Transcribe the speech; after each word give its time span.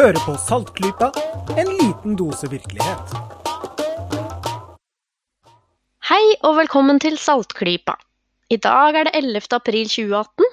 Hører 0.00 0.16
på 0.24 0.32
Saltklypa, 0.40 1.10
en 1.60 1.68
liten 1.76 2.14
dose 2.16 2.48
virkelighet. 2.48 3.10
Hei 6.08 6.22
og 6.40 6.54
velkommen 6.56 6.96
til 7.04 7.18
Saltklypa. 7.20 7.98
I 8.48 8.56
dag 8.64 8.96
er 8.96 9.10
det 9.10 9.12
11. 9.18 9.42
april 9.58 9.90
2018, 9.92 10.46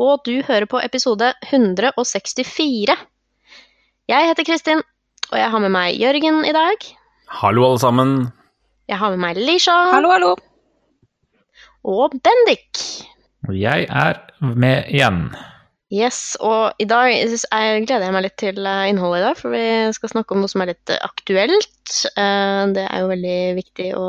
og 0.00 0.22
du 0.24 0.40
hører 0.46 0.64
på 0.70 0.80
episode 0.80 1.28
164. 1.44 2.96
Jeg 4.08 4.30
heter 4.30 4.48
Kristin, 4.48 4.80
og 5.28 5.36
jeg 5.42 5.50
har 5.52 5.64
med 5.66 5.74
meg 5.74 6.00
Jørgen 6.00 6.38
i 6.48 6.54
dag. 6.56 6.86
Hallo, 7.42 7.66
alle 7.66 7.82
sammen. 7.82 8.14
Jeg 8.88 8.96
har 9.02 9.12
med 9.12 9.20
meg 9.26 9.42
Lisha. 9.42 9.74
Hallo, 9.92 10.14
hallo. 10.14 10.30
Og 11.84 12.16
Bendik. 12.16 12.80
Og 13.44 13.60
jeg 13.60 13.90
er 13.90 14.24
med 14.40 14.88
igjen. 14.88 15.28
Yes, 15.94 16.34
og 16.42 16.74
i 16.82 16.84
dag 16.90 17.12
jeg 17.12 17.82
gleder 17.86 18.08
jeg 18.08 18.14
meg 18.16 18.24
litt 18.24 18.34
til 18.42 18.56
eh, 18.66 18.88
innholdet 18.90 19.20
i 19.20 19.24
dag, 19.28 19.36
for 19.38 19.52
vi 19.54 19.60
skal 19.94 20.10
snakke 20.10 20.34
om 20.34 20.40
noe 20.42 20.50
som 20.50 20.64
er 20.64 20.72
litt 20.72 20.90
eh, 20.90 20.98
aktuelt. 21.06 21.92
Eh, 22.18 22.62
Det 22.74 22.86
er 22.90 23.04
jo 23.04 23.10
veldig 23.12 23.36
viktig 23.60 23.86
å 23.94 24.08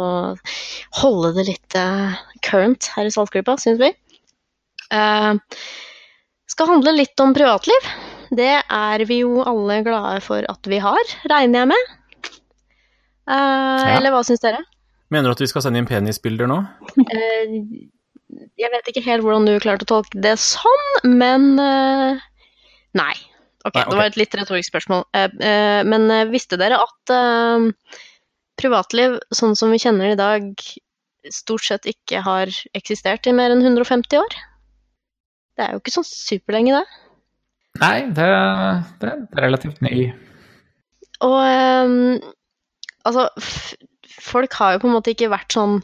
holde 1.03 1.33
det 1.37 1.45
litt 1.51 1.77
eh, 1.77 2.15
current 2.47 2.89
her 2.95 3.05
i 3.05 3.13
Saltgruppa, 3.13 3.59
syns 3.61 3.77
vi. 3.83 3.91
Eh, 4.89 5.61
Skal 6.49 6.71
handle 6.71 6.95
litt 6.97 7.19
om 7.21 7.35
privatliv. 7.37 7.91
Det 8.33 8.49
er 8.65 9.05
vi 9.07 9.21
jo 9.21 9.43
alle 9.45 9.83
glade 9.85 10.17
for 10.25 10.49
at 10.49 10.67
vi 10.71 10.81
har, 10.81 11.13
regner 11.29 11.61
jeg 11.61 11.71
med. 11.75 11.93
Eh, 13.29 13.85
Eller 13.99 14.15
hva 14.15 14.23
syns 14.25 14.41
dere? 14.41 14.63
Mener 15.13 15.29
du 15.29 15.37
at 15.37 15.45
vi 15.45 15.51
skal 15.53 15.61
sende 15.63 15.79
inn 15.79 15.87
penisbilder 15.87 16.49
nå? 16.49 16.57
Jeg 18.57 18.71
vet 18.73 18.89
ikke 18.91 19.05
helt 19.05 19.25
hvordan 19.25 19.47
du 19.47 19.55
klarte 19.61 19.85
å 19.87 19.91
tolke 19.97 20.19
det 20.21 20.35
sånn, 20.41 20.85
men 21.09 21.55
uh, 21.59 22.19
nei. 22.97 23.15
Okay, 23.65 23.81
Nei, 23.81 23.83
ok. 23.83 23.91
det 23.91 23.99
var 23.99 24.09
et 24.09 24.19
litt 24.19 24.37
retorisk 24.37 24.71
spørsmål. 24.71 25.05
Uh, 25.15 25.29
uh, 25.41 25.81
men 25.87 26.09
visste 26.31 26.59
dere 26.59 26.79
at 26.81 27.15
privatliv, 28.57 29.17
sånn 29.35 29.57
som 29.57 29.73
vi 29.73 29.81
kjenner 29.81 30.09
det 30.09 30.15
i 30.15 30.21
dag, 30.21 30.67
stort 31.33 31.65
sett 31.67 31.89
ikke 31.89 32.23
har 32.25 32.51
eksistert 32.77 33.27
i 33.27 33.35
mer 33.35 33.53
enn 33.53 33.65
150 33.65 34.21
år? 34.21 34.37
Det 35.57 35.65
er 35.65 35.75
jo 35.75 35.81
ikke 35.81 35.93
sånn 35.97 36.07
superlenge, 36.07 36.79
det. 36.79 37.03
Nei, 37.81 37.97
det, 38.17 38.27
det 39.01 39.11
er 39.11 39.43
relativt 39.43 39.83
ny. 39.85 40.07
Og 41.25 42.23
altså 43.05 43.27
Folk 44.17 44.55
har 44.57 44.73
jo 44.73 44.81
på 44.81 44.89
en 44.89 44.95
måte 44.97 45.13
ikke 45.13 45.29
vært 45.29 45.53
sånn 45.53 45.77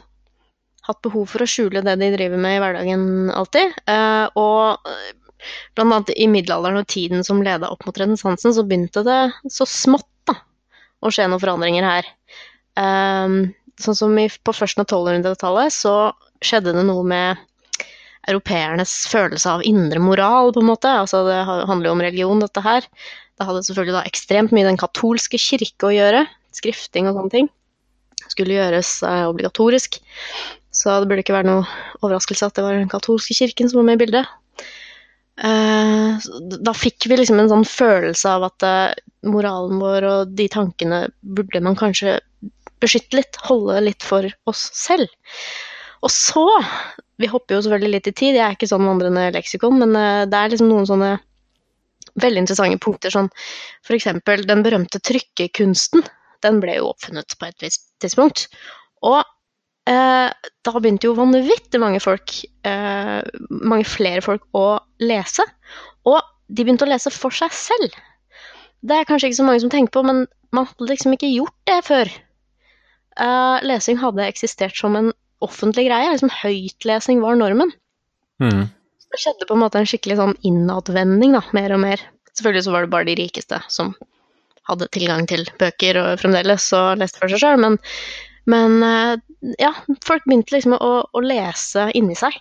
Hatt 0.84 1.00
behov 1.04 1.30
for 1.32 1.44
å 1.44 1.48
skjule 1.48 1.82
det 1.84 1.96
de 2.00 2.10
driver 2.12 2.40
med 2.40 2.58
i 2.58 2.62
hverdagen 2.62 3.04
alltid. 3.32 3.76
Eh, 3.88 4.26
og 4.40 4.90
eh, 4.90 5.12
blant 5.76 5.94
annet 5.94 6.12
i 6.16 6.28
middelalderen 6.30 6.82
og 6.82 6.88
tiden 6.92 7.24
som 7.26 7.42
leda 7.44 7.70
opp 7.72 7.86
mot 7.88 8.00
renessansen, 8.00 8.54
så 8.56 8.64
begynte 8.66 9.04
det 9.06 9.20
så 9.52 9.66
smått 9.68 10.08
da, 10.28 10.36
å 11.04 11.12
skje 11.12 11.28
noen 11.28 11.42
forandringer 11.42 11.86
her. 11.88 12.10
Ehm, 12.80 13.54
sånn 13.80 13.98
som 13.98 14.14
på 14.14 14.54
førsten 14.54 14.84
av 14.84 14.88
1200-tallet 14.90 15.74
så 15.74 15.96
skjedde 16.44 16.74
det 16.76 16.84
noe 16.86 17.04
med 17.06 17.42
europeernes 18.28 18.92
følelse 19.10 19.58
av 19.58 19.64
indre 19.68 20.00
moral, 20.00 20.52
på 20.54 20.62
en 20.62 20.70
måte. 20.70 20.88
Altså 20.88 21.24
det 21.28 21.42
handler 21.44 21.90
jo 21.90 21.96
om 21.96 22.04
religion, 22.04 22.40
dette 22.40 22.64
her. 22.64 22.86
Det 23.34 23.48
hadde 23.48 23.64
selvfølgelig 23.66 23.96
da 23.98 24.06
ekstremt 24.08 24.54
mye 24.54 24.68
den 24.68 24.80
katolske 24.80 25.40
kirke 25.40 25.90
å 25.90 25.94
gjøre. 25.94 26.24
Skrifting 26.54 27.10
og 27.10 27.18
sånne 27.18 27.34
ting. 27.34 27.50
Skulle 28.30 28.56
gjøres 28.56 28.96
eh, 29.06 29.24
obligatorisk. 29.28 29.98
Så 30.74 30.94
det 31.00 31.10
burde 31.10 31.22
ikke 31.22 31.36
være 31.36 31.50
noe 31.50 31.66
overraskelse 32.00 32.48
at 32.48 32.56
det 32.56 32.64
var 32.66 32.78
den 32.78 32.90
katolske 32.90 33.36
kirken 33.36 33.70
som 33.70 33.80
var 33.80 33.88
med 33.90 33.98
i 33.98 34.02
bildet. 34.04 34.30
Eh, 35.44 36.26
da 36.66 36.74
fikk 36.76 37.08
vi 37.10 37.18
liksom 37.18 37.40
en 37.42 37.50
sånn 37.50 37.66
følelse 37.68 38.32
av 38.36 38.48
at 38.50 38.66
eh, 38.66 39.04
moralen 39.26 39.82
vår 39.82 40.08
og 40.10 40.34
de 40.38 40.48
tankene 40.50 41.04
burde 41.36 41.62
man 41.64 41.78
kanskje 41.78 42.18
beskytte 42.82 43.20
litt, 43.20 43.38
holde 43.46 43.80
litt 43.86 44.04
for 44.04 44.26
oss 44.50 44.66
selv. 44.76 45.08
Og 46.04 46.12
så 46.12 46.44
Vi 47.14 47.28
hopper 47.30 47.54
jo 47.54 47.60
selvfølgelig 47.62 47.92
litt 47.92 48.08
i 48.10 48.12
tid, 48.18 48.34
jeg 48.34 48.42
er 48.42 48.56
ikke 48.56 48.66
sånn 48.66 48.88
vandrende 48.88 49.28
leksikon, 49.36 49.76
men 49.78 49.92
det 50.26 50.34
er 50.34 50.48
liksom 50.50 50.66
noen 50.66 50.88
sånne 50.88 51.12
veldig 52.18 52.42
interessante 52.42 52.80
punkter, 52.82 53.14
sånn 53.14 53.28
eksempel 53.94 54.42
den 54.48 54.64
berømte 54.66 54.98
trykkekunsten. 54.98 56.02
Den 56.44 56.60
ble 56.62 56.78
jo 56.78 56.90
oppfunnet 56.92 57.36
på 57.40 57.48
et 57.48 57.64
visst 57.64 57.86
tidspunkt. 58.04 58.46
Og 59.04 59.20
eh, 59.90 60.28
da 60.30 60.74
begynte 60.76 61.08
jo 61.08 61.16
vanvittig 61.18 61.80
mange 61.82 62.00
folk, 62.04 62.36
eh, 62.68 63.20
mange 63.50 63.88
flere 63.88 64.24
folk, 64.24 64.46
å 64.56 64.78
lese. 65.02 65.46
Og 66.08 66.20
de 66.48 66.64
begynte 66.64 66.86
å 66.86 66.90
lese 66.90 67.12
for 67.14 67.34
seg 67.34 67.52
selv. 67.56 67.96
Det 68.84 68.96
er 68.98 69.08
kanskje 69.08 69.30
ikke 69.30 69.40
så 69.40 69.48
mange 69.48 69.64
som 69.64 69.72
tenker 69.72 69.96
på, 69.96 70.04
men 70.04 70.26
man 70.54 70.68
hadde 70.68 70.92
liksom 70.92 71.16
ikke 71.16 71.32
gjort 71.32 71.56
det 71.70 71.80
før. 71.88 72.12
Eh, 73.24 73.56
lesing 73.64 74.00
hadde 74.00 74.26
eksistert 74.28 74.76
som 74.76 74.96
en 74.98 75.12
offentlig 75.44 75.88
greie. 75.88 76.12
liksom 76.12 76.32
Høytlesing 76.32 77.22
var 77.24 77.38
normen. 77.40 77.72
Mm. 78.42 78.66
Det 79.14 79.20
skjedde 79.22 79.46
på 79.46 79.54
en 79.54 79.62
måte 79.62 79.78
en 79.78 79.88
skikkelig 79.88 80.18
sånn 80.18 80.34
innadvending, 80.46 81.36
da, 81.36 81.44
mer 81.56 81.76
og 81.76 81.84
mer. 81.84 82.02
Selvfølgelig 82.34 82.66
så 82.66 82.74
var 82.74 82.84
det 82.84 82.92
bare 82.94 83.08
de 83.08 83.16
rikeste 83.20 83.60
som 83.70 83.92
hadde 84.70 84.90
tilgang 84.94 85.28
til 85.30 85.44
bøker 85.60 85.98
og 86.00 86.22
fremdeles 86.22 86.70
og 86.76 87.00
leste 87.02 87.20
for 87.20 87.32
seg 87.32 87.42
sjøl, 87.42 87.60
men, 87.60 87.78
men 88.50 88.80
eh, 88.86 89.14
ja, 89.60 89.74
folk 90.06 90.24
begynte 90.26 90.56
liksom 90.56 90.76
å, 90.78 90.92
å 91.04 91.24
lese 91.24 91.90
inni 91.98 92.16
seg. 92.18 92.36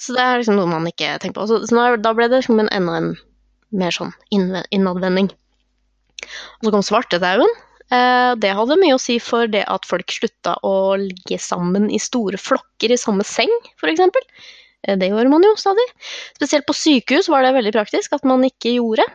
Så 0.00 0.16
det 0.16 0.22
er 0.24 0.38
liksom 0.40 0.56
noe 0.56 0.68
man 0.70 0.88
ikke 0.88 1.16
tenker 1.20 1.40
på. 1.40 1.48
Så, 1.48 1.60
så 1.68 1.90
da 2.00 2.14
ble 2.16 2.30
det 2.30 2.40
liksom 2.40 2.62
en 2.62 2.70
enda 2.72 3.00
en 3.00 3.10
mer 3.76 3.92
sånn 3.94 4.14
innadvending. 4.32 5.28
Og 6.60 6.66
så 6.66 6.72
kom 6.72 6.84
svartedauden. 6.84 7.52
Eh, 7.90 8.32
det 8.40 8.54
hadde 8.54 8.78
mye 8.80 8.96
å 8.96 9.02
si 9.02 9.18
for 9.22 9.50
det 9.50 9.64
at 9.68 9.86
folk 9.88 10.12
slutta 10.14 10.56
å 10.66 10.94
ligge 11.00 11.40
sammen 11.42 11.88
i 11.90 12.00
store 12.02 12.38
flokker 12.40 12.94
i 12.94 12.98
samme 13.00 13.26
seng, 13.26 13.50
f.eks. 13.80 14.02
Eh, 14.86 14.96
Det 14.96 15.10
gjorde 15.10 15.32
man 15.32 15.44
jo 15.44 15.56
stadig. 15.58 15.86
Spesielt 16.38 16.68
på 16.68 16.76
sykehus 16.76 17.30
var 17.32 17.44
det 17.44 17.56
veldig 17.58 17.74
praktisk 17.76 18.14
at 18.16 18.26
man 18.28 18.46
ikke 18.46 18.76
gjorde. 18.78 19.06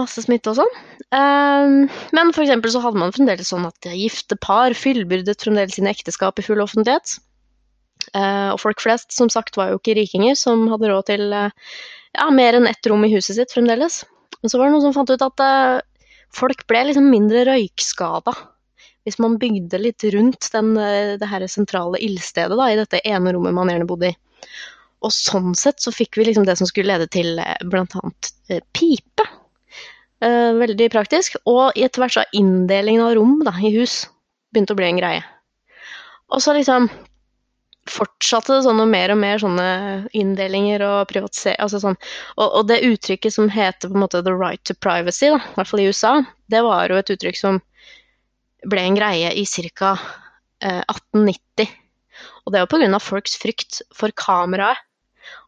Masse 0.00 0.22
smitte 0.24 0.52
og 0.52 0.56
sånn. 0.56 0.78
Eh, 1.12 1.98
Men 2.16 2.30
eksempel 2.32 2.72
så 2.72 2.80
hadde 2.80 3.00
man 3.02 3.12
fremdeles 3.12 3.50
sånn 3.52 3.66
at 3.68 3.90
gifte 3.92 4.38
par 4.40 4.72
fyllbyrdet 4.78 5.44
fremdeles 5.44 5.76
sine 5.76 5.92
ekteskap 5.92 6.40
i 6.40 6.46
full 6.46 6.62
offentlighet. 6.64 7.18
Eh, 8.16 8.50
Og 8.52 8.60
folk 8.60 8.80
flest, 8.80 9.12
som 9.12 9.28
sagt, 9.32 9.56
var 9.56 9.70
jo 9.70 9.80
ikke 9.80 9.96
rikinger 10.00 10.36
som 10.38 10.64
hadde 10.72 10.88
råd 10.90 11.06
til 11.10 11.32
eh, 11.36 11.50
ja, 12.16 12.30
mer 12.30 12.56
enn 12.58 12.68
ett 12.70 12.88
rom 12.88 13.04
i 13.04 13.12
huset 13.12 13.36
sitt 13.36 13.52
fremdeles. 13.52 14.02
Men 14.40 14.50
så 14.50 14.58
var 14.58 14.68
det 14.68 14.74
noen 14.76 14.86
som 14.88 14.96
fant 14.96 15.12
ut 15.12 15.22
at 15.28 15.44
eh, 15.44 16.08
folk 16.32 16.64
ble 16.70 16.86
liksom 16.88 17.10
mindre 17.12 17.44
røykskada 17.50 18.34
hvis 19.02 19.18
man 19.18 19.34
bygde 19.34 19.80
litt 19.82 20.04
rundt 20.14 20.46
den, 20.54 20.76
det 21.18 21.26
her 21.26 21.42
sentrale 21.50 21.98
ildstedet 21.98 22.54
da, 22.54 22.68
i 22.70 22.76
dette 22.78 23.00
ene 23.02 23.32
rommet 23.34 23.50
man 23.56 23.66
gjerne 23.66 23.88
bodde 23.90 24.12
i. 24.12 24.16
Og 25.02 25.10
sånn 25.10 25.56
sett 25.58 25.82
så 25.82 25.90
fikk 25.90 26.20
vi 26.20 26.28
liksom 26.28 26.46
det 26.46 26.54
som 26.60 26.68
skulle 26.70 26.92
lede 26.92 27.08
til 27.10 27.40
bl.a. 27.66 28.02
pipe. 28.70 29.26
Eh, 30.22 30.50
veldig 30.54 30.90
praktisk. 30.92 31.38
Og 31.50 31.74
etter 31.74 32.02
hvert 32.02 32.14
så 32.14 32.22
har 32.22 32.36
inndelingen 32.36 33.04
av 33.04 33.16
rom 33.18 33.40
da, 33.46 33.54
i 33.58 33.72
hus 33.74 34.04
begynt 34.54 34.70
å 34.70 34.78
bli 34.78 34.90
en 34.90 35.00
greie. 35.00 35.24
Og 36.32 36.42
så 36.44 36.54
liksom 36.56 36.88
fortsatte 37.90 38.54
det 38.54 38.62
sånn 38.62 38.78
mer 38.86 39.10
og 39.10 39.18
mer 39.18 39.40
sånne 39.42 39.66
inndelinger 40.14 40.84
og 40.86 41.08
privatisering 41.10 41.58
altså 41.64 41.80
sånn. 41.82 41.96
og, 42.36 42.46
og 42.46 42.68
det 42.68 42.84
uttrykket 42.86 43.34
som 43.34 43.50
heter 43.50 43.90
på 43.90 43.98
en 43.98 44.04
måte 44.04 44.22
'the 44.22 44.34
right 44.38 44.62
to 44.62 44.76
privacy', 44.78 45.32
da, 45.34 45.40
i 45.42 45.56
hvert 45.56 45.70
fall 45.70 45.82
i 45.82 45.88
USA, 45.90 46.12
det 46.46 46.62
var 46.62 46.86
jo 46.88 47.00
et 47.00 47.10
uttrykk 47.10 47.40
som 47.40 47.58
ble 48.70 48.86
en 48.86 48.98
greie 48.98 49.34
i 49.34 49.44
ca. 49.44 49.96
Eh, 50.62 50.82
1890. 50.86 51.66
Og 52.46 52.52
det 52.52 52.62
var 52.62 52.70
pga. 52.70 52.98
folks 53.00 53.34
frykt 53.36 53.82
for 53.94 54.14
kameraet. 54.14 54.78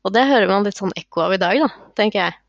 Og 0.04 0.12
det 0.12 0.26
hører 0.26 0.48
man 0.48 0.64
litt 0.64 0.78
sånn 0.78 0.94
ekko 0.96 1.28
av 1.28 1.34
i 1.34 1.38
dag, 1.38 1.58
da, 1.62 1.68
tenker 1.94 2.18
jeg. 2.18 2.43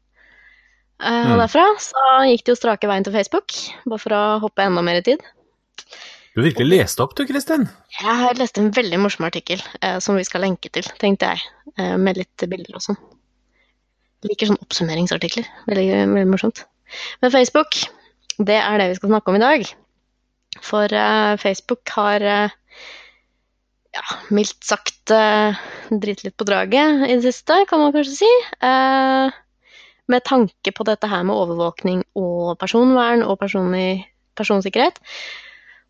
Eh, 1.02 1.32
og 1.32 1.36
Mm. 1.36 1.42
derfra 1.44 1.66
så 1.80 2.04
gikk 2.30 2.46
det 2.46 2.54
jo 2.54 2.60
strake 2.60 2.88
veien 2.88 3.04
til 3.04 3.14
Facebook, 3.14 3.52
bare 3.86 4.00
for 4.00 4.16
å 4.16 4.40
hoppe 4.40 4.64
enda 4.64 4.82
mer 4.82 5.02
i 5.02 5.02
tid. 5.02 5.20
Du 6.36 6.42
har 6.42 6.50
virkelig 6.50 6.80
lest 6.80 7.00
opp, 7.00 7.16
du, 7.16 7.26
Kristin. 7.26 7.70
Jeg 8.02 8.16
har 8.22 8.34
lest 8.36 8.58
en 8.58 8.72
veldig 8.72 9.00
morsom 9.00 9.26
artikkel 9.26 9.62
eh, 9.82 10.00
som 10.00 10.16
vi 10.16 10.24
skal 10.24 10.42
lenke 10.42 10.72
til, 10.72 10.84
tenkte 11.00 11.32
jeg, 11.32 11.42
eh, 11.78 11.96
med 11.98 12.18
litt 12.18 12.38
bilder 12.38 12.76
og 12.76 12.82
sånn. 12.84 12.98
Liker 14.24 14.48
sånne 14.48 14.64
oppsummeringsartikler. 14.66 15.46
Veldig, 15.68 15.88
veldig 16.12 16.28
morsomt. 16.32 16.66
Men 17.22 17.32
Facebook, 17.32 17.76
det 18.40 18.58
er 18.60 18.78
det 18.80 18.90
vi 18.90 18.96
skal 19.00 19.10
snakke 19.14 19.32
om 19.32 19.36
i 19.40 19.44
dag. 19.44 19.66
For 20.62 20.92
eh, 20.92 21.36
Facebook 21.38 21.90
har 21.96 22.22
eh, 22.22 22.50
ja, 23.96 24.04
mildt 24.36 24.64
sagt 24.66 25.12
uh, 25.14 25.56
dritt 25.90 26.24
litt 26.26 26.36
på 26.36 26.48
draget 26.48 27.06
i 27.08 27.16
det 27.16 27.24
siste, 27.24 27.62
kan 27.70 27.80
man 27.80 27.94
kanskje 27.96 28.18
si. 28.18 28.32
Eh, 28.60 29.36
med 30.12 30.26
tanke 30.28 30.74
på 30.76 30.86
dette 30.88 31.10
her 31.10 31.24
med 31.26 31.36
overvåkning 31.36 32.04
og 32.20 32.56
personvern 32.62 33.24
og 33.26 33.40
personlig, 33.42 34.06
personsikkerhet. 34.38 35.00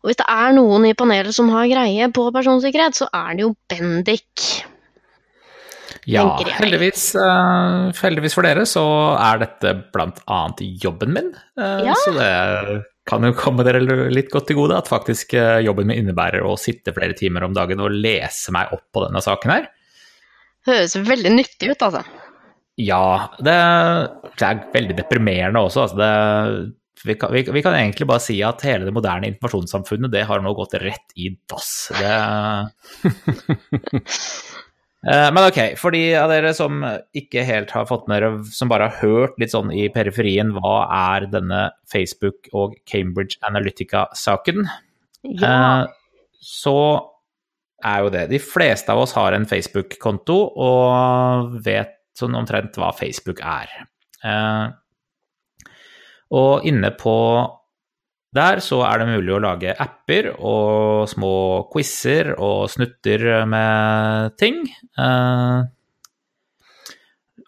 Og 0.04 0.10
hvis 0.10 0.20
det 0.20 0.28
er 0.30 0.56
noen 0.56 0.86
i 0.88 0.94
panelet 0.96 1.34
som 1.34 1.50
har 1.52 1.68
greie 1.70 2.08
på 2.14 2.28
personsikkerhet, 2.34 2.96
så 2.98 3.10
er 3.12 3.36
det 3.36 3.46
jo 3.46 3.52
Bendik. 3.70 4.46
Ja, 6.06 6.22
heldigvis, 6.60 7.08
uh, 7.18 7.90
heldigvis 7.98 8.36
for 8.36 8.46
dere 8.46 8.62
så 8.68 8.84
er 9.18 9.40
dette 9.42 9.72
blant 9.94 10.20
annet 10.30 10.62
jobben 10.82 11.16
min. 11.16 11.32
Uh, 11.58 11.82
Ja. 11.88 11.96
Så 12.04 12.12
det 12.14 12.84
kan 13.06 13.26
jo 13.26 13.32
komme 13.38 13.66
dere 13.66 13.82
litt 14.10 14.30
godt 14.30 14.48
til 14.50 14.60
gode 14.60 14.78
at 14.78 14.90
faktisk 14.90 15.34
uh, 15.34 15.58
jobben 15.62 15.90
min 15.90 16.04
innebærer 16.04 16.46
å 16.46 16.54
sitte 16.60 16.94
flere 16.94 17.16
timer 17.18 17.46
om 17.46 17.56
dagen 17.56 17.82
og 17.82 17.94
lese 17.94 18.54
meg 18.54 18.70
opp 18.74 18.86
på 18.94 19.02
denne 19.06 19.22
saken 19.24 19.54
her. 19.56 19.66
Høres 20.66 20.96
veldig 20.98 21.34
nyttig 21.34 21.74
ut, 21.74 21.82
altså. 21.82 22.02
Ja, 22.76 23.30
det, 23.40 23.54
det 24.36 24.48
er 24.48 24.64
veldig 24.74 24.96
deprimerende 24.98 25.62
også. 25.64 25.86
Altså 25.86 25.96
det, 26.00 26.10
vi, 27.06 27.14
kan, 27.16 27.32
vi, 27.32 27.44
vi 27.56 27.62
kan 27.64 27.76
egentlig 27.78 28.08
bare 28.10 28.24
si 28.24 28.36
at 28.44 28.64
hele 28.66 28.84
det 28.88 28.92
moderne 28.96 29.30
informasjonssamfunnet 29.32 30.12
det 30.12 30.26
har 30.28 30.44
nå 30.44 30.52
gått 30.58 30.76
rett 30.82 31.16
i 31.16 31.30
dass. 31.48 31.72
Det 31.96 32.16
Eh, 35.06 35.28
Men 35.30 35.44
ok, 35.46 35.58
for 35.78 35.94
de 35.94 36.00
av 36.18 36.30
dere 36.32 36.50
som 36.56 36.80
ikke 37.14 37.44
helt 37.46 37.70
har 37.70 37.84
fått 37.86 38.08
med 38.10 38.18
dere, 38.18 38.40
som 38.50 38.70
bare 38.72 38.88
har 38.90 39.04
hørt 39.04 39.36
litt 39.38 39.52
sånn 39.52 39.70
i 39.70 39.84
periferien, 39.92 40.50
hva 40.56 40.80
er 41.14 41.28
denne 41.30 41.60
Facebook 41.92 42.48
og 42.56 42.74
Cambridge 42.90 43.38
Analytica-saken? 43.46 44.66
Ja. 45.22 45.52
Eh, 45.52 45.92
Så 46.46 46.74
er 47.86 48.02
jo 48.02 48.10
det 48.10 48.24
De 48.32 48.38
fleste 48.42 48.90
av 48.92 49.04
oss 49.04 49.12
har 49.14 49.36
en 49.36 49.46
Facebook-konto 49.46 50.36
og 50.56 51.54
vet 51.64 51.95
sånn 52.18 52.34
omtrent 52.38 52.76
hva 52.80 52.92
Facebook 52.96 53.40
er. 53.44 53.70
Eh, 54.24 54.66
Og 56.36 56.64
inne 56.66 56.90
på 56.98 57.16
der 58.34 58.58
så 58.60 58.80
er 58.84 58.98
det 58.98 59.06
mulig 59.12 59.32
å 59.36 59.40
lage 59.44 59.70
apper 59.80 60.32
og 60.34 61.06
små 61.08 61.68
quizer 61.72 62.32
og 62.34 62.66
snutter 62.72 63.46
med 63.48 64.34
ting. 64.40 64.64
Eh, 64.98 65.62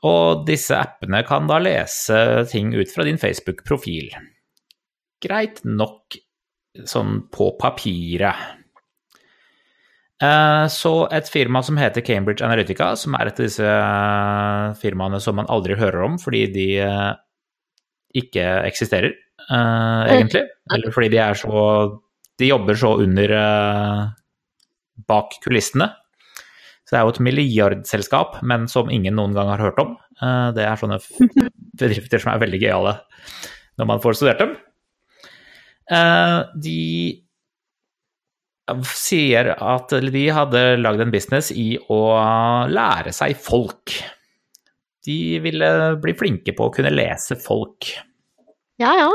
Og 0.07 0.45
disse 0.47 0.77
appene 0.79 1.25
kan 1.27 1.49
da 1.51 1.59
lese 1.59 2.47
ting 2.53 2.71
ut 2.77 2.93
fra 2.95 3.03
din 3.09 3.19
Facebook-profil. 3.19 4.13
Greit 5.21 5.65
nok 5.67 6.15
sånn 6.87 7.25
på 7.35 7.51
papiret. 7.59 8.58
Eh, 10.23 10.67
Så 10.67 10.93
et 11.15 11.29
firma 11.31 11.63
som 11.63 11.79
heter 11.79 12.03
Cambridge 12.03 12.43
Analytica, 12.45 12.91
som 12.99 13.15
er 13.15 13.29
et 13.31 13.39
av 13.39 13.47
disse 13.47 13.63
eh, 13.65 14.75
firmaene 14.81 15.21
som 15.23 15.39
man 15.39 15.47
aldri 15.53 15.77
hører 15.79 16.03
om 16.09 16.19
fordi 16.19 16.47
de 16.55 16.67
eh, 16.83 17.13
ikke 18.19 18.45
eksisterer, 18.67 19.15
eh, 19.47 20.03
egentlig. 20.17 20.43
Eller 20.75 20.95
fordi 20.95 21.13
de 21.15 21.23
er 21.23 21.39
så 21.39 21.63
De 22.39 22.47
jobber 22.47 22.77
så 22.79 22.93
under 23.03 23.33
bak 25.09 25.33
kulissene. 25.43 25.89
Så 26.87 26.95
det 26.95 26.99
er 26.99 27.03
jo 27.03 27.11
et 27.17 27.25
milliardselskap, 27.27 28.37
men 28.47 28.69
som 28.71 28.91
ingen 28.95 29.17
noen 29.19 29.35
gang 29.35 29.49
har 29.51 29.59
hørt 29.59 29.81
om. 29.83 29.97
Det 30.55 30.63
er 30.63 30.79
sånne 30.79 31.01
bedrifter 31.81 32.23
som 32.23 32.31
er 32.31 32.39
veldig 32.45 32.61
gøyale 32.63 32.95
når 33.79 33.89
man 33.91 34.01
får 34.05 34.21
studert 34.21 34.39
dem. 34.45 34.55
De 36.63 36.79
sier 38.89 39.53
at 39.55 39.95
de 40.13 40.25
hadde 40.35 40.65
lagd 40.81 41.05
en 41.05 41.15
business 41.15 41.53
i 41.55 41.73
å 41.91 42.03
lære 42.71 43.15
seg 43.17 43.39
folk. 43.41 43.95
De 45.09 45.39
ville 45.41 45.71
bli 46.03 46.15
flinke 46.19 46.53
på 46.57 46.69
å 46.69 46.75
kunne 46.75 46.93
lese 46.93 47.39
folk. 47.41 47.89
ja, 48.79 48.93
ja. 48.95 49.07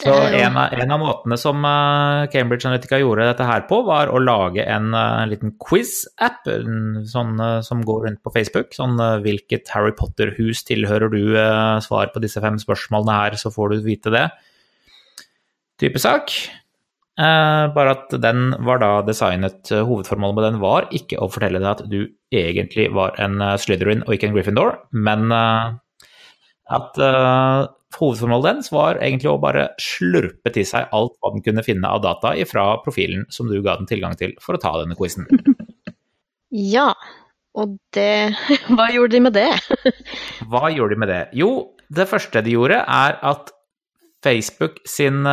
Så 0.00 0.12
en 0.14 0.56
av, 0.56 0.72
en 0.72 0.92
av 0.94 1.00
måtene 1.02 1.36
som 1.36 1.64
eh, 1.66 2.28
Cambridge 2.32 2.64
Analytica 2.68 3.00
gjorde 3.02 3.26
dette 3.28 3.44
her 3.44 3.66
på, 3.68 3.82
var 3.84 4.08
å 4.08 4.20
lage 4.22 4.64
en 4.64 4.94
en 4.96 5.28
liten 5.28 5.52
quiz-app 5.60 6.46
sånn, 7.10 7.34
eh, 7.44 7.58
som 7.66 7.82
går 7.84 8.06
rundt 8.06 8.22
på 8.24 8.32
Facebook. 8.32 8.72
Sånn 8.76 8.96
eh, 8.96 9.18
hvilket 9.26 9.68
Harry 9.74 9.92
Potter-hus 9.98 10.62
tilhører 10.70 11.12
du? 11.12 11.20
eh, 11.36 11.76
Svar 11.84 12.14
på 12.14 12.22
disse 12.24 12.40
fem 12.40 12.56
spørsmålene 12.62 13.18
her, 13.18 13.36
så 13.42 13.52
får 13.52 13.74
du 13.74 13.84
vite 13.90 14.14
det. 14.14 14.24
Type 15.80 16.00
sak. 16.00 16.32
Eh, 17.20 17.64
bare 17.74 17.96
at 17.98 18.14
den 18.22 18.54
var 18.64 18.78
da 18.80 18.90
designet 19.04 19.68
eh, 19.74 19.82
Hovedformålet 19.84 20.36
med 20.38 20.46
den 20.46 20.60
var 20.62 20.86
ikke 20.94 21.18
å 21.20 21.28
fortelle 21.28 21.60
deg 21.60 21.68
at 21.68 21.82
du 21.90 21.98
egentlig 22.32 22.86
var 22.96 23.18
en 23.20 23.42
eh, 23.44 23.58
Slytherin 23.60 24.06
og 24.06 24.14
ikke 24.14 24.30
en 24.30 24.36
Gryffindor, 24.36 24.78
men 24.96 25.34
at 26.70 26.98
hovedformålet 27.98 28.46
dens 28.46 28.70
var 28.70 29.00
egentlig 29.02 29.26
å 29.32 29.40
bare 29.42 29.66
slurpe 29.82 30.52
til 30.54 30.64
seg 30.68 30.86
alt 30.94 31.16
hva 31.18 31.32
den 31.34 31.42
kunne 31.42 31.64
finne 31.66 31.90
av 31.90 32.04
data 32.04 32.32
fra 32.46 32.66
profilen 32.84 33.26
som 33.34 33.50
du 33.50 33.58
ga 33.58 33.74
den 33.80 33.90
tilgang 33.90 34.14
til 34.16 34.36
for 34.40 34.56
å 34.56 34.62
ta 34.62 34.76
denne 34.78 34.96
quizen. 34.96 35.26
ja. 36.76 36.92
Og 37.58 37.74
det 37.96 38.30
Hva 38.78 38.86
gjorde 38.94 39.16
de 39.16 39.24
med 39.26 39.34
det? 39.34 39.50
Hva 40.52 40.70
gjorde 40.70 40.94
de 40.94 41.02
med 41.02 41.10
det? 41.10 41.22
Jo, 41.36 41.50
det 41.90 42.06
første 42.08 42.44
de 42.46 42.54
gjorde, 42.54 42.78
er 42.78 43.18
at 43.26 43.50
Facebook 44.22 44.78
sin 44.86 45.26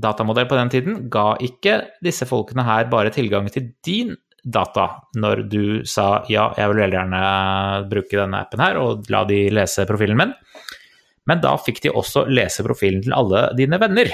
datamodell 0.00 0.48
på 0.50 0.58
den 0.58 0.70
tiden 0.72 1.02
ga 1.12 1.34
ikke 1.42 1.80
disse 2.02 2.26
folkene 2.28 2.64
her 2.66 2.88
bare 2.90 3.12
tilgang 3.14 3.46
til 3.52 3.70
din 3.86 4.14
data 4.44 4.88
når 5.16 5.44
du 5.48 5.64
sa 5.88 6.24
ja, 6.28 6.50
jeg 6.58 6.70
vil 6.70 6.82
veldig 6.82 6.98
gjerne 6.98 7.20
bruke 7.90 8.18
denne 8.18 8.42
appen 8.44 8.62
her, 8.64 8.78
og 8.80 9.08
la 9.12 9.24
de 9.28 9.46
lese 9.54 9.86
profilen 9.88 10.20
min. 10.20 10.34
Men 11.24 11.40
da 11.40 11.54
fikk 11.56 11.80
de 11.86 11.94
også 11.94 12.26
lese 12.28 12.64
profilen 12.66 13.04
til 13.06 13.14
alle 13.16 13.46
dine 13.56 13.80
venner. 13.80 14.10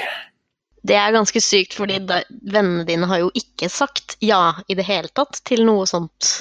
Det 0.81 0.95
er 0.97 1.13
ganske 1.13 1.41
sykt, 1.43 1.75
fordi 1.77 1.99
da, 2.09 2.21
vennene 2.29 2.87
dine 2.87 3.09
har 3.09 3.21
jo 3.21 3.29
ikke 3.37 3.69
sagt 3.69 4.15
ja 4.23 4.55
i 4.71 4.77
det 4.77 4.87
hele 4.87 5.11
tatt 5.13 5.43
til 5.45 5.65
noe 5.67 5.85
sånt. 5.89 6.31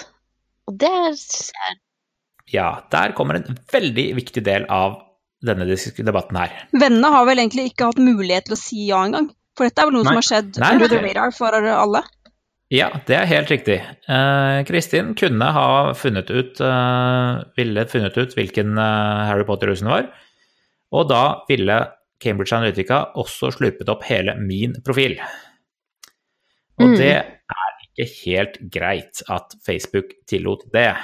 Og 0.70 0.78
det 0.80 0.96
synes 1.18 1.52
jeg 1.52 1.80
Ja, 2.50 2.82
der 2.90 3.12
kommer 3.14 3.38
en 3.38 3.58
veldig 3.70 4.08
viktig 4.16 4.42
del 4.46 4.64
av 4.74 4.96
denne 5.46 5.66
debatten 5.66 6.36
her. 6.36 6.54
Vennene 6.76 7.10
har 7.14 7.26
vel 7.28 7.40
egentlig 7.42 7.70
ikke 7.70 7.90
hatt 7.90 8.00
mulighet 8.02 8.48
til 8.48 8.56
å 8.56 8.60
si 8.60 8.86
ja 8.90 9.02
engang. 9.06 9.30
For 9.58 9.66
dette 9.68 9.82
er 9.82 9.88
vel 9.90 9.96
noe 9.98 10.06
Nei. 10.06 10.10
som 10.12 10.20
har 10.20 10.26
skjedd 10.28 10.58
Nei, 10.62 10.72
under 10.76 10.90
the 10.92 11.00
radar 11.04 11.32
for 11.36 11.56
alle. 11.56 12.02
Ja, 12.70 12.86
det 13.08 13.16
er 13.18 13.26
helt 13.26 13.50
riktig. 13.50 13.80
Eh, 13.82 14.58
Kristin 14.68 15.14
kunne 15.18 15.48
ha 15.56 15.68
funnet 15.98 16.28
ut 16.30 16.60
eh, 16.62 17.40
Ville 17.58 17.86
funnet 17.90 18.14
ut 18.20 18.36
hvilken 18.38 18.78
eh, 18.78 19.22
Harry 19.26 19.46
Potter-rusen 19.48 19.90
var, 19.90 20.06
og 20.94 21.08
da 21.10 21.22
ville 21.48 21.80
Cambridge 22.22 22.54
Analytica 22.54 23.00
også 23.18 23.50
slurpet 23.56 23.90
opp 23.90 24.04
hele 24.06 24.36
min 24.38 24.76
profil. 24.86 25.18
Og 26.80 26.86
Mm. 26.94 26.96
det 26.96 27.10
er 27.16 27.72
ikke 27.84 28.06
helt 28.24 28.54
greit 28.72 29.20
at 29.28 29.52
Facebook 29.66 30.14
tillot 30.30 30.62
det. 30.72 30.94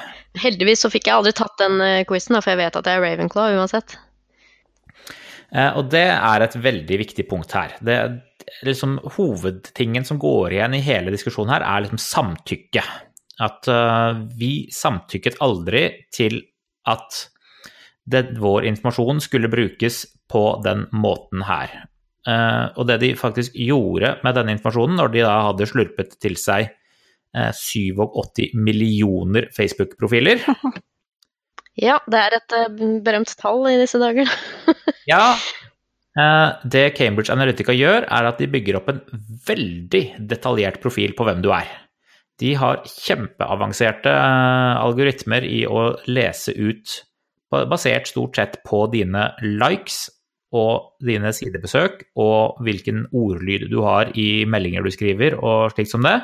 Heldigvis 0.40 0.84
så 0.86 0.90
fikk 0.92 1.10
jeg 1.10 1.18
aldri 1.18 1.32
tatt 1.36 1.58
den 1.60 1.80
uh, 1.82 2.04
quizen, 2.08 2.38
for 2.40 2.54
jeg 2.54 2.62
vet 2.62 2.78
at 2.78 2.86
jeg 2.88 2.96
er 2.96 3.04
Ravenclaw 3.04 3.58
uansett. 3.58 3.98
Eh, 5.52 5.76
Og 5.78 5.90
det 5.92 6.06
er 6.10 6.42
et 6.42 6.56
veldig 6.58 6.98
viktig 7.02 7.26
punkt 7.30 7.52
her. 7.54 7.76
Det, 7.80 7.98
liksom, 8.66 8.98
hovedtingen 9.16 10.06
som 10.06 10.18
går 10.18 10.56
igjen 10.56 10.76
i 10.78 10.84
hele 10.84 11.14
diskusjonen 11.14 11.54
her, 11.56 11.66
er 11.66 11.84
liksom 11.84 12.02
samtykke. 12.02 12.84
At 13.44 13.68
uh, 13.68 14.16
vi 14.38 14.66
samtykket 14.72 15.42
aldri 15.44 15.82
til 16.14 16.38
at 16.88 17.18
det, 18.08 18.38
vår 18.40 18.64
informasjon 18.70 19.20
skulle 19.20 19.50
brukes 19.52 20.06
på 20.30 20.44
den 20.64 20.86
måten 20.96 21.44
her. 21.44 21.74
Uh, 22.26 22.72
og 22.78 22.86
det 22.88 22.96
de 23.02 23.12
faktisk 23.18 23.54
gjorde 23.60 24.16
med 24.24 24.38
denne 24.38 24.56
informasjonen, 24.56 24.96
når 24.96 25.12
de 25.12 25.24
da 25.26 25.36
hadde 25.50 25.68
slurpet 25.68 26.16
til 26.22 26.38
seg 26.40 26.70
uh, 27.36 27.52
87 27.52 28.56
millioner 28.56 29.50
Facebook-profiler, 29.54 30.40
Ja, 31.76 31.98
det 32.08 32.20
er 32.20 32.36
et 32.38 32.54
eh, 32.56 32.84
berømt 33.04 33.32
tall 33.38 33.66
i 33.70 33.78
disse 33.80 34.00
dager. 34.02 34.30
Ja. 35.06 35.36
eh, 36.18 36.48
Det 36.66 36.88
Cambridge 36.98 37.30
Analytica 37.30 37.74
gjør, 37.76 38.08
er 38.10 38.26
at 38.30 38.40
de 38.42 38.48
bygger 38.50 38.80
opp 38.80 38.88
en 38.90 39.02
veldig 39.46 40.04
detaljert 40.32 40.80
profil 40.82 41.14
på 41.14 41.26
hvem 41.28 41.44
du 41.44 41.52
er. 41.54 41.68
De 42.42 42.52
har 42.58 42.82
kjempeavanserte 42.90 44.10
eh, 44.10 44.74
algoritmer 44.82 45.46
i 45.46 45.62
å 45.68 45.92
lese 46.10 46.56
ut, 46.56 46.98
basert 47.54 48.10
stort 48.10 48.36
sett 48.36 48.58
på 48.66 48.82
dine 48.90 49.28
likes 49.44 50.08
og 50.56 50.98
dine 51.06 51.30
sidebesøk 51.34 52.02
og 52.22 52.58
hvilken 52.66 53.04
ordlyd 53.14 53.68
du 53.70 53.78
har 53.86 54.10
i 54.18 54.44
meldinger 54.48 54.82
du 54.82 54.90
skriver 54.94 55.38
og 55.38 55.70
slikt 55.74 55.92
som 55.92 56.02
det, 56.06 56.18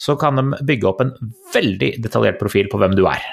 så 0.00 0.16
kan 0.20 0.36
de 0.36 0.60
bygge 0.68 0.88
opp 0.88 1.02
en 1.04 1.12
veldig 1.54 1.94
detaljert 2.04 2.40
profil 2.40 2.68
på 2.72 2.80
hvem 2.80 2.96
du 2.96 3.06
er. 3.08 3.24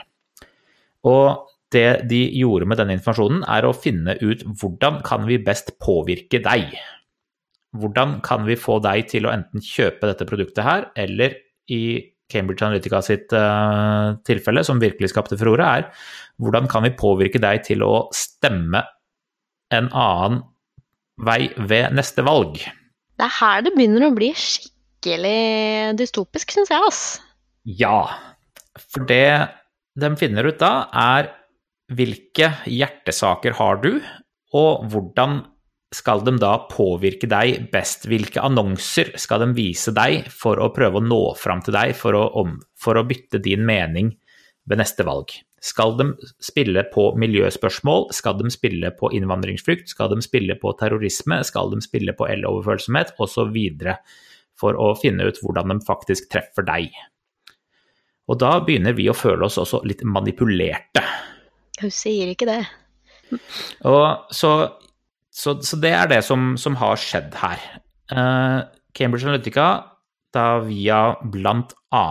Og 1.06 1.48
det 1.74 2.08
de 2.10 2.22
gjorde 2.40 2.68
med 2.70 2.80
denne 2.80 2.96
informasjonen, 2.98 3.44
er 3.52 3.68
å 3.68 3.76
finne 3.76 4.16
ut 4.22 4.44
hvordan 4.60 5.02
kan 5.06 5.28
vi 5.28 5.40
best 5.44 5.74
påvirke 5.84 6.40
deg. 6.44 6.72
Hvordan 7.78 8.20
kan 8.26 8.46
vi 8.48 8.56
få 8.58 8.80
deg 8.84 9.10
til 9.12 9.28
å 9.28 9.34
enten 9.34 9.64
kjøpe 9.64 10.08
dette 10.10 10.28
produktet 10.30 10.64
her, 10.66 10.88
eller 10.98 11.36
i 11.74 12.00
Cambridge 12.32 12.64
Analytica 12.66 13.02
sitt 13.04 13.34
uh, 13.36 14.16
tilfelle, 14.28 14.64
som 14.68 14.82
virkelig 14.84 15.12
skapte 15.14 15.38
furore, 15.40 15.68
er 15.68 16.08
hvordan 16.42 16.68
kan 16.72 16.86
vi 16.86 16.96
påvirke 16.96 17.42
deg 17.44 17.64
til 17.68 17.84
å 17.86 18.08
stemme 18.16 18.84
en 19.74 19.92
annen 19.92 20.42
vei 21.28 21.48
ved 21.58 21.96
neste 21.98 22.24
valg? 22.28 22.60
Det 23.18 23.26
er 23.26 23.38
her 23.40 23.64
det 23.66 23.74
begynner 23.76 24.08
å 24.08 24.16
bli 24.16 24.32
skikkelig 24.38 25.96
dystopisk, 26.00 26.54
syns 26.54 26.72
jeg, 26.72 26.84
ass. 26.88 27.02
Ja, 27.68 28.06
for 28.78 29.08
det 29.10 29.50
de 29.98 30.14
finner 30.20 30.48
ut 30.48 30.60
da, 30.62 30.88
er 30.94 31.32
hvilke 31.98 32.52
hjertesaker 32.70 33.56
har 33.58 33.80
du, 33.84 33.94
og 34.58 34.88
hvordan 34.92 35.40
skal 35.96 36.22
de 36.26 36.34
da 36.42 36.54
påvirke 36.68 37.30
deg 37.32 37.70
best? 37.72 38.06
Hvilke 38.10 38.44
annonser 38.44 39.14
skal 39.20 39.46
de 39.46 39.54
vise 39.58 39.94
deg 39.96 40.28
for 40.32 40.60
å 40.60 40.72
prøve 40.76 41.00
å 41.00 41.06
nå 41.06 41.22
fram 41.40 41.64
til 41.64 41.78
deg, 41.78 41.96
for 41.96 42.18
å, 42.18 42.26
om, 42.44 42.58
for 42.76 43.00
å 43.00 43.06
bytte 43.08 43.40
din 43.44 43.64
mening 43.68 44.12
ved 44.68 44.82
neste 44.84 45.08
valg? 45.08 45.32
Skal 45.64 45.96
de 45.98 46.12
spille 46.44 46.84
på 46.94 47.10
miljøspørsmål? 47.18 48.12
Skal 48.14 48.38
de 48.38 48.52
spille 48.54 48.92
på 49.00 49.10
innvandringsfrykt? 49.18 49.90
Skal 49.90 50.12
de 50.14 50.22
spille 50.22 50.58
på 50.60 50.76
terrorisme? 50.78 51.40
Skal 51.48 51.72
de 51.74 51.82
spille 51.82 52.14
på 52.14 52.28
el-overfølsomhet? 52.30 53.16
Osv. 53.24 53.58
For 54.58 54.78
å 54.78 54.92
finne 55.00 55.26
ut 55.26 55.40
hvordan 55.42 55.74
de 55.74 55.80
faktisk 55.88 56.30
treffer 56.34 56.68
deg. 56.68 56.94
Og 58.28 58.40
da 58.42 58.58
begynner 58.64 58.96
vi 58.98 59.08
å 59.10 59.16
føle 59.16 59.48
oss 59.48 59.60
også 59.62 59.82
litt 59.88 60.04
manipulerte. 60.04 61.04
Hun 61.82 61.94
sier 61.94 62.32
ikke 62.32 62.48
det. 62.50 62.62
Og 63.88 64.34
så, 64.34 64.52
så, 65.32 65.58
så 65.64 65.80
det 65.80 65.94
er 65.96 66.10
det 66.12 66.24
som, 66.28 66.56
som 66.60 66.76
har 66.82 67.00
skjedd 67.00 67.38
her. 67.40 67.64
Uh, 68.12 68.66
Cambridge 68.98 69.28
Analytica, 69.28 69.68
da 70.36 70.60
via 70.66 71.16
bl.a. 71.24 72.04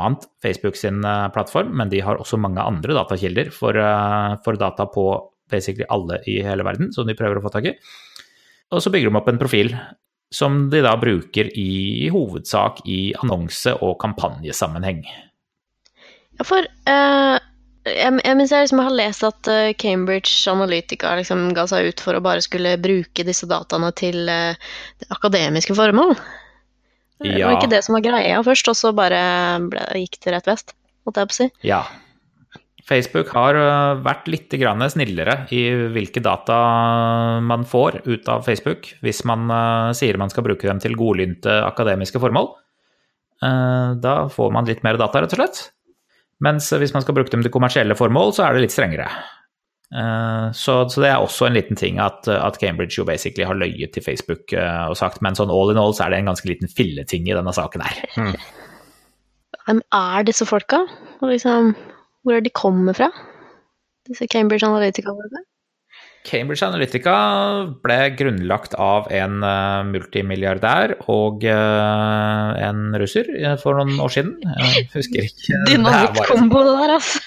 Facebook 0.43 0.79
sin 0.79 1.05
eh, 1.05 1.27
plattform, 1.35 1.75
men 1.77 1.91
de 1.93 2.01
har 2.03 2.17
også 2.17 2.39
mange 2.41 2.63
andre 2.65 2.95
datakilder 2.97 3.51
for, 3.55 3.77
uh, 3.77 4.39
for 4.43 4.57
data 4.59 4.87
på 4.91 5.05
basically 5.53 5.87
alle 5.93 6.23
i 6.31 6.39
hele 6.43 6.65
verden, 6.67 6.89
som 6.97 7.07
de 7.07 7.15
prøver 7.19 7.39
å 7.39 7.45
få 7.45 7.53
tak 7.55 7.69
i. 7.71 7.75
Og 8.73 8.83
så 8.83 8.91
bygger 8.91 9.13
de 9.13 9.21
opp 9.21 9.29
en 9.31 9.43
profil 9.43 9.75
som 10.33 10.65
de 10.73 10.81
da 10.83 10.97
bruker 10.99 11.53
i, 11.55 11.71
i 12.07 12.11
hovedsak 12.11 12.81
i 12.91 13.13
annonse- 13.21 13.77
og 13.85 13.99
kampanjesammenheng. 14.03 15.05
Ja, 16.37 16.47
for 16.47 16.65
uh, 16.65 17.37
jeg, 17.87 18.17
jeg, 18.21 18.37
mens 18.39 18.53
jeg 18.53 18.67
liksom 18.67 18.83
har 18.83 18.97
lest 18.97 19.27
at 19.27 19.51
uh, 19.51 19.73
Cambridge 19.81 20.33
Analytica 20.51 21.15
liksom 21.19 21.49
ga 21.57 21.67
seg 21.71 21.93
ut 21.93 22.03
for 22.03 22.19
å 22.19 22.25
bare 22.25 22.45
skulle 22.45 22.77
bruke 22.83 23.27
disse 23.27 23.49
dataene 23.49 23.93
til 23.97 24.27
eh, 24.31 24.59
akademiske 25.15 25.77
formål. 25.79 26.17
Det 27.23 27.39
var 27.41 27.55
ikke 27.57 27.71
det 27.73 27.81
som 27.87 27.95
var 27.97 28.05
greia 28.05 28.41
først, 28.45 28.69
og 28.69 28.77
så 28.77 28.91
bare 28.93 29.21
ble, 29.71 29.85
gikk 30.03 30.19
det 30.25 30.35
rett 30.35 30.51
vest, 30.51 30.75
holdt 31.07 31.23
jeg 31.23 31.31
på 31.31 31.33
å 31.33 31.39
si. 31.39 31.47
Ja. 31.65 31.79
Facebook 32.87 33.33
har 33.35 33.57
vært 34.05 34.29
litt 34.31 34.53
snillere 34.53 35.39
i 35.51 35.63
hvilke 35.95 36.21
data 36.23 36.59
man 37.43 37.65
får 37.67 38.03
ut 38.05 38.29
av 38.31 38.45
Facebook 38.47 38.93
hvis 39.03 39.25
man 39.27 39.51
sier 39.91 40.21
man 40.21 40.31
skal 40.31 40.45
bruke 40.47 40.69
dem 40.69 40.79
til 40.79 40.95
godlynte 40.95 41.65
akademiske 41.67 42.21
formål. 42.23 42.53
Da 43.43 44.15
får 44.31 44.55
man 44.55 44.71
litt 44.71 44.85
mer 44.87 45.01
data, 45.01 45.25
rett 45.25 45.35
og 45.35 45.41
slett. 45.41 45.65
Mens 46.45 46.69
hvis 46.69 46.93
man 46.93 47.05
skal 47.05 47.17
bruke 47.17 47.33
dem 47.33 47.43
til 47.45 47.53
kommersielle 47.55 47.97
formål, 47.97 48.35
så 48.37 48.45
er 48.45 48.57
det 48.57 48.67
litt 48.67 48.75
strengere. 48.75 49.07
Eh, 49.95 50.51
Så, 50.53 50.75
så 50.91 51.01
det 51.01 51.09
er 51.13 51.23
også 51.23 51.47
en 51.47 51.57
liten 51.57 51.79
ting 51.79 52.01
at, 52.03 52.29
at 52.29 52.59
Cambridge 52.61 52.99
jo 52.99 53.07
basically 53.09 53.47
har 53.47 53.57
løyet 53.57 53.95
til 53.95 54.05
Facebook 54.05 54.53
eh, 54.53 54.85
og 54.91 54.99
sagt, 54.99 55.23
men 55.23 55.39
sånn 55.39 55.53
all 55.55 55.73
in 55.73 55.81
all 55.81 55.95
så 55.97 56.07
er 56.07 56.13
det 56.13 56.21
en 56.21 56.33
ganske 56.33 56.51
liten 56.51 56.69
filleting 56.69 57.29
i 57.31 57.37
denne 57.37 57.55
saken 57.55 57.85
her. 57.87 58.37
Hvem 59.67 59.83
er 59.95 60.27
disse 60.27 60.47
folka? 60.47 60.85
Og 61.23 61.31
liksom, 61.33 61.73
hvor 62.27 62.37
er 62.37 62.45
de 62.45 62.53
kommer 62.53 62.97
fra? 62.99 63.09
Disse 64.07 64.29
Cambridge 64.31 64.67
Analytica-folka? 64.67 65.43
Cambridge 66.27 66.67
Analytica 66.67 67.15
ble 67.85 67.99
grunnlagt 68.19 68.75
av 68.83 69.07
en 69.15 69.45
eh, 69.47 69.83
multimilliardær 69.93 70.97
og 71.13 71.45
eh, 71.47 72.65
en 72.67 72.97
russer 72.99 73.31
eh, 73.39 73.55
for 73.61 73.79
noen 73.79 74.01
år 74.03 74.15
siden. 74.17 74.35
Jeg 74.43 74.89
husker 74.95 75.29
ikke. 75.29 75.61
Er 75.67 75.77
det 75.77 76.65
der, 76.67 76.95
altså. 76.97 77.21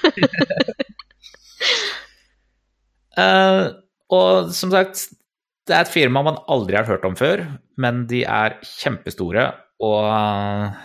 uh, 3.19 3.63
og 4.19 4.51
som 4.55 4.73
sagt, 4.73 5.07
det 5.67 5.77
er 5.77 5.85
et 5.85 5.93
firma 5.93 6.23
man 6.25 6.41
aldri 6.51 6.79
har 6.79 6.87
hørt 6.89 7.07
om 7.07 7.15
før, 7.19 7.45
men 7.79 8.05
de 8.09 8.23
er 8.25 8.57
kjempestore, 8.65 9.51
og 9.85 10.75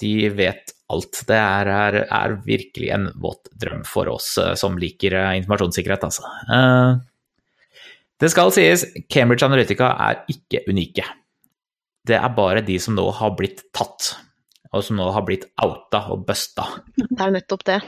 de 0.00 0.12
vet 0.38 0.72
alt. 0.88 1.22
Det 1.28 1.36
er, 1.36 1.68
er, 1.68 2.00
er 2.06 2.36
virkelig 2.46 2.92
en 2.94 3.08
våt 3.20 3.50
drøm 3.60 3.84
for 3.88 4.08
oss 4.12 4.36
som 4.60 4.78
liker 4.80 5.16
informasjonssikkerhet, 5.40 6.06
altså. 6.08 6.24
Eh, 6.54 7.07
det 8.18 8.30
skal 8.32 8.50
sies, 8.54 8.84
Cambridge 9.12 9.46
Analytica 9.46 9.92
er 10.08 10.22
ikke 10.32 10.64
unike. 10.70 11.04
Det 12.08 12.16
er 12.18 12.34
bare 12.34 12.64
de 12.64 12.78
som 12.82 12.96
nå 12.96 13.04
har 13.14 13.34
blitt 13.38 13.62
tatt, 13.76 14.14
og 14.72 14.84
som 14.84 14.98
nå 14.98 15.06
har 15.14 15.24
blitt 15.26 15.46
outa 15.62 16.06
og 16.12 16.24
busta. 16.28 16.66
Det 16.96 17.20
er 17.20 17.34
nettopp 17.34 17.66
det. 17.68 17.78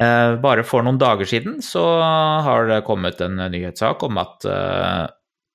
Eh, 0.00 0.34
Bare 0.40 0.64
for 0.64 0.84
noen 0.84 1.00
dager 1.00 1.28
siden 1.28 1.58
så 1.64 1.82
har 2.46 2.68
det 2.70 2.84
kommet 2.86 3.20
en 3.20 3.36
nyhetssak 3.52 4.02
om 4.06 4.20
at 4.22 4.46
eh, 4.48 5.02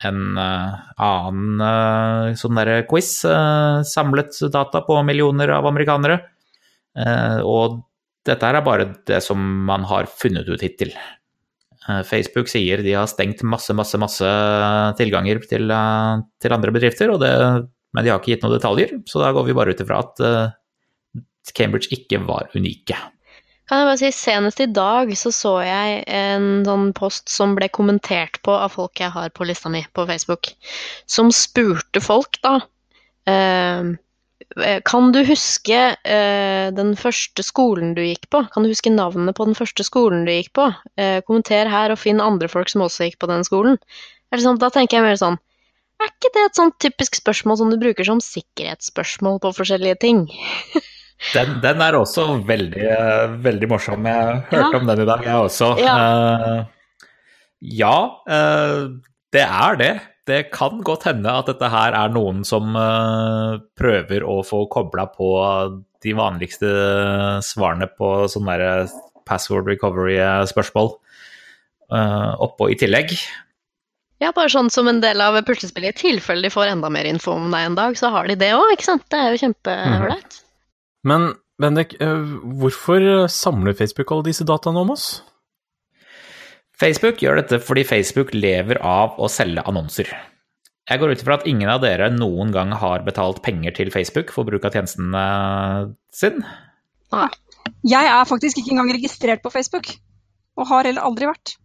en 0.07 0.37
eh, 0.37 0.75
annen 1.01 2.35
sånn 2.37 2.59
derre 2.59 2.83
quiz 2.89 3.09
samlet 3.89 4.37
data 4.53 4.83
på 4.85 4.99
millioner 5.05 5.55
av 5.57 5.69
amerikanere. 5.69 6.19
Og 7.45 7.81
dette 8.25 8.49
er 8.49 8.63
bare 8.65 8.87
det 9.05 9.19
som 9.21 9.37
man 9.67 9.83
har 9.85 10.07
funnet 10.09 10.47
ut 10.49 10.63
hittil. 10.65 10.89
Eh, 11.87 12.03
Facebook 12.03 12.51
sier 12.51 12.83
de 12.83 12.95
har 12.97 13.07
stengt 13.09 13.43
masse, 13.47 13.73
masse, 13.77 13.99
masse 14.01 14.29
tilganger 14.99 15.41
til, 15.47 15.71
eh, 15.71 16.23
til 16.43 16.55
andre 16.55 16.73
bedrifter, 16.75 17.13
det, 17.21 17.33
men 17.93 18.03
de 18.03 18.11
har 18.11 18.19
ikke 18.19 18.35
gitt 18.35 18.43
noen 18.43 18.57
detaljer, 18.57 18.97
så 19.07 19.23
da 19.23 19.33
går 19.35 19.47
vi 19.47 19.57
bare 19.57 19.75
ut 19.75 19.83
ifra 19.83 20.01
at 20.03 20.23
eh, 20.23 21.21
Cambridge 21.55 21.93
ikke 21.95 22.19
var 22.27 22.51
unike. 22.57 22.97
Kan 23.67 23.81
jeg 23.81 23.87
bare 23.87 23.99
si, 23.99 24.09
Senest 24.15 24.61
i 24.63 24.69
dag 24.71 25.09
så 25.19 25.31
så 25.35 25.53
jeg 25.63 26.03
en 26.07 26.63
sånn 26.67 26.91
post 26.95 27.27
som 27.31 27.55
ble 27.55 27.67
kommentert 27.67 28.39
på 28.43 28.53
av 28.55 28.71
folk 28.75 28.99
jeg 28.99 29.11
har 29.11 29.31
på 29.35 29.47
lista 29.47 29.71
mi 29.71 29.83
på 29.95 30.05
Facebook, 30.07 30.53
som 31.07 31.31
spurte 31.35 32.03
folk, 32.03 32.39
da 32.43 32.61
eh, 33.27 33.95
Kan 34.87 35.11
du 35.13 35.19
huske 35.27 35.79
eh, 36.01 36.67
den 36.73 36.95
første 36.97 37.43
skolen 37.45 37.93
du 37.97 38.01
gikk 38.01 38.29
på? 38.33 38.43
Kan 38.53 38.65
du 38.65 38.71
huske 38.71 38.91
navnet 38.93 39.37
på 39.37 39.45
den 39.45 39.57
første 39.57 39.85
skolen 39.85 40.25
du 40.25 40.31
gikk 40.33 40.53
på? 40.57 40.69
Eh, 40.97 41.19
kommenter 41.27 41.69
her 41.69 41.93
og 41.93 41.99
finn 42.01 42.23
andre 42.23 42.49
folk 42.51 42.71
som 42.71 42.85
også 42.85 43.07
gikk 43.07 43.19
på 43.23 43.29
den 43.29 43.45
skolen. 43.47 43.77
Sånn, 44.35 44.59
da 44.59 44.71
tenker 44.73 44.97
jeg 44.97 45.05
mer 45.05 45.15
sånn 45.19 45.37
Er 46.03 46.09
ikke 46.11 46.29
det 46.35 46.41
et 46.49 46.57
sånn 46.59 46.73
typisk 46.83 47.15
spørsmål 47.15 47.57
som 47.61 47.69
du 47.71 47.77
bruker 47.79 48.05
som 48.05 48.19
sikkerhetsspørsmål 48.21 49.39
på 49.45 49.53
forskjellige 49.61 50.01
ting? 50.03 50.25
Den, 51.33 51.55
den 51.63 51.79
er 51.81 51.95
også 51.97 52.27
veldig, 52.45 52.83
eh, 52.93 53.31
veldig 53.41 53.67
morsom. 53.71 54.05
Jeg 54.05 54.35
hørte 54.51 54.67
Ja. 54.69 54.77
om 54.77 54.85
den 54.85 54.99
i 55.01 55.07
dag, 55.09 55.23
jeg 55.25 55.33
også. 55.47 55.69
Ja. 55.81 55.95
uh, 55.97 57.07
ja, 57.61 57.95
uh, 58.29 58.83
det 59.33 59.41
er 59.41 59.79
det. 59.81 59.89
Det 60.27 60.41
kan 60.51 60.81
godt 60.83 61.07
hende 61.07 61.31
at 61.31 61.47
dette 61.47 61.69
her 61.71 61.95
er 61.95 62.11
noen 62.11 62.43
som 62.47 62.75
eh, 62.75 63.59
prøver 63.79 64.25
å 64.27 64.41
få 64.43 64.65
kobla 64.71 65.07
på 65.13 65.29
de 66.03 66.13
vanligste 66.17 66.69
svarene 67.45 67.87
på 67.89 68.11
sånne 68.31 68.57
der 68.59 68.89
password 69.27 69.69
recovery-spørsmål 69.71 70.91
eh, 70.91 72.31
oppå 72.43 72.69
i 72.73 72.77
tillegg. 72.79 73.15
Ja, 74.23 74.33
bare 74.33 74.49
sånn 74.49 74.71
som 74.73 74.89
en 74.89 74.99
del 75.03 75.21
av 75.21 75.37
puslespillet. 75.45 75.95
I 75.95 76.11
tilfelle 76.11 76.47
de 76.47 76.53
får 76.53 76.73
enda 76.73 76.89
mer 76.91 77.07
info 77.07 77.35
om 77.37 77.51
deg 77.53 77.69
en 77.69 77.77
dag, 77.77 77.97
så 77.99 78.11
har 78.13 78.27
de 78.27 78.37
det 78.39 78.53
òg, 78.57 78.71
ikke 78.73 78.89
sant? 78.89 79.05
Det 79.13 79.19
er 79.19 79.33
jo 79.33 79.41
kjempeålreit. 79.45 80.39
Men 81.07 81.31
Bendik, 81.61 81.95
eh, 82.01 82.23
hvorfor 82.59 83.27
samler 83.31 83.77
Facebook 83.77 84.11
alle 84.13 84.29
disse 84.29 84.45
dataene 84.45 84.83
om 84.83 84.93
oss? 84.93 85.07
Facebook 86.77 87.21
gjør 87.23 87.39
dette 87.41 87.59
fordi 87.63 87.83
Facebook 87.87 88.33
lever 88.35 88.79
av 88.85 89.17
å 89.17 89.29
selge 89.31 89.63
annonser. 89.69 90.09
Jeg 90.87 91.01
går 91.01 91.11
ut 91.11 91.21
ifra 91.23 91.35
at 91.39 91.47
ingen 91.49 91.69
av 91.71 91.81
dere 91.83 92.07
noen 92.13 92.53
gang 92.55 92.71
har 92.79 93.03
betalt 93.03 93.41
penger 93.43 93.73
til 93.75 93.89
Facebook 93.91 94.29
for 94.31 94.47
bruk 94.47 94.67
av 94.67 94.77
tjenesten 94.77 95.15
sin? 96.15 96.43
sin. 97.11 97.33
Jeg 97.87 98.11
er 98.11 98.29
faktisk 98.29 98.61
ikke 98.61 98.75
engang 98.75 98.93
registrert 98.95 99.43
på 99.43 99.51
Facebook, 99.51 99.89
og 100.55 100.69
har 100.69 100.87
heller 100.87 101.03
aldri 101.03 101.27
vært. 101.27 101.57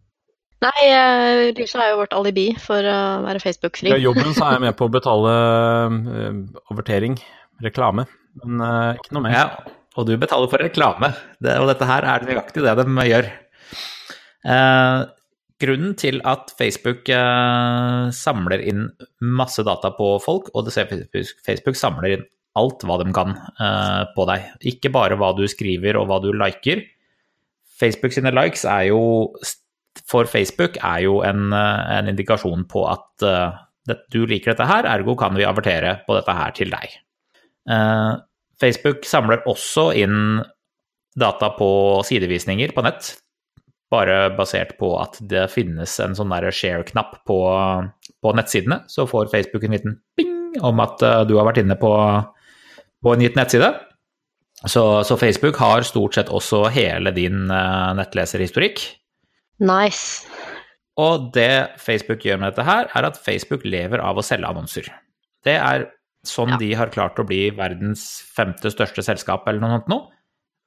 Nei, 0.62 0.86
eh, 0.86 1.50
Lisa 1.58 1.80
er 1.82 1.92
jo 1.92 2.00
vårt 2.02 2.14
alibi 2.14 2.48
for 2.62 2.86
å 2.86 2.98
være 3.24 3.42
Facebook-fri. 3.42 3.90
Fra 3.90 4.02
jobben 4.02 4.34
så 4.34 4.46
er 4.46 4.56
jeg 4.56 4.64
med 4.66 4.76
på 4.78 4.86
å 4.86 4.94
betale 4.94 5.32
overtering, 5.90 6.42
avertering, 6.70 7.16
reklame, 7.66 8.06
men 8.42 8.66
eh, 8.66 8.98
ikke 8.98 9.16
noe 9.16 9.26
mer. 9.26 9.38
Ja, 9.38 9.78
og 9.98 10.06
du 10.08 10.14
betaler 10.16 10.50
for 10.50 10.62
reklame, 10.62 11.12
det, 11.42 11.58
og 11.60 11.70
dette 11.70 11.88
her 11.88 12.06
er 12.14 12.26
nøyaktig 12.26 12.62
det 12.64 12.76
de 12.78 13.08
gjør. 13.10 13.30
Eh, 14.42 15.00
grunnen 15.62 15.94
til 15.98 16.20
at 16.26 16.52
Facebook 16.58 17.08
eh, 17.12 18.10
samler 18.16 18.64
inn 18.66 18.86
masse 19.22 19.62
data 19.66 19.92
på 19.94 20.16
folk, 20.24 20.50
og 20.54 20.66
det 20.66 20.74
ser 20.74 20.90
Facebook, 20.90 21.78
samler 21.78 22.16
inn 22.16 22.28
alt 22.58 22.84
hva 22.84 22.98
de 23.00 23.12
kan 23.16 23.36
eh, 23.36 24.02
på 24.16 24.26
deg, 24.28 24.50
ikke 24.74 24.92
bare 24.92 25.18
hva 25.20 25.32
du 25.38 25.46
skriver 25.48 26.00
og 26.00 26.10
hva 26.10 26.20
du 26.24 26.32
liker. 26.34 26.82
Facebook 27.78 28.14
sine 28.14 28.34
likes 28.34 28.66
er 28.68 28.90
jo 28.90 29.02
for 30.08 30.28
Facebook 30.30 30.78
er 30.80 31.02
jo 31.04 31.20
en, 31.26 31.52
en 31.52 32.08
indikasjon 32.08 32.64
på 32.70 32.84
at 32.88 33.24
uh, 33.26 33.58
du 34.12 34.22
liker 34.28 34.52
dette 34.52 34.68
her, 34.68 34.88
ergo 34.88 35.16
kan 35.18 35.34
vi 35.36 35.44
avertere 35.44 35.98
på 36.06 36.16
dette 36.16 36.36
her 36.36 36.54
til 36.56 36.72
deg. 36.72 36.94
Uh, 37.68 38.20
Facebook 38.60 39.04
samler 39.08 39.44
også 39.50 39.90
inn 40.00 40.40
data 41.18 41.50
på 41.58 41.68
sidevisninger 42.08 42.72
på 42.72 42.84
nett. 42.86 43.12
Bare 43.92 44.18
basert 44.36 44.76
på 44.80 44.94
at 45.00 45.18
det 45.28 45.46
finnes 45.52 45.98
en 46.00 46.16
sånn 46.16 46.32
share-knapp 46.32 47.18
på, 47.28 47.38
på 48.24 48.34
nettsidene. 48.38 48.82
Så 48.88 49.06
får 49.10 49.30
Facebook 49.32 49.66
en 49.68 49.76
liten 49.76 49.98
ping 50.16 50.56
om 50.64 50.80
at 50.84 51.02
eh, 51.04 51.22
du 51.28 51.36
har 51.38 51.48
vært 51.48 51.62
inne 51.62 51.76
på, 51.80 51.92
på 53.04 53.14
en 53.14 53.24
gitt 53.24 53.36
nettside. 53.38 53.72
Så, 54.62 55.02
så, 55.04 55.16
Facebook 55.18 55.58
har 55.58 55.82
stort 55.82 56.14
sett 56.14 56.30
også 56.30 56.68
hele 56.70 57.10
din 57.16 57.48
uh, 57.50 57.90
nettleserhistorikk. 57.98 58.84
Nice. 59.62 60.28
Og 61.00 61.32
det 61.34 61.74
Facebook 61.82 62.22
gjør 62.22 62.38
med 62.38 62.52
dette 62.52 62.66
her, 62.68 62.86
er 62.94 63.08
at 63.08 63.18
Facebook 63.18 63.66
lever 63.66 64.02
av 64.04 64.20
å 64.20 64.24
selge 64.26 64.46
annonser. 64.46 64.86
Det 65.42 65.56
er 65.58 65.88
sånn 66.26 66.54
ja. 66.54 66.60
de 66.60 66.70
har 66.78 66.92
klart 66.94 67.18
å 67.18 67.26
bli 67.26 67.48
verdens 67.56 68.06
femte 68.36 68.70
største 68.70 69.02
selskap 69.02 69.48
eller 69.50 69.64
noe 69.64 69.80
sånt 69.80 69.90
nå, 69.90 69.98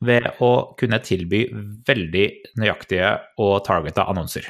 ved 0.07 0.27
å 0.43 0.51
kunne 0.79 1.01
tilby 1.03 1.45
veldig 1.87 2.27
nøyaktige 2.61 3.15
og 3.41 3.57
targeta 3.67 4.07
annonser. 4.11 4.47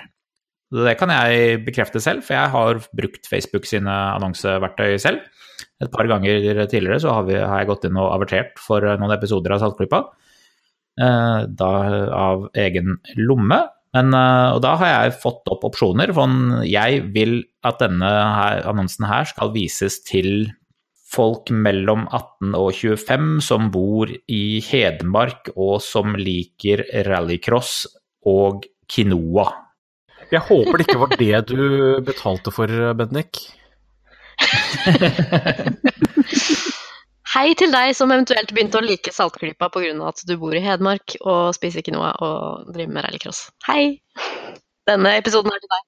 Det 0.75 0.95
kan 0.99 1.11
jeg 1.13 1.61
bekrefte 1.65 2.01
selv, 2.03 2.25
for 2.25 2.35
jeg 2.35 2.51
har 2.51 2.81
brukt 2.97 3.29
Facebook 3.29 3.67
sine 3.69 3.93
annonseverktøy 4.15 4.97
selv. 5.01 5.23
Et 5.83 5.91
par 5.91 6.07
ganger 6.09 6.65
tidligere 6.71 6.99
så 7.03 7.13
har, 7.17 7.25
vi, 7.27 7.37
har 7.37 7.61
jeg 7.61 7.69
gått 7.69 7.85
inn 7.87 7.99
og 7.99 8.11
avertert 8.15 8.59
for 8.59 8.83
noen 8.99 9.13
episoder 9.15 9.55
av 9.55 9.61
Saltklypa. 9.61 10.01
Eh, 10.95 11.39
da 11.51 11.71
av 12.15 12.49
egen 12.55 12.97
lomme. 13.19 13.59
Men, 13.95 14.11
eh, 14.15 14.49
og 14.55 14.61
da 14.63 14.75
har 14.79 14.91
jeg 14.91 15.17
fått 15.23 15.47
opp 15.51 15.65
opsjoner. 15.67 16.11
For 16.15 16.65
jeg 16.67 17.03
vil 17.15 17.41
at 17.67 17.79
denne 17.83 18.09
her, 18.09 18.63
annonsen 18.71 19.07
her 19.07 19.27
skal 19.29 19.53
vises 19.55 20.01
til 20.07 20.49
folk 21.15 21.49
mellom 21.51 22.07
18 22.09 22.55
og 22.57 22.73
25 22.75 23.41
som 23.45 23.69
bor 23.73 24.09
i 24.11 24.61
Hedmark 24.65 25.49
og 25.55 25.81
som 25.83 26.15
liker 26.19 26.83
rallycross 27.07 27.85
og 28.27 28.65
quinoa. 28.91 29.47
Jeg 30.31 30.41
håper 30.47 30.77
det 30.77 30.85
ikke 30.87 31.03
var 31.03 31.11
det 31.19 31.39
du 31.51 31.59
betalte 32.05 32.51
for, 32.53 32.67
Bednik. 32.97 33.33
Hei 37.35 37.49
til 37.59 37.71
deg 37.73 37.95
som 37.97 38.11
eventuelt 38.15 38.51
begynte 38.55 38.79
å 38.79 38.85
like 38.85 39.11
Saltklypa 39.11 39.67
pga. 39.73 39.91
at 40.07 40.21
du 40.27 40.37
bor 40.39 40.53
i 40.55 40.63
Hedmark 40.63 41.07
og 41.21 41.55
spiser 41.57 41.81
quinoa 41.83 42.11
og 42.23 42.37
driver 42.71 42.93
med 42.95 43.03
rallycross. 43.07 43.39
Hei! 43.67 43.83
Denne 44.87 45.09
episoden 45.19 45.51
er 45.51 45.59
til 45.59 45.71
deg. 45.73 45.83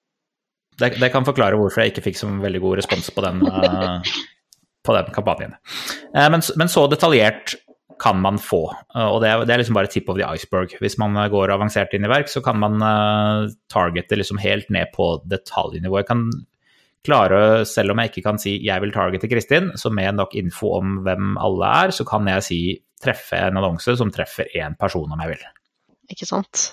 Det, 0.77 0.89
det, 1.01 1.09
kan 1.13 1.25
forklare 1.25 1.57
hvorfor 1.57 1.81
jeg 1.81 1.89
ikke 1.93 2.03
fikk 2.09 2.17
så 2.19 2.27
veldig 2.29 2.59
god 2.61 2.75
respons 2.81 3.07
på 3.13 3.21
den, 3.25 3.37
uh, 3.47 4.01
på 4.87 4.95
den 4.95 5.13
kampanjen. 5.15 5.55
Uh, 6.15 6.27
men, 6.33 6.43
men, 6.59 6.71
så 6.71 6.87
detaljert 6.91 7.57
kan 8.01 8.19
man 8.21 8.37
få, 8.41 8.63
uh, 8.95 9.07
og 9.09 9.21
det 9.23 9.31
er, 9.31 9.45
det 9.45 9.55
er, 9.55 9.63
liksom 9.63 9.77
bare 9.77 9.91
tip 9.91 10.09
of 10.11 10.19
the 10.19 10.27
iceberg. 10.27 10.75
Hvis 10.83 10.99
man 11.01 11.17
går 11.33 11.53
avansert 11.55 11.95
inn 11.97 12.07
i 12.07 12.11
verk, 12.11 12.31
så 12.31 12.43
kan 12.45 12.59
man 12.61 12.79
targete 13.73 14.19
liksom 14.19 14.39
helt 14.41 14.69
ned 14.73 14.93
på 14.95 15.15
detaljnivå. 15.29 16.01
Jeg 16.01 16.11
kan 16.11 16.27
klare, 17.07 17.65
selv 17.67 17.93
om 17.93 18.01
jeg 18.01 18.11
ikke 18.11 18.25
kan 18.25 18.39
si 18.41 18.57
jeg 18.65 18.83
vil 18.83 18.93
targete 18.95 19.29
Kristin, 19.31 19.71
så 19.79 19.91
med 19.93 20.17
nok 20.17 20.35
info 20.39 20.73
om 20.79 20.99
hvem 21.05 21.37
alle 21.41 21.71
er, 21.83 21.95
så 21.95 22.05
kan 22.07 22.27
jeg 22.29 22.45
si 22.45 22.59
treffe 23.01 23.39
en 23.39 23.59
annonse 23.59 23.95
som 23.99 24.11
treffer 24.13 24.49
én 24.57 24.75
person 24.79 25.11
om 25.11 25.21
jeg 25.23 25.35
vil. 25.35 25.45
Ikke 26.13 26.27
sant. 26.27 26.71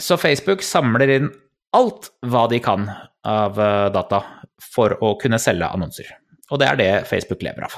Så 0.00 0.18
Facebook 0.20 0.64
samler 0.66 1.10
inn 1.16 1.32
alt 1.74 2.12
hva 2.26 2.46
de 2.50 2.60
kan 2.62 2.86
av 3.24 3.58
eh, 3.60 3.88
data 3.94 4.22
for 4.62 4.94
å 5.02 5.14
kunne 5.20 5.40
selge 5.42 5.70
annonser. 5.70 6.10
Og 6.52 6.60
det 6.60 6.68
er 6.68 6.80
det 6.80 6.90
Facebook 7.08 7.44
lever 7.44 7.66
av. 7.66 7.76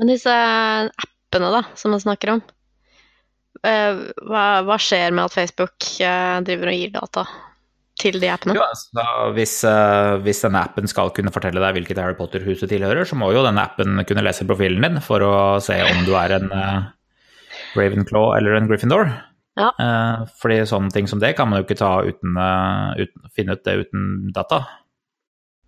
Men 0.00 0.10
disse 0.10 0.34
appene 0.34 1.50
da, 1.54 1.64
som 1.78 1.94
man 1.94 2.02
snakker 2.02 2.34
om, 2.36 2.44
eh, 3.66 4.04
hva, 4.28 4.44
hva 4.66 4.78
skjer 4.80 5.14
med 5.14 5.26
at 5.26 5.34
Facebook 5.34 5.88
eh, 6.02 6.38
driver 6.46 6.70
og 6.70 6.78
gir 6.78 6.94
data 6.94 7.26
til 8.00 8.18
de 8.22 8.30
appene? 8.30 8.56
Jo, 8.58 8.64
altså, 8.66 9.04
hvis, 9.36 9.56
uh, 9.66 10.16
hvis, 10.24 10.42
denne 10.46 10.64
appen 10.66 10.90
skal 10.90 11.12
kunne 11.14 11.32
fortelle 11.34 11.62
deg 11.62 11.78
hvilket 11.78 12.00
Harry 12.02 12.16
Potter-huset 12.18 12.70
tilhører, 12.72 13.06
så 13.06 13.18
må 13.18 13.30
jo 13.34 13.44
denne 13.46 13.62
appen 13.62 14.02
kunne 14.08 14.24
lese 14.26 14.46
profilen 14.48 14.82
din 14.82 15.02
for 15.04 15.22
å 15.22 15.34
se 15.62 15.78
om 15.84 16.02
du 16.06 16.14
er 16.18 16.34
en 16.40 16.50
Ravenclaw 17.74 18.34
eller 18.38 18.58
en 18.58 18.66
Gryffindor. 18.70 19.14
Ja. 19.54 19.70
Fordi 20.42 20.56
sånne 20.66 20.90
ting 20.90 21.06
som 21.06 21.20
det 21.22 21.36
kan 21.38 21.46
man 21.46 21.60
jo 21.60 21.66
ikke 21.68 21.78
ta 21.78 21.92
uten, 22.02 22.34
uten 22.98 23.30
finne 23.30 23.54
ut 23.54 23.62
det 23.62 23.76
uten 23.84 24.08
data. 24.34 24.64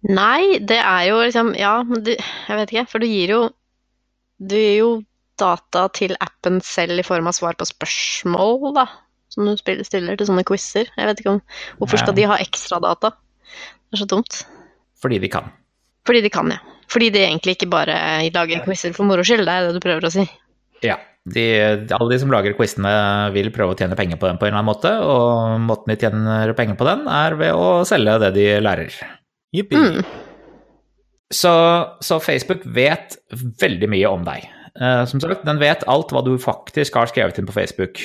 Nei, 0.06 0.58
det 0.60 0.78
er 0.78 1.06
jo 1.08 1.22
liksom 1.22 1.54
Ja, 1.58 1.80
men 1.86 2.02
du, 2.04 2.12
jeg 2.12 2.58
vet 2.60 2.72
ikke, 2.72 2.88
for 2.90 3.02
du 3.02 3.08
gir 3.08 3.32
jo 3.32 3.38
Du 4.38 4.54
gir 4.54 4.76
jo 4.76 4.90
data 5.40 5.86
til 5.96 6.14
appen 6.22 6.60
selv 6.64 7.00
i 7.00 7.04
form 7.04 7.26
av 7.28 7.34
svar 7.36 7.56
på 7.58 7.66
spørsmål, 7.68 8.70
da 8.76 8.86
som 9.36 9.48
du 9.48 9.56
stiller 9.84 10.16
til 10.16 10.28
sånne 10.28 10.44
quizer. 10.48 10.88
Jeg 10.96 11.10
vet 11.10 11.20
ikke 11.20 11.34
om 11.36 11.42
Hvorfor 11.80 12.00
skal 12.00 12.16
de 12.16 12.24
ha 12.28 12.38
ekstra 12.42 12.80
data? 12.82 13.12
Det 13.86 13.98
er 13.98 14.02
så 14.02 14.08
dumt. 14.08 14.40
Fordi 15.02 15.20
de 15.22 15.30
kan. 15.30 15.50
Fordi 16.08 16.22
de 16.24 16.32
kan, 16.32 16.50
ja. 16.54 16.62
Fordi 16.90 17.10
de 17.12 17.24
egentlig 17.26 17.56
ikke 17.56 17.68
bare 17.70 17.96
lager 18.32 18.62
quizer 18.64 18.94
for 18.96 19.08
moro 19.08 19.24
skyld, 19.26 19.44
det 19.46 19.52
er 19.52 19.68
det 19.68 19.76
du 19.76 19.82
prøver 19.82 20.06
å 20.06 20.12
si. 20.14 20.24
Ja. 20.86 20.98
De, 21.26 21.42
alle 21.90 22.06
de 22.12 22.20
som 22.22 22.30
lager 22.30 22.54
quizene 22.54 22.90
vil 23.34 23.48
prøve 23.50 23.74
å 23.74 23.78
tjene 23.78 23.96
penger 23.98 24.18
på 24.20 24.28
den 24.28 24.36
på 24.38 24.46
en 24.46 24.52
eller 24.52 24.60
annen 24.60 24.68
måte, 24.68 24.92
og 25.02 25.56
måten 25.58 25.90
de 25.90 25.96
tjener 25.98 26.52
penger 26.54 26.78
på 26.78 26.86
den, 26.86 27.02
er 27.10 27.34
ved 27.40 27.58
å 27.58 27.80
selge 27.88 28.14
det 28.22 28.30
de 28.36 28.44
lærer. 28.62 28.94
Jippi. 29.54 29.78
Mm. 29.78 30.00
Så, 31.34 31.52
så, 32.00 32.20
Facebook 32.22 32.62
vet 32.76 33.16
veldig 33.60 33.90
mye 33.90 34.10
om 34.10 34.26
deg. 34.26 34.46
Uh, 34.76 35.02
som 35.08 35.22
sagt, 35.22 35.46
den 35.46 35.60
vet 35.62 35.86
alt 35.90 36.12
hva 36.14 36.22
du 36.26 36.34
faktisk 36.40 36.98
har 36.98 37.10
skrevet 37.10 37.38
inn 37.40 37.48
på 37.48 37.56
Facebook. 37.56 38.02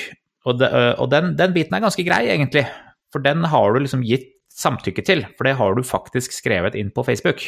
Og, 0.48 0.58
det, 0.58 0.70
og 0.98 1.10
den, 1.12 1.36
den, 1.38 1.52
biten 1.54 1.76
er 1.76 1.84
ganske 1.84 2.04
grei, 2.06 2.24
egentlig. 2.32 2.64
For 3.14 3.22
den 3.22 3.44
har 3.52 3.74
du 3.74 3.82
liksom 3.84 4.02
gitt 4.06 4.30
samtykke 4.52 5.04
til, 5.06 5.22
for 5.38 5.48
det 5.48 5.54
har 5.60 5.76
du 5.76 5.84
faktisk 5.86 6.34
skrevet 6.34 6.74
inn 6.78 6.90
på 6.92 7.04
Facebook. 7.06 7.44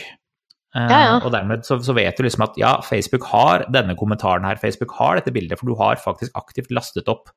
Ja, 0.75 0.87
ja. 0.91 1.15
Uh, 1.19 1.27
og 1.27 1.33
dermed 1.35 1.67
så, 1.67 1.79
så, 1.83 1.95
vet 1.95 2.19
du 2.19 2.27
liksom 2.27 2.47
at 2.47 2.57
ja, 2.59 2.77
Facebook 2.87 3.27
har 3.31 3.67
denne 3.75 3.97
kommentaren 3.99 4.47
her, 4.47 4.59
Facebook 4.63 4.95
har 4.99 5.19
dette 5.19 5.35
bildet, 5.35 5.59
for 5.61 5.71
du 5.71 5.79
har 5.79 6.01
faktisk 6.03 6.35
aktivt 6.39 6.73
lastet 6.75 7.11
opp 7.11 7.31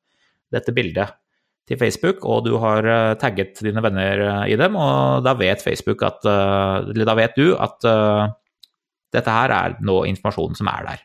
dette 0.53 0.73
bildet 0.73 1.13
til 1.67 1.79
Facebook, 1.79 2.23
og 2.25 2.45
du 2.47 2.55
har 2.61 2.85
uh, 2.87 3.15
tagget 3.19 3.59
dine 3.65 3.83
venner 3.83 4.23
uh, 4.23 4.45
i 4.47 4.55
dem, 4.59 4.77
og 4.79 5.25
da 5.25 5.35
vet 5.39 5.63
Facebook 5.63 6.03
at 6.07 6.23
Eller 6.27 7.07
da 7.07 7.15
vet 7.17 7.35
du 7.35 7.51
at 7.55 7.83
dette 9.13 9.31
her 9.31 9.53
er 9.55 9.77
nå 9.83 10.01
informasjonen 10.09 10.57
som 10.57 10.67
er 10.71 10.87
der. 10.87 11.03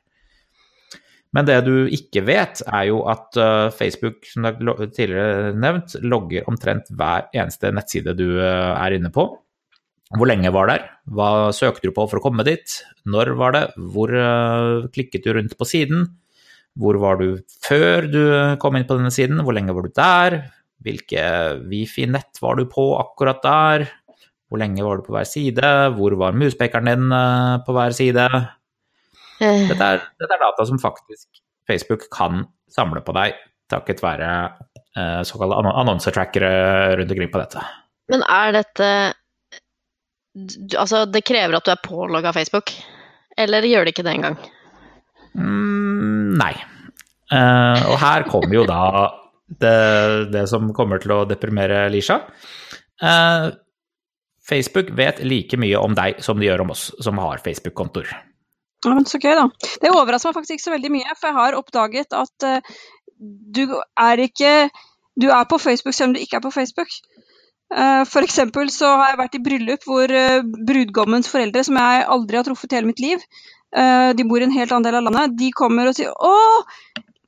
Men 1.33 1.47
det 1.49 1.61
du 1.65 1.87
ikke 1.89 2.25
vet, 2.27 2.61
er 2.67 2.89
jo 2.91 3.05
at 3.09 3.39
Facebook, 3.73 4.27
som 4.29 4.45
det 4.45 4.53
er 4.53 4.91
tidligere 4.93 5.53
nevnt, 5.57 5.95
logger 6.05 6.49
omtrent 6.51 6.91
hver 6.93 7.31
eneste 7.33 7.71
nettside 7.73 8.13
du 8.19 8.37
er 8.43 8.93
inne 8.93 9.09
på. 9.15 9.25
Hvor 10.13 10.29
lenge 10.29 10.53
var 10.53 10.69
der? 10.69 10.85
Hva 11.09 11.53
søkte 11.57 11.89
du 11.89 11.95
på 11.97 12.05
for 12.11 12.21
å 12.21 12.25
komme 12.27 12.45
dit? 12.45 12.83
Når 13.09 13.33
var 13.41 13.57
det? 13.57 13.65
Hvor 13.95 14.13
klikket 14.93 15.25
du 15.25 15.33
rundt 15.39 15.57
på 15.57 15.71
siden? 15.71 16.11
Hvor 16.81 16.97
var 17.03 17.21
du 17.21 17.43
før 17.65 18.09
du 18.09 18.23
kom 18.63 18.79
inn 18.79 18.87
på 18.89 18.97
denne 18.97 19.13
siden? 19.13 19.43
Hvor 19.45 19.57
lenge 19.57 19.75
var 19.77 19.85
du 19.85 19.93
der? 19.97 20.39
Hvilke 20.83 21.25
wifi-nett 21.69 22.41
var 22.43 22.59
du 22.59 22.65
på 22.71 22.87
akkurat 23.01 23.43
der? 23.45 23.87
Hvor 24.49 24.61
lenge 24.61 24.85
var 24.85 24.99
du 24.99 25.07
på 25.07 25.15
hver 25.15 25.29
side? 25.29 25.69
Hvor 25.97 26.17
var 26.21 26.37
muspekeren 26.37 26.89
din 26.91 27.15
på 27.67 27.77
hver 27.77 27.95
side? 27.97 28.27
Eh. 29.43 29.65
Dette 29.69 29.89
er, 29.95 30.05
dette 30.21 30.37
er, 30.37 30.43
data 30.43 30.67
som 30.69 30.81
faktisk 30.81 31.43
Facebook 31.69 32.09
kan 32.15 32.45
samle 32.73 33.03
på 33.05 33.15
deg 33.17 33.37
takket 33.73 34.03
være 34.05 34.29
eh, 34.99 35.21
såkalte 35.27 35.61
annonsetrackere 35.73 36.53
rundt 36.99 37.15
omkring 37.15 37.33
på 37.33 37.43
dette. 37.43 37.65
Men 38.13 38.25
er 38.29 38.57
dette 38.61 38.89
Altså, 40.81 41.03
det 41.13 41.27
krever 41.29 41.59
at 41.59 41.67
du 41.67 41.75
er 41.75 41.81
pålogga 41.85 42.31
Facebook, 42.33 42.71
eller 43.37 43.67
gjør 43.69 43.85
det 43.85 43.93
ikke 43.93 44.05
det 44.07 44.15
engang? 44.17 44.39
Mm, 45.39 46.37
nei. 46.41 46.55
Uh, 47.33 47.81
og 47.89 47.97
her 48.03 48.27
kommer 48.29 48.59
jo 48.59 48.65
da 48.69 48.83
det, 49.49 49.77
det, 50.33 50.47
som 50.51 50.73
kommer 50.77 51.01
til 51.03 51.15
å 51.17 51.25
deprimere 51.29 51.87
Lisha. 51.93 52.19
Uh, 53.03 53.53
Facebook 54.49 54.91
vet 54.99 55.23
like 55.25 55.57
mye 55.61 55.79
om 55.81 55.95
deg 55.97 56.21
som 56.25 56.41
de 56.41 56.49
gjør 56.49 56.65
om 56.65 56.75
oss 56.75 56.91
som 57.05 57.21
har 57.23 57.43
Facebook-kontoer. 57.45 58.11
Ja, 58.83 58.97
Så 59.07 59.21
gøy, 59.23 59.37
da. 59.39 59.47
Det 59.81 59.93
overrasker 59.95 60.31
meg 60.31 60.41
faktisk 60.41 60.59
ikke 60.59 60.67
så 60.67 60.75
veldig 60.75 60.93
mye, 60.97 61.17
for 61.19 61.31
jeg 61.31 61.39
har 61.39 61.59
oppdaget 61.59 62.19
at 62.19 62.49
uh, 62.49 62.77
du 63.23 63.69
er 63.71 64.25
ikke 64.25 64.71
Du 65.21 65.29
er 65.29 65.45
på 65.45 65.59
Facebook 65.61 65.93
selv 65.93 66.09
om 66.09 66.15
du 66.17 66.23
ikke 66.23 66.39
er 66.39 66.45
på 66.45 66.51
Facebook. 66.51 66.89
Uh, 67.73 68.03
for 68.09 68.25
eksempel 68.25 68.71
så 68.73 68.89
har 68.97 69.13
jeg 69.13 69.19
vært 69.21 69.35
i 69.37 69.43
bryllup 69.45 69.85
hvor 69.85 70.15
brudgommens 70.69 71.29
foreldre, 71.29 71.65
som 71.65 71.77
jeg 71.77 72.07
aldri 72.15 72.41
har 72.41 72.47
truffet 72.49 72.73
i 72.73 72.79
hele 72.81 72.89
mitt 72.89 73.03
liv, 73.05 73.21
de 73.73 74.25
bor 74.29 74.43
i 74.43 74.45
en 74.45 74.53
helt 74.53 74.73
annen 74.73 74.85
del 74.85 74.99
av 74.99 75.07
landet, 75.07 75.39
de 75.39 75.49
kommer 75.57 75.89
og 75.89 75.97
sier 75.97 76.13
'Å, 76.13 76.35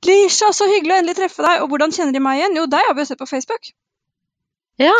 Lisha, 0.04 0.50
så 0.52 0.66
hyggelig 0.68 0.92
å 0.92 0.98
endelig 1.00 1.16
treffe 1.16 1.40
deg'. 1.40 1.62
Og 1.64 1.70
hvordan 1.72 1.94
kjenner 1.96 2.12
de 2.12 2.20
meg 2.20 2.38
igjen? 2.38 2.56
Jo, 2.58 2.66
deg 2.68 2.84
har 2.84 2.94
vi 2.94 3.00
jo 3.00 3.08
sett 3.08 3.22
på 3.22 3.30
Facebook. 3.30 3.70
Ja. 4.76 4.92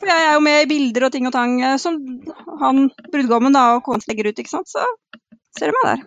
For 0.00 0.08
jeg 0.10 0.24
er 0.24 0.34
jo 0.34 0.40
med 0.40 0.62
i 0.64 0.70
bilder 0.70 1.06
og 1.06 1.12
ting 1.12 1.26
og 1.28 1.32
tang 1.32 1.60
som 1.78 1.98
han 2.58 2.90
brudgommen 3.12 3.52
da, 3.54 3.76
og 3.76 3.84
kona 3.86 4.02
legger 4.08 4.30
ut, 4.30 4.38
ikke 4.40 4.50
sant. 4.50 4.66
Så 4.66 4.82
ser 5.58 5.70
du 5.70 5.76
meg 5.78 5.86
der. 5.90 6.06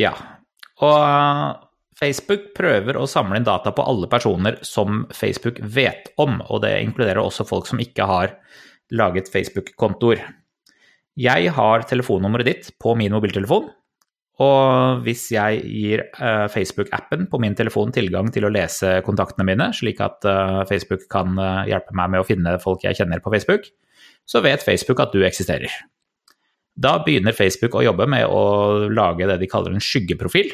Ja. 0.00 0.12
Og 0.82 1.62
Facebook 2.00 2.54
prøver 2.56 2.96
å 2.98 3.06
samle 3.06 3.36
inn 3.38 3.46
data 3.46 3.70
på 3.70 3.84
alle 3.86 4.08
personer 4.10 4.58
som 4.66 5.04
Facebook 5.14 5.60
vet 5.62 6.10
om, 6.18 6.40
og 6.48 6.64
det 6.64 6.82
inkluderer 6.82 7.22
også 7.22 7.46
folk 7.46 7.68
som 7.70 7.78
ikke 7.78 8.08
har 8.10 8.34
laget 8.90 9.30
Facebook-kontoer. 9.30 10.24
Jeg 11.20 11.50
har 11.54 11.84
telefonnummeret 11.86 12.48
ditt 12.48 12.70
på 12.82 12.96
min 12.98 13.12
mobiltelefon, 13.14 13.68
og 14.42 15.02
hvis 15.06 15.28
jeg 15.30 15.60
gir 15.62 16.00
uh, 16.18 16.50
Facebook-appen 16.50 17.28
på 17.30 17.38
min 17.38 17.54
telefon 17.54 17.92
tilgang 17.94 18.32
til 18.34 18.48
å 18.48 18.50
lese 18.50 18.96
kontaktene 19.06 19.46
mine, 19.46 19.68
slik 19.76 20.02
at 20.02 20.26
uh, 20.26 20.64
Facebook 20.66 21.06
kan 21.12 21.38
uh, 21.38 21.62
hjelpe 21.70 21.94
meg 21.94 22.10
med 22.10 22.24
å 22.24 22.26
finne 22.26 22.56
folk 22.62 22.82
jeg 22.82 22.98
kjenner 22.98 23.22
på 23.22 23.30
Facebook, 23.30 23.68
så 24.26 24.42
vet 24.42 24.64
Facebook 24.64 25.04
at 25.04 25.14
du 25.14 25.22
eksisterer. 25.22 25.70
Da 26.74 26.96
begynner 27.04 27.36
Facebook 27.36 27.76
å 27.78 27.84
jobbe 27.86 28.08
med 28.10 28.26
å 28.26 28.88
lage 28.90 29.28
det 29.30 29.38
de 29.38 29.50
kaller 29.50 29.76
en 29.76 29.84
skyggeprofil, 29.84 30.50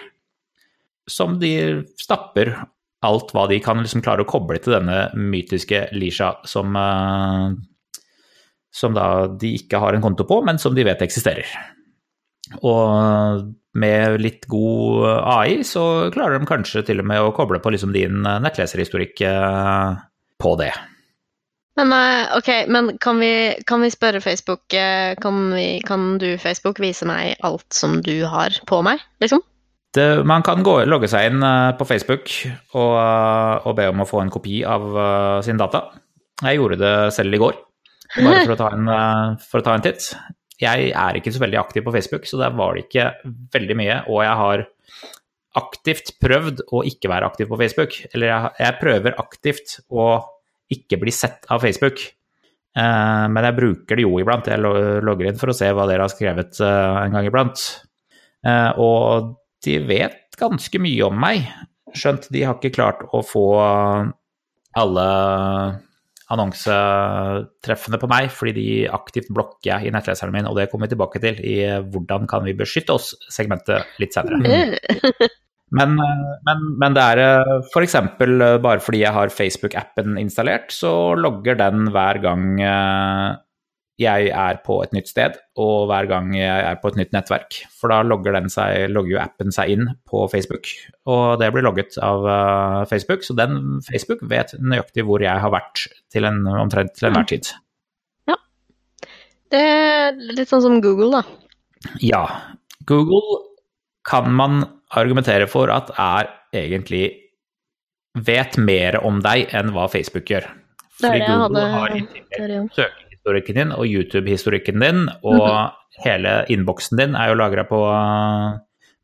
som 1.08 1.38
de 1.40 1.54
stapper 1.96 2.52
alt 3.00 3.32
hva 3.32 3.46
de 3.48 3.56
kan 3.64 3.80
liksom 3.80 4.04
klare 4.04 4.26
å 4.26 4.28
koble 4.28 4.60
til 4.60 4.76
denne 4.76 5.06
mytiske 5.16 5.86
Lisha, 5.96 6.34
som, 6.44 6.76
som 8.74 8.94
da 8.94 9.26
de 9.40 9.54
ikke 9.59 9.80
har 9.83 9.96
en 9.96 10.04
konto 10.04 10.26
på, 10.28 10.40
men 10.46 10.61
som 10.62 10.76
de 10.76 10.87
vet 10.87 11.02
eksisterer. 11.02 11.48
Og 12.66 13.50
med 13.78 14.20
litt 14.22 14.46
god 14.50 15.06
AI 15.30 15.61
så 15.66 16.11
klarer 16.14 16.38
de 16.38 16.48
kanskje 16.48 16.83
til 16.87 17.02
og 17.02 17.11
med 17.11 17.22
å 17.22 17.35
koble 17.35 17.61
på 17.62 17.72
liksom 17.74 17.92
din 17.94 18.24
nettleserhistorikk 18.24 19.22
eh, 19.26 20.00
på 20.40 20.54
det. 20.59 20.72
Men 21.78 21.94
eh, 21.94 22.33
ok, 22.37 22.50
men 22.72 22.90
kan 23.02 23.22
vi, 23.22 23.33
kan 23.66 23.85
vi 23.85 23.92
spørre 23.94 24.22
Facebook 24.24 24.74
eh, 24.74 25.14
kan, 25.22 25.38
vi, 25.54 25.68
kan, 25.87 26.16
du, 26.18 26.35
Facebook, 26.42 26.83
vise 26.83 27.06
meg 27.09 27.38
alt 27.46 27.68
som 27.74 28.00
du 28.02 28.16
har 28.26 28.59
på 28.66 28.83
meg, 28.87 29.02
liksom? 29.22 29.44
Det, 29.94 30.22
man 30.26 30.42
kan 30.46 30.62
gå, 30.62 30.76
logge 30.87 31.09
seg 31.11 31.33
inn 31.33 31.42
på 31.78 31.87
Facebook 31.87 32.30
og, 32.78 32.92
og, 33.66 33.72
be 33.74 33.88
om 33.90 34.04
å 34.04 34.06
få 34.06 34.20
en 34.22 34.30
kopi 34.30 34.61
av 34.62 34.85
sin 35.42 35.59
data. 35.59 35.88
Jeg 36.44 36.61
gjorde 36.61 36.78
det 36.78 36.92
selv 37.16 37.35
i 37.35 37.40
går, 37.42 37.56
bare 38.16 38.44
for 38.44 38.54
å 38.54 38.60
ta 38.60 38.68
en, 38.76 38.90
uh, 38.90 39.40
for 39.46 39.62
å 39.62 39.66
ta 39.66 39.76
en 39.76 39.86
titt. 39.86 40.10
Jeg 40.60 40.90
er 40.92 41.16
ikke 41.16 41.32
så 41.32 41.40
veldig 41.42 41.60
aktiv 41.60 41.86
på 41.86 41.94
Facebook, 41.94 42.28
så 42.28 42.40
der 42.40 42.52
var 42.56 42.76
det 42.76 42.86
ikke 42.86 43.08
veldig 43.54 43.76
mye. 43.80 43.96
Og 44.12 44.22
jeg 44.26 44.38
har 44.42 44.66
aktivt 45.58 46.12
prøvd 46.22 46.64
å 46.76 46.84
ikke 46.86 47.10
være 47.10 47.30
aktiv 47.30 47.48
på 47.50 47.58
Facebook. 47.60 47.96
Eller 48.12 48.32
jeg, 48.32 48.54
jeg 48.60 48.78
prøver 48.82 49.20
aktivt 49.22 49.78
å 49.88 50.08
ikke 50.70 51.00
bli 51.00 51.14
sett 51.14 51.48
av 51.50 51.64
Facebook. 51.64 52.02
Eh, 52.76 53.26
men 53.32 53.46
jeg 53.46 53.56
bruker 53.56 53.98
det 53.98 54.06
jo 54.06 54.20
iblant. 54.20 54.50
Jeg 54.50 54.62
logger 54.62 55.30
inn 55.30 55.40
for 55.40 55.52
å 55.52 55.56
se 55.56 55.70
hva 55.74 55.88
dere 55.90 56.06
har 56.06 56.12
skrevet 56.12 56.60
eh, 56.62 57.00
en 57.06 57.16
gang 57.16 57.26
iblant. 57.26 57.64
Eh, 58.46 58.70
og 58.80 59.34
de 59.64 59.78
vet 59.88 60.38
ganske 60.40 60.80
mye 60.80 61.08
om 61.08 61.18
meg, 61.20 61.48
skjønt 61.96 62.30
de 62.32 62.46
har 62.46 62.56
ikke 62.56 62.76
klart 62.76 63.02
å 63.12 63.20
få 63.26 63.46
alle 64.80 65.08
annonsetreffene 66.30 67.98
på 68.00 68.08
meg 68.10 68.30
fordi 68.34 68.54
de 68.56 68.68
aktivt 68.90 69.30
blokker 69.34 69.72
jeg 69.72 69.88
i 69.88 69.92
nettleseren 69.94 70.34
min, 70.34 70.48
og 70.48 70.56
det 70.58 70.68
kommer 70.70 70.88
vi 70.88 70.94
tilbake 70.94 71.22
til 71.22 71.40
i 71.42 71.58
hvordan 71.90 72.28
kan 72.30 72.46
vi 72.46 72.56
beskytte 72.58 72.96
oss-segmentet 72.96 74.00
litt 74.02 74.16
senere. 74.16 74.40
Mm. 74.40 75.28
Men, 75.70 75.92
men, 75.94 76.62
men, 76.82 76.94
det 76.96 77.02
er 77.14 77.44
f.eks. 77.62 77.92
For 78.18 78.40
bare 78.58 78.82
fordi 78.82 79.04
jeg 79.04 79.14
har 79.14 79.30
Facebook-appen 79.30 80.16
installert, 80.18 80.72
så 80.74 81.14
logger 81.14 81.54
den 81.60 81.92
hver 81.94 82.18
gang 82.24 82.58
eh, 82.58 83.36
jeg 84.00 84.30
er 84.32 84.58
på 84.64 84.78
et 84.84 84.94
nytt 84.96 85.10
sted, 85.10 85.36
og 85.60 85.90
hver 85.90 86.08
gang 86.08 86.32
jeg 86.34 86.64
er 86.66 86.78
på 86.80 86.90
et 86.90 86.98
nytt 87.00 87.12
nettverk. 87.14 87.58
For 87.76 87.92
da 87.92 88.00
logger, 88.06 88.38
seg, 88.52 88.86
logger, 88.92 89.12
jo 89.14 89.20
appen 89.22 89.52
seg 89.54 89.74
inn 89.74 89.90
på 90.08 90.24
Facebook, 90.32 90.70
og 91.10 91.40
det 91.42 91.50
blir 91.52 91.66
logget 91.66 91.98
av 92.04 92.24
uh, 92.24 92.80
Facebook. 92.90 93.26
Så 93.26 93.36
den 93.38 93.82
Facebook 93.86 94.24
vet 94.30 94.54
nøyaktig 94.56 95.04
hvor 95.08 95.22
jeg 95.24 95.42
har 95.44 95.52
vært 95.52 95.84
til 96.12 96.28
en, 96.28 96.46
omtrent 96.48 96.94
til 96.96 97.10
enhver 97.10 97.28
tid. 97.28 97.52
Ja. 98.30 98.38
Det 99.52 99.64
er 99.66 100.20
litt 100.38 100.52
sånn 100.52 100.64
som 100.64 100.80
Google, 100.84 101.20
da. 101.20 101.92
Ja. 102.04 102.24
Google 102.88 103.42
kan 104.08 104.32
man 104.32 104.64
argumentere 104.96 105.46
for 105.50 105.70
at 105.70 105.92
er 106.00 106.32
egentlig 106.56 107.04
vet 108.16 108.56
mer 108.58 108.98
om 109.06 109.20
deg 109.22 109.52
enn 109.54 109.70
hva 109.76 109.86
Facebook 109.92 110.32
gjør. 110.32 110.48
Fordi 111.00 111.22
Google 111.28 111.68
har 111.76 111.94
i 111.94 112.02
tillegg 112.08 113.09
historikken 113.20 113.59
din 113.61 113.72
og 113.76 113.85
YouTube-historikken 113.87 114.80
din, 114.80 115.09
og 115.22 115.35
mm 115.35 115.40
-hmm. 115.40 115.70
hele 116.04 116.44
innboksen 116.48 116.96
din 116.96 117.14
er 117.14 117.28
jo 117.28 117.35
lagra 117.35 117.64
på 117.64 117.80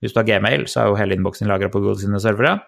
Hvis 0.01 0.13
du 0.13 0.21
har 0.21 0.27
Gmail, 0.27 0.67
så 0.67 0.81
er 0.81 0.87
jo 0.87 0.95
hele 0.97 1.15
innboksen 1.15 1.49
lagra 1.49 1.69
på 1.69 1.81
Google 1.81 1.99
sine 1.99 2.21
servere. 2.21 2.61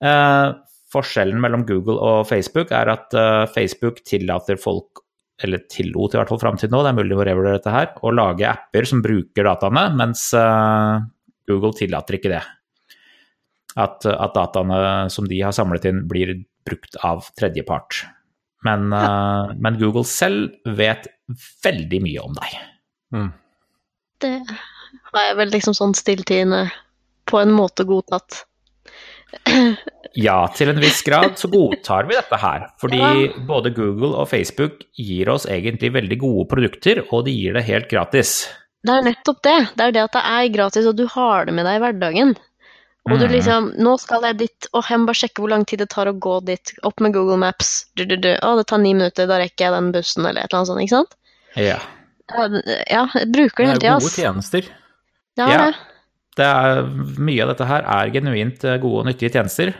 Uh, 0.00 0.56
forskjellen 0.90 1.40
mellom 1.40 1.66
Google 1.66 2.00
og 2.00 2.26
Facebook 2.26 2.72
er 2.72 2.88
at 2.88 3.12
uh, 3.14 3.46
Facebook 3.52 4.00
tillater 4.04 4.56
folk 4.56 5.04
eller 5.42 5.58
tillot 5.68 6.14
i 6.14 6.18
hvert 6.18 6.28
fall 6.28 6.40
fram 6.40 6.56
til 6.56 6.70
nå, 6.70 6.82
det 6.82 6.88
er 6.88 6.98
mulig 6.98 7.16
å 7.16 7.24
revurdere 7.24 7.58
dette 7.58 7.72
her, 7.72 7.92
å 8.02 8.12
lage 8.12 8.48
apper 8.48 8.84
som 8.84 9.02
bruker 9.02 9.44
dataene, 9.44 9.96
mens 9.96 10.34
uh, 10.36 11.00
Google 11.48 11.72
tillater 11.76 12.18
ikke 12.18 12.32
det. 12.32 12.42
At, 13.76 14.04
at, 14.04 14.34
dataene 14.34 15.08
som 15.10 15.28
de 15.30 15.40
har 15.40 15.52
samlet 15.52 15.84
inn, 15.84 16.02
blir 16.08 16.34
brukt 16.66 16.96
av 17.06 17.28
tredjepart. 17.38 18.02
Men, 18.66 18.90
ja. 18.92 19.06
uh, 19.06 19.54
men, 19.56 19.78
Google 19.80 20.04
selv 20.08 20.52
vet 20.76 21.08
veldig 21.64 22.02
mye 22.04 22.26
om 22.26 22.36
deg. 22.36 22.58
Mm. 23.16 23.30
Det 24.20 24.34
har 25.14 25.26
jeg 25.30 25.38
vel 25.40 25.52
liksom 25.54 25.76
sånn 25.76 25.96
stilltiende 25.96 26.66
på 27.30 27.40
en 27.40 27.54
måte 27.56 27.86
godtatt. 27.88 28.44
ja, 30.26 30.38
til 30.56 30.72
en 30.72 30.80
viss 30.82 31.00
grad 31.06 31.38
så 31.38 31.48
godtar 31.50 32.08
vi 32.10 32.18
dette 32.18 32.40
her. 32.42 32.68
Fordi 32.82 33.00
ja. 33.00 33.12
både 33.48 33.72
Google 33.76 34.12
og 34.12 34.28
Facebook 34.32 34.82
gir 34.98 35.30
oss 35.32 35.46
egentlig 35.48 35.92
veldig 35.96 36.20
gode 36.20 36.48
produkter, 36.50 37.04
og 37.10 37.24
de 37.28 37.36
gir 37.36 37.56
det 37.56 37.66
helt 37.68 37.88
gratis. 37.90 38.42
Det 38.84 38.96
er 38.96 39.06
nettopp 39.10 39.42
det. 39.44 39.58
Det 39.76 39.86
er 39.86 39.96
det 39.96 40.06
at 40.06 40.16
det 40.16 40.24
er 40.34 40.52
gratis, 40.54 40.88
og 40.88 40.96
du 40.98 41.06
har 41.12 41.46
det 41.46 41.56
med 41.56 41.68
deg 41.68 41.78
i 41.78 41.84
hverdagen. 41.84 42.36
Og 43.08 43.16
du 43.16 43.24
mm. 43.24 43.32
liksom 43.32 43.70
Nå 43.80 43.94
skal 44.02 44.26
jeg 44.28 44.40
dit, 44.42 44.68
og 44.74 44.84
jeg 44.84 45.00
må 45.00 45.08
bare 45.08 45.20
sjekke 45.22 45.42
hvor 45.42 45.52
lang 45.52 45.64
tid 45.68 45.80
det 45.82 45.88
tar 45.94 46.10
å 46.10 46.16
gå 46.26 46.34
dit. 46.48 46.74
Opp 46.86 47.00
med 47.00 47.14
Google 47.16 47.38
Maps. 47.40 47.72
Du, 47.96 48.04
du, 48.04 48.16
du. 48.20 48.32
Å, 48.36 48.52
det 48.58 48.66
tar 48.70 48.82
ni 48.82 48.92
minutter, 48.96 49.28
da 49.30 49.40
rekker 49.40 49.66
jeg 49.66 49.76
den 49.76 49.92
bussen, 49.94 50.26
eller 50.26 50.44
et 50.44 50.50
eller 50.50 50.60
annet 50.60 50.72
sånt, 50.72 50.84
ikke 50.84 50.98
sant? 50.98 51.16
Ja. 51.58 51.78
Ja, 52.30 53.06
jeg 53.10 53.30
bruker 53.32 53.64
det 53.64 53.70
hele 53.70 53.80
tida. 53.80 53.80
Det 53.80 53.90
er 53.90 54.02
gode 54.04 54.16
tjenester. 54.16 54.72
Ja, 55.40 55.46
ja. 55.50 55.62
Det. 55.62 56.02
det 56.38 56.48
er, 56.48 56.82
mye 57.30 57.44
av 57.46 57.54
dette 57.54 57.70
her 57.70 57.86
er 57.98 58.12
genuint 58.14 58.66
eh, 58.66 58.80
gode 58.82 59.02
og 59.02 59.08
nyttige 59.08 59.32
tjenester. 59.34 59.72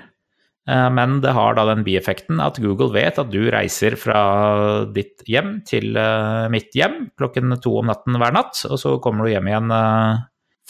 Eh, 0.71 0.89
men 0.97 1.21
det 1.25 1.35
har 1.37 1.55
da 1.59 1.67
den 1.69 1.85
bieffekten 1.87 2.41
at 2.43 2.59
Google 2.63 2.91
vet 2.97 3.21
at 3.21 3.31
du 3.31 3.45
reiser 3.53 3.97
fra 4.01 4.23
ditt 4.97 5.23
hjem 5.31 5.59
til 5.69 5.95
eh, 6.01 6.49
mitt 6.53 6.75
hjem 6.77 7.05
klokken 7.21 7.55
to 7.63 7.77
om 7.83 7.93
natten 7.93 8.19
hver 8.19 8.35
natt, 8.35 8.65
og 8.67 8.81
så 8.81 8.97
kommer 9.05 9.29
du 9.29 9.35
hjem 9.35 9.53
igjen 9.53 9.77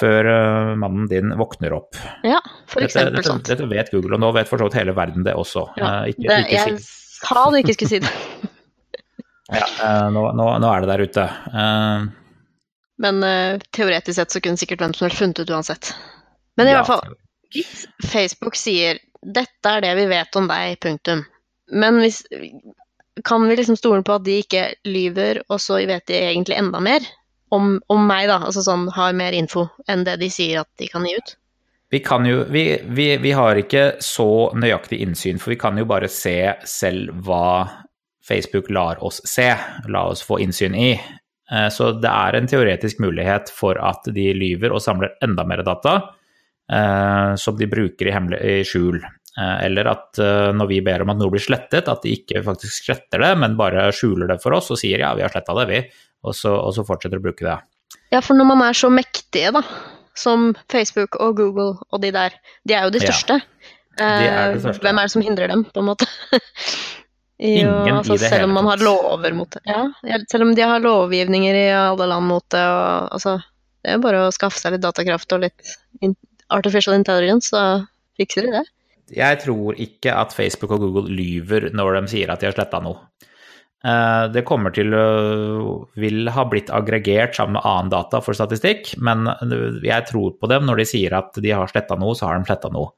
før 0.00 0.28
uh, 0.28 0.70
mannen 0.80 1.08
din 1.10 1.34
våkner 1.38 1.74
opp. 1.76 1.98
Ja, 2.26 2.40
for 2.70 2.84
eksempel 2.84 3.12
dette, 3.12 3.20
dette, 3.20 3.32
sånt. 3.32 3.50
Dette 3.50 3.68
vet 3.70 3.92
Google, 3.94 4.16
og 4.16 4.22
nå 4.24 4.32
vet 4.36 4.48
for 4.50 4.60
så 4.60 4.68
vidt 4.68 4.78
hele 4.80 4.94
verden 4.96 5.26
det 5.26 5.36
også. 5.38 5.66
Ja, 5.80 5.90
uh, 6.00 6.08
ikke, 6.10 6.26
det, 6.26 6.38
ikke 6.46 6.56
jeg 6.56 6.78
si. 6.80 7.18
sa 7.20 7.44
du 7.46 7.58
ikke 7.60 7.76
skulle 7.76 7.92
si 7.92 8.00
det. 8.04 8.14
ja, 9.60 9.66
uh, 9.82 10.08
nå, 10.14 10.24
nå, 10.38 10.48
nå, 10.62 10.72
er 10.72 10.84
det 10.84 10.92
der 10.92 11.04
ute. 11.08 11.26
Men 13.00 13.24
teoretisk 13.72 14.18
sett 14.18 14.34
så 14.34 14.42
kunne 14.44 14.60
sikkert 14.60 14.82
hvem 14.84 14.92
som 14.96 15.06
helst 15.06 15.22
funnet 15.22 15.40
ut 15.40 15.52
uansett. 15.56 15.94
Men 16.60 16.68
i 16.68 16.74
ja. 16.74 16.82
hvert 16.82 16.90
fall, 16.90 17.14
Facebook 18.10 18.58
sier 18.60 19.00
'dette 19.20 19.72
er 19.72 19.84
det 19.84 19.94
vi 19.96 20.04
vet 20.10 20.36
om 20.36 20.48
deg', 20.48 20.76
punktum. 20.84 21.24
Men 21.72 22.00
hvis 22.00 22.20
kan 23.24 23.48
vi 23.48 23.56
liksom 23.56 23.76
stole 23.76 24.02
på 24.02 24.16
at 24.16 24.24
de 24.24 24.38
ikke 24.42 24.66
lyver, 24.88 25.42
og 25.48 25.60
så 25.60 25.80
vet 25.88 26.06
de 26.08 26.18
egentlig 26.18 26.58
enda 26.58 26.80
mer? 26.80 27.04
Om, 27.54 27.76
om, 27.90 28.06
meg, 28.06 28.28
da, 28.30 28.40
altså 28.46 28.62
sånn 28.64 28.88
har 28.94 29.14
mer 29.16 29.36
info 29.36 29.66
enn 29.90 30.06
det 30.06 30.18
de 30.22 30.30
sier 30.32 30.62
at 30.62 30.70
de 30.80 30.88
kan 30.90 31.06
gi 31.06 31.16
ut? 31.18 31.36
Vi 31.90 31.98
kan 32.06 32.26
jo 32.26 32.44
vi, 32.46 32.64
vi, 32.86 33.16
vi, 33.18 33.32
har 33.34 33.58
ikke 33.58 33.96
så 34.04 34.52
nøyaktig 34.54 35.00
innsyn, 35.02 35.40
for 35.42 35.50
vi 35.50 35.58
kan 35.58 35.78
jo 35.78 35.88
bare 35.90 36.10
se 36.10 36.38
selv 36.68 37.16
hva 37.26 37.66
Facebook 38.26 38.70
lar 38.70 39.00
oss 39.02 39.18
se, 39.26 39.48
la 39.90 40.04
oss 40.12 40.22
få 40.22 40.38
innsyn 40.44 40.76
i. 40.78 40.92
Eh, 41.50 41.68
så 41.74 41.90
det 41.98 42.10
er 42.10 42.38
en 42.38 42.46
teoretisk 42.50 43.00
mulighet 43.02 43.50
for 43.50 43.80
at 43.82 44.06
de 44.14 44.28
lyver 44.36 44.70
og 44.70 44.82
samler 44.84 45.16
enda 45.24 45.42
mer 45.48 45.64
data 45.66 45.96
eh, 46.70 47.32
som 47.34 47.58
de 47.58 47.66
bruker 47.70 48.06
i, 48.06 48.14
hemmelig, 48.14 48.38
i 48.38 48.68
skjul. 48.68 49.00
Eh, 49.02 49.56
eller 49.66 49.90
at 49.90 50.22
når 50.54 50.70
vi 50.70 50.78
ber 50.86 51.02
om 51.02 51.10
at 51.10 51.18
noe 51.18 51.34
blir 51.34 51.42
slettet, 51.42 51.90
at 51.90 52.06
de 52.06 52.14
ikke 52.20 52.44
faktisk 52.46 52.86
sletter 52.86 53.26
det, 53.26 53.32
men 53.42 53.58
bare 53.58 53.90
skjuler 53.96 54.30
det 54.30 54.38
for 54.44 54.54
oss 54.60 54.70
og 54.70 54.78
sier 54.78 55.02
ja, 55.02 55.10
vi 55.18 55.26
har 55.26 55.34
sletta 55.34 55.58
det, 55.58 55.66
vi 55.72 55.82
og 56.26 56.36
så, 56.36 56.52
og 56.52 56.74
så 56.76 56.84
fortsetter 56.86 57.20
å 57.20 57.24
bruke 57.24 57.46
det. 57.46 57.56
Ja, 58.14 58.20
for 58.22 58.38
når 58.38 58.48
man 58.50 58.62
er 58.66 58.76
så 58.76 58.90
mektige, 58.92 59.52
da, 59.54 59.62
som 60.18 60.50
Facebook 60.72 61.16
og 61.22 61.38
Google 61.38 61.74
og 61.90 62.00
de 62.02 62.12
der, 62.14 62.34
de 62.68 62.76
er 62.76 62.88
jo 62.88 62.94
de 62.94 63.02
største. 63.02 63.40
Ja, 63.98 64.08
de 64.08 64.30
er 64.30 64.56
de 64.56 64.64
største. 64.64 64.84
Hvem 64.86 64.98
er 65.00 65.06
det 65.06 65.14
som 65.14 65.24
hindrer 65.24 65.52
dem, 65.52 65.64
på 65.68 65.82
en 65.82 65.88
måte? 65.92 66.08
jo, 67.40 67.52
Ingen 67.62 68.00
altså, 68.00 68.18
selv 68.20 68.48
om 68.48 68.56
man 68.58 68.68
har 68.72 68.82
lover 68.82 69.36
mot 69.36 69.54
det. 69.54 69.62
Ja, 69.68 70.18
selv 70.32 70.48
om 70.48 70.54
de 70.56 70.66
har 70.66 70.82
lovgivninger 70.84 71.60
i 71.62 71.68
alle 71.76 72.10
land 72.10 72.28
mot 72.30 72.46
det, 72.52 72.64
og 72.66 73.14
altså 73.16 73.38
Det 73.80 73.88
er 73.88 73.96
jo 73.96 74.04
bare 74.04 74.26
å 74.26 74.32
skaffe 74.34 74.60
seg 74.60 74.74
litt 74.74 74.82
datakraft 74.84 75.32
og 75.32 75.46
litt 75.46 75.70
artificial 76.52 76.92
intelligence, 76.98 77.48
så 77.48 77.86
fikser 78.20 78.44
de 78.44 78.58
det. 78.58 78.66
Jeg 79.16 79.38
tror 79.42 79.78
ikke 79.80 80.12
at 80.14 80.34
Facebook 80.36 80.74
og 80.76 80.84
Google 80.84 81.10
lyver 81.16 81.70
når 81.74 81.96
de 81.96 82.12
sier 82.12 82.30
at 82.30 82.42
de 82.42 82.50
har 82.50 82.54
sletta 82.58 82.82
noe. 82.84 83.08
Eh, 83.80 84.24
Det 84.34 84.44
kommer 84.44 84.74
til 84.76 84.92
å 84.92 85.88
vil 85.96 86.28
ha 86.28 86.44
blitt 86.44 86.70
aggregert 86.70 87.34
sammen 87.36 87.56
med 87.58 87.64
annen 87.64 87.92
data 87.92 88.20
for 88.20 88.36
statistikk, 88.36 88.94
men 89.00 89.24
jeg 89.82 90.08
tror 90.10 90.36
på 90.36 90.50
dem 90.50 90.66
når 90.68 90.82
de 90.82 90.88
sier 90.92 91.16
at 91.16 91.36
de 91.40 91.50
har 91.54 91.70
sletta 91.70 91.96
noe, 91.96 92.14
så 92.14 92.28
har 92.28 92.38
de 92.38 92.50
sletta 92.50 92.72
noe. 92.72 92.92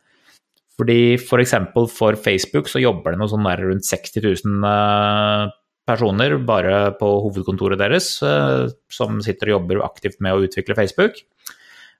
Fordi 0.80 1.14
f.eks. 1.20 1.54
For, 1.74 1.86
for 1.86 2.16
Facebook 2.18 2.70
så 2.70 2.80
jobber 2.82 3.12
det 3.12 3.20
noe 3.20 3.30
sånn 3.30 3.46
der 3.46 3.60
rundt 3.62 3.86
60 3.86 4.24
000 4.24 4.66
eh, 4.66 5.52
personer 5.86 6.38
bare 6.46 6.78
på 6.98 7.10
hovedkontoret 7.26 7.80
deres 7.80 8.16
eh, 8.26 8.70
som 8.90 9.20
sitter 9.24 9.50
og 9.50 9.58
jobber 9.58 9.84
aktivt 9.86 10.18
med 10.24 10.34
å 10.34 10.42
utvikle 10.46 10.78
Facebook. 10.78 11.20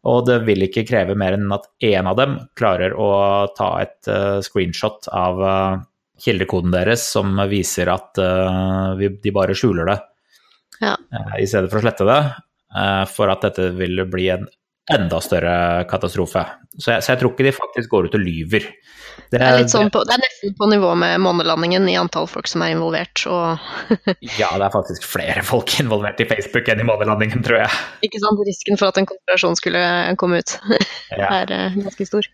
Og 0.09 0.25
det 0.27 0.41
vil 0.49 0.65
ikke 0.67 0.87
kreve 0.89 1.15
mer 1.19 1.37
enn 1.37 1.53
at 1.55 1.69
én 1.85 2.09
av 2.11 2.17
dem 2.19 2.41
klarer 2.59 2.95
å 2.99 3.11
ta 3.55 3.77
et 3.85 4.11
eh, 4.11 4.41
screenshot 4.43 5.07
av 5.15 5.43
eh, 5.47 5.83
kildekoden 6.23 6.73
deres 6.75 7.05
som 7.13 7.35
viser 7.51 7.91
at 7.93 8.19
eh, 8.23 8.95
vi, 9.01 9.13
de 9.23 9.35
bare 9.35 9.57
skjuler 9.59 9.89
det 9.91 9.99
Ja. 10.83 10.97
eh, 10.97 11.37
i 11.43 11.47
stedet 11.51 11.71
for 11.73 11.81
å 11.81 11.85
slette 11.87 12.07
det, 12.09 12.19
eh, 12.79 13.05
for 13.11 13.33
at 13.33 13.43
dette 13.49 13.71
vil 13.79 14.05
bli 14.11 14.29
en 14.35 14.47
enda 14.93 15.21
større 15.23 15.85
katastrofe. 15.89 16.43
Så 16.75 16.91
jeg, 16.91 17.03
så 17.05 17.13
jeg 17.13 17.21
tror 17.21 17.31
ikke 17.33 17.45
de 17.47 17.53
faktisk 17.55 17.91
går 17.93 18.09
ut 18.09 18.17
og 18.19 18.23
lyver. 18.25 18.65
Det 19.31 19.39
er, 19.39 19.59
litt 19.61 19.71
sånn 19.71 19.91
på, 19.95 20.01
det 20.09 20.17
er 20.17 20.23
nesten 20.25 20.55
på 20.59 20.67
nivå 20.73 20.91
med 20.99 21.21
månelandingen 21.23 21.87
i 21.89 21.95
antall 22.01 22.27
folk 22.29 22.49
som 22.51 22.65
er 22.67 22.73
involvert. 22.75 23.23
Og 23.31 23.63
Ja, 24.41 24.49
det 24.59 24.67
er 24.67 24.75
faktisk 24.75 25.07
flere 25.07 25.45
folk 25.47 25.71
involvert 25.81 26.21
i 26.25 26.27
Facebook 26.29 26.67
enn 26.73 26.83
i 26.83 26.89
månelandingen, 26.89 27.45
tror 27.47 27.61
jeg. 27.63 27.79
ikke 28.09 28.21
sant, 28.25 28.43
risken 28.49 28.81
for 28.81 28.91
at 28.91 28.99
en 29.01 29.09
konspirasjon 29.13 29.59
skulle 29.61 29.85
komme 30.21 30.43
ut, 30.43 30.57
Ja. 31.15 31.31
er 31.43 31.55
eh, 31.55 31.79
ganske 31.79 32.09
stor. 32.09 32.29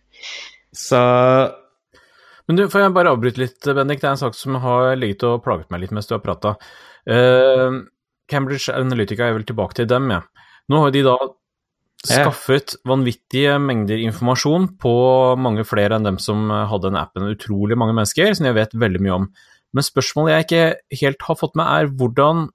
Så 0.75 1.03
Men 2.49 2.59
du, 2.59 2.65
får 2.73 2.81
jeg 2.83 2.95
bare 2.97 3.13
avbryte 3.13 3.43
litt, 3.43 3.59
Bendik? 3.77 4.01
Det 4.01 4.09
er 4.09 4.15
en 4.17 4.23
sak 4.23 4.37
som 4.39 4.57
har 4.63 4.95
ligget 4.97 5.27
og 5.29 5.43
plaget 5.45 5.69
meg 5.73 5.83
litt 5.85 5.95
mens 5.97 6.09
du 6.09 6.15
har 6.17 6.23
prata. 6.25 6.55
Cambridge 8.29 8.73
Analytica 8.73 9.27
er 9.29 9.37
vel 9.37 9.45
tilbake 9.49 9.77
til 9.77 9.89
dem, 9.91 10.09
ja. 10.13 10.23
Nå 10.69 10.81
har 10.81 10.95
de 10.95 11.03
da 11.05 11.17
skaffet 12.07 12.77
vanvittige 12.89 13.57
mengder 13.61 14.01
informasjon 14.01 14.69
på 14.81 14.95
mange 15.41 15.65
flere 15.69 15.97
enn 15.99 16.07
dem 16.09 16.19
som 16.23 16.49
hadde 16.49 16.89
den 16.89 17.01
appen. 17.01 17.29
Utrolig 17.33 17.77
mange 17.81 17.97
mennesker, 17.97 18.33
som 18.37 18.49
jeg 18.49 18.57
vet 18.57 18.77
veldig 18.81 19.03
mye 19.05 19.17
om. 19.17 19.29
Men 19.77 19.85
spørsmålet 19.85 20.33
jeg 20.33 20.47
ikke 20.47 21.03
helt 21.03 21.27
har 21.29 21.39
fått 21.41 21.59
med, 21.59 21.69
er 21.69 21.93
hvordan 22.01 22.47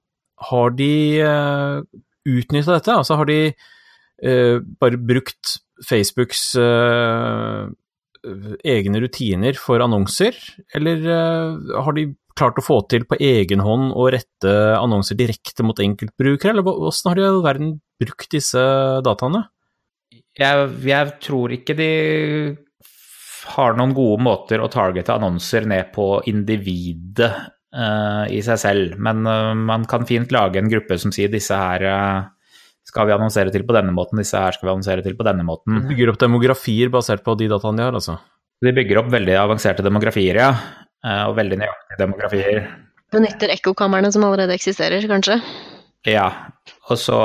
har 0.50 0.74
de 0.74 0.94
uh, 1.22 1.78
utnytta 2.26 2.78
dette? 2.78 2.96
Altså 2.96 3.18
har 3.20 3.30
de 3.30 3.38
uh, 3.52 4.58
bare 4.82 4.98
brukt 4.98 5.58
Facebooks 5.84 6.54
eh, 6.54 7.64
egne 8.64 9.00
rutiner 9.04 9.58
for 9.60 9.82
annonser, 9.84 10.36
eller 10.74 11.02
eh, 11.04 11.80
har 11.86 11.96
de 11.96 12.10
klart 12.34 12.58
å 12.58 12.66
få 12.66 12.80
til 12.90 13.04
på 13.06 13.18
egen 13.22 13.62
hånd 13.62 13.92
å 13.94 14.08
rette 14.10 14.54
annonser 14.78 15.18
direkte 15.18 15.66
mot 15.66 15.78
enkeltbrukere, 15.78 16.54
eller 16.54 16.66
hvordan 16.66 17.10
har 17.12 17.20
de 17.20 17.26
i 17.28 17.44
verden 17.44 17.74
brukt 18.02 18.30
disse 18.34 18.62
dataene? 19.06 19.46
jeg, 20.38 20.68
jeg 20.88 21.16
tror 21.22 21.54
ikke 21.54 21.76
de 21.78 21.90
har 23.54 23.76
noen 23.76 23.94
gode 23.96 24.22
måter 24.24 24.62
å 24.62 24.70
targete 24.72 25.14
annonser 25.14 25.66
ned 25.68 25.92
på 25.94 26.08
individet 26.30 27.30
uh, 27.76 28.24
i 28.32 28.40
seg 28.44 28.60
selv, 28.60 28.96
men 28.98 29.22
uh, 29.28 29.52
man 29.54 29.84
kan 29.90 30.06
fint 30.08 30.32
lage 30.34 30.60
en 30.60 30.70
gruppe 30.72 30.98
som 31.00 31.12
sier 31.14 31.32
disse 31.32 31.54
her 31.58 31.84
eh, 31.90 32.22
skal 32.84 33.08
vi 33.08 33.14
annonsere 33.16 33.52
til 33.52 33.64
på 33.66 33.74
denne 33.76 33.94
måten, 33.96 34.20
disse 34.20 34.38
her 34.40 34.54
skal 34.54 34.68
vi 34.68 34.72
annonsere 34.74 35.04
til 35.04 35.16
på 35.16 35.26
denne 35.26 35.44
måten. 35.46 35.80
De 35.80 35.90
Bygger 35.94 36.12
opp 36.12 36.20
demografier 36.20 36.92
basert 36.92 37.24
på 37.24 37.36
de 37.40 37.48
dataene 37.50 37.80
de 37.80 37.86
har, 37.86 37.96
altså. 37.96 38.18
De 38.64 38.72
bygger 38.76 39.00
opp 39.00 39.10
veldig 39.12 39.34
avanserte 39.40 39.84
demografier, 39.84 40.38
ja, 40.40 40.52
eh, 41.04 41.24
og 41.26 41.36
veldig 41.38 41.60
nøyaktige 41.62 42.00
demografier. 42.00 42.62
Benytter 43.14 43.52
ekkokamrene 43.54 44.10
som 44.12 44.24
allerede 44.26 44.56
eksisterer, 44.56 45.04
kanskje. 45.08 45.38
Ja, 46.08 46.26
og 46.90 46.98
så, 47.00 47.16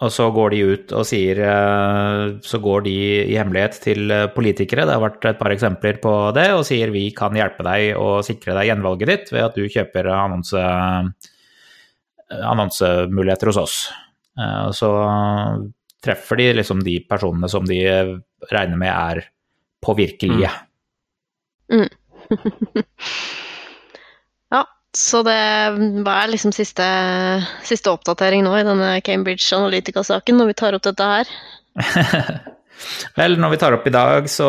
og 0.00 0.12
så 0.12 0.28
går 0.32 0.54
de 0.54 0.60
ut 0.64 0.92
og 0.96 1.02
sier 1.04 1.40
eh, 1.44 2.20
Så 2.40 2.56
går 2.64 2.86
de 2.86 2.94
i 3.26 3.36
hemmelighet 3.36 3.76
til 3.84 4.14
politikere, 4.32 4.86
det 4.88 4.96
har 4.96 5.02
vært 5.04 5.28
et 5.28 5.40
par 5.40 5.52
eksempler 5.52 6.00
på 6.00 6.14
det, 6.36 6.46
og 6.56 6.64
sier 6.64 6.92
vi 6.94 7.10
kan 7.16 7.36
hjelpe 7.36 7.66
deg 7.66 8.00
å 8.00 8.22
sikre 8.24 8.56
deg 8.56 8.70
gjenvalget 8.70 9.12
ditt 9.12 9.34
ved 9.34 9.44
at 9.44 9.60
du 9.60 9.68
kjøper 9.68 10.08
annonse, 10.16 10.64
annonsemuligheter 12.40 13.52
hos 13.52 13.60
oss. 13.60 13.78
Eh, 14.38 14.60
Og 14.68 14.74
så 14.76 14.90
treffer 16.04 16.36
de 16.40 16.48
liksom 16.60 16.82
de 16.84 16.98
personene 17.08 17.48
som 17.48 17.64
de 17.64 17.80
regner 18.50 18.76
med 18.80 18.92
er 18.92 19.22
påvirkelige. 19.84 20.50
Ja, 24.52 24.60
så 24.96 25.22
det 25.26 25.36
hva 26.04 26.14
er 26.22 26.30
liksom 26.32 26.52
siste, 26.54 26.84
siste 27.66 27.90
oppdatering 27.92 28.44
nå 28.46 28.52
i 28.58 28.64
denne 28.66 28.90
Cambridge 29.04 29.48
Analytica-saken, 29.56 30.38
når 30.38 30.50
vi 30.52 30.56
tar 30.60 30.76
opp 30.76 30.84
dette 30.86 31.08
her? 31.08 31.32
Vel, 33.18 33.36
når 33.40 33.54
vi 33.54 33.58
tar 33.62 33.74
opp 33.76 33.86
i 33.88 33.92
dag, 33.94 34.28
så, 34.30 34.48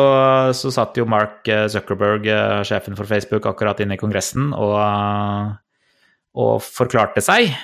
så 0.56 0.70
satt 0.74 0.98
jo 0.98 1.06
Mark 1.08 1.46
eh, 1.50 1.66
Zuckerberg, 1.72 2.26
eh, 2.30 2.62
sjefen 2.66 2.98
for 2.98 3.08
Facebook, 3.08 3.46
akkurat 3.48 3.80
inne 3.82 3.96
i 3.96 4.00
Kongressen 4.00 4.52
og, 4.54 4.76
og 6.36 6.56
forklarte 6.64 7.22
seg. 7.24 7.54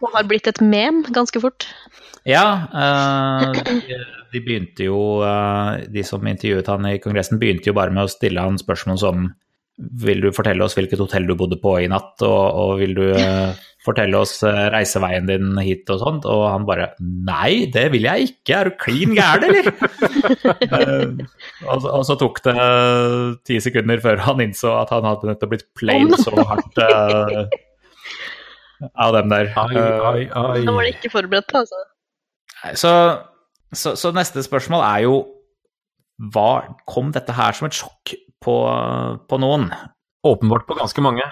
Og 0.00 0.14
har 0.14 0.28
blitt 0.28 0.48
et 0.48 0.60
mem 0.64 1.02
ganske 1.12 1.42
fort. 1.42 1.68
Ja, 2.28 2.68
eh, 2.68 3.60
de, 4.32 4.42
begynte 4.44 4.84
jo 4.84 5.22
eh, 5.24 5.86
De 5.88 6.02
som 6.04 6.26
intervjuet 6.28 6.68
han 6.68 6.88
i 6.90 6.98
Kongressen, 7.00 7.40
begynte 7.40 7.70
jo 7.70 7.76
bare 7.78 7.94
med 7.94 8.04
å 8.04 8.12
stille 8.12 8.44
han 8.44 8.60
spørsmål 8.60 9.00
som 9.00 9.30
Vil 10.04 10.20
du 10.20 10.28
fortelle 10.36 10.66
oss 10.66 10.76
hvilket 10.76 11.00
hotell 11.00 11.24
du 11.30 11.32
bodde 11.40 11.56
på 11.62 11.78
i 11.80 11.88
natt, 11.88 12.20
og, 12.26 12.42
og 12.60 12.74
vil 12.82 12.92
du 12.98 13.06
eh, 13.14 13.56
fortelle 13.86 14.18
oss 14.20 14.42
reiseveien 14.44 15.24
din 15.30 15.56
hit 15.64 15.88
og 15.88 16.02
sånt? 16.02 16.28
Og 16.28 16.44
han 16.50 16.66
bare 16.68 16.90
Nei, 17.00 17.70
det 17.72 17.86
vil 17.94 18.04
jeg 18.04 18.28
ikke, 18.28 18.58
er 18.58 18.68
du 18.68 18.76
klin 18.82 19.16
gæren, 19.16 19.48
eller? 19.48 19.70
Og, 21.70 21.84
og 21.84 22.04
så 22.08 22.14
tok 22.20 22.38
det 22.44 22.54
ti 23.48 23.58
sekunder 23.60 24.00
før 24.00 24.22
han 24.24 24.40
innså 24.44 24.72
at 24.78 24.92
han 24.94 25.04
hadde 25.04 25.28
nettopp 25.28 25.52
blitt 25.52 25.66
played 25.76 26.14
så 26.20 26.32
hardt 26.48 26.80
av 28.94 29.14
dem 29.16 29.32
der. 29.32 29.50
Ai, 29.56 29.76
Eh, 29.76 30.06
ai, 30.10 30.22
ai. 30.28 30.62
Nå 30.64 30.74
var 30.76 30.86
de 30.86 30.94
ikke 30.94 31.12
forberedt 31.12 31.54
altså. 31.54 31.82
Så, 32.76 32.92
så, 33.72 33.94
så 33.96 34.12
neste 34.16 34.42
spørsmål 34.44 34.84
er 34.84 35.04
jo 35.06 35.20
hva 36.34 36.76
Kom 36.90 37.14
dette 37.14 37.32
her 37.32 37.56
som 37.56 37.70
et 37.70 37.76
sjokk 37.78 38.12
på, 38.44 38.56
på 39.28 39.38
noen? 39.40 39.70
Åpenbart 40.26 40.66
på 40.68 40.76
ganske 40.76 41.04
mange. 41.04 41.24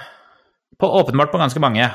På, 0.81 0.89
åpenbart 1.03 1.33
på 1.33 1.41
ganske 1.41 1.61
mange. 1.61 1.91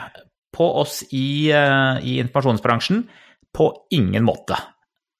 På 0.53 0.67
oss 0.83 1.01
i, 1.09 1.49
eh, 1.49 2.03
i 2.05 2.19
informasjonsbransjen 2.21 3.07
på 3.53 3.69
ingen 3.97 4.25
måte. 4.27 4.57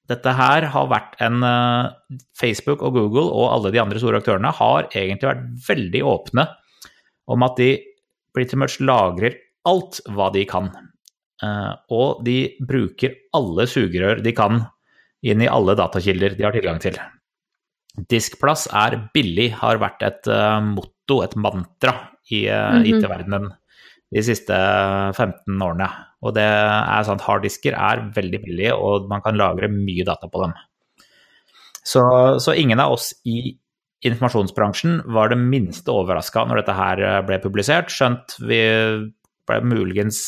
Dette 0.10 0.34
her 0.36 0.68
har 0.74 0.90
vært 0.92 1.16
en 1.24 1.46
eh, 1.48 2.20
Facebook 2.38 2.84
og 2.86 2.98
Google 2.98 3.26
og 3.32 3.50
alle 3.56 3.72
de 3.74 3.82
andre 3.82 4.02
store 4.02 4.20
aktørene 4.22 4.52
har 4.54 4.90
egentlig 4.92 5.30
vært 5.30 5.48
veldig 5.70 6.04
åpne 6.12 6.46
om 7.34 7.46
at 7.48 7.58
de 7.58 7.72
pretty 8.36 8.60
much 8.60 8.82
lagrer 8.84 9.38
alt 9.70 10.02
hva 10.12 10.30
de 10.34 10.46
kan. 10.50 10.70
Eh, 11.44 11.72
og 11.96 12.24
de 12.26 12.38
bruker 12.64 13.16
alle 13.36 13.66
sugerør 13.70 14.22
de 14.24 14.36
kan 14.36 14.62
inn 15.24 15.44
i 15.44 15.50
alle 15.50 15.76
datakilder 15.80 16.38
de 16.38 16.46
har 16.46 16.56
tilgang 16.56 16.80
til. 16.84 16.98
Diskplass 18.10 18.68
er 18.74 18.98
billig, 19.14 19.52
har 19.62 19.80
vært 19.82 20.04
et 20.06 20.30
eh, 20.32 20.60
motto, 20.66 21.22
et 21.24 21.36
mantra, 21.40 21.96
i 22.32 22.46
eh, 22.48 22.80
Mhm. 22.80 22.86
IT-verdenen 22.88 23.50
de 24.14 24.22
siste 24.24 24.54
15 24.54 25.58
årene. 25.62 25.90
Og 26.24 26.36
det 26.36 26.44
er 26.46 27.10
at 27.12 27.26
harddisker 27.26 27.74
er 27.74 28.06
veldig 28.14 28.40
billige, 28.44 28.76
og 28.76 29.10
man 29.10 29.22
kan 29.22 29.36
lagre 29.36 29.68
mye 29.68 30.06
data 30.06 30.30
på 30.30 30.44
dem. 30.46 30.54
Så, 31.84 32.40
så 32.40 32.54
ingen 32.56 32.80
av 32.80 32.94
oss 32.94 33.12
i 33.26 33.58
informasjonsbransjen 34.06 35.02
var 35.12 35.30
det 35.32 35.40
minste 35.42 35.92
overraska 35.92 36.46
når 36.46 36.62
dette 36.62 36.76
her 36.78 37.02
ble 37.28 37.40
publisert, 37.44 37.92
skjønt 37.92 38.38
vi 38.40 38.62
ble 39.50 39.60
muligens 39.66 40.22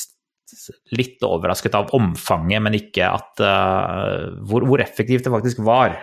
litt 0.96 1.24
overrasket 1.26 1.74
av 1.78 1.90
omfanget, 1.98 2.62
men 2.62 2.76
ikke 2.78 3.08
at 3.10 3.42
uh, 3.42 4.36
hvor, 4.46 4.66
hvor 4.70 4.84
effektivt 4.84 5.26
det 5.26 5.34
faktisk 5.34 5.64
var. 5.66 5.96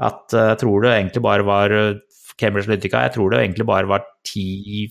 At 0.00 0.32
eh, 0.32 0.46
jeg 0.54 0.60
tror 0.62 0.80
det 0.80 0.94
egentlig 0.94 1.20
bare 1.26 1.44
var 1.44 1.74
Cambridge 2.40 2.70
Analytica, 2.70 3.02
jeg 3.04 3.12
tror 3.18 3.34
det 3.34 3.42
egentlig 3.42 3.66
bare 3.68 3.90
var 3.90 4.06
10 4.24 4.88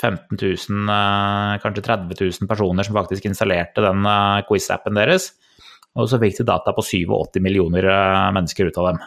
15 0.00 0.36
000, 0.36 0.84
uh, 0.88 1.56
kanskje 1.64 1.82
30 1.84 2.20
000 2.20 2.48
personer 2.48 2.86
som 2.86 2.94
faktisk 2.96 3.24
installerte 3.28 3.82
den 3.84 4.04
quiz-appen 4.48 4.96
deres. 4.96 5.30
Og 5.98 6.06
så 6.12 6.20
fikk 6.22 6.38
de 6.38 6.46
data 6.52 6.72
på 6.76 6.84
87 6.86 7.40
millioner 7.42 7.88
mennesker 8.36 8.68
ut 8.70 8.78
av 8.78 8.92
dem. 8.92 9.00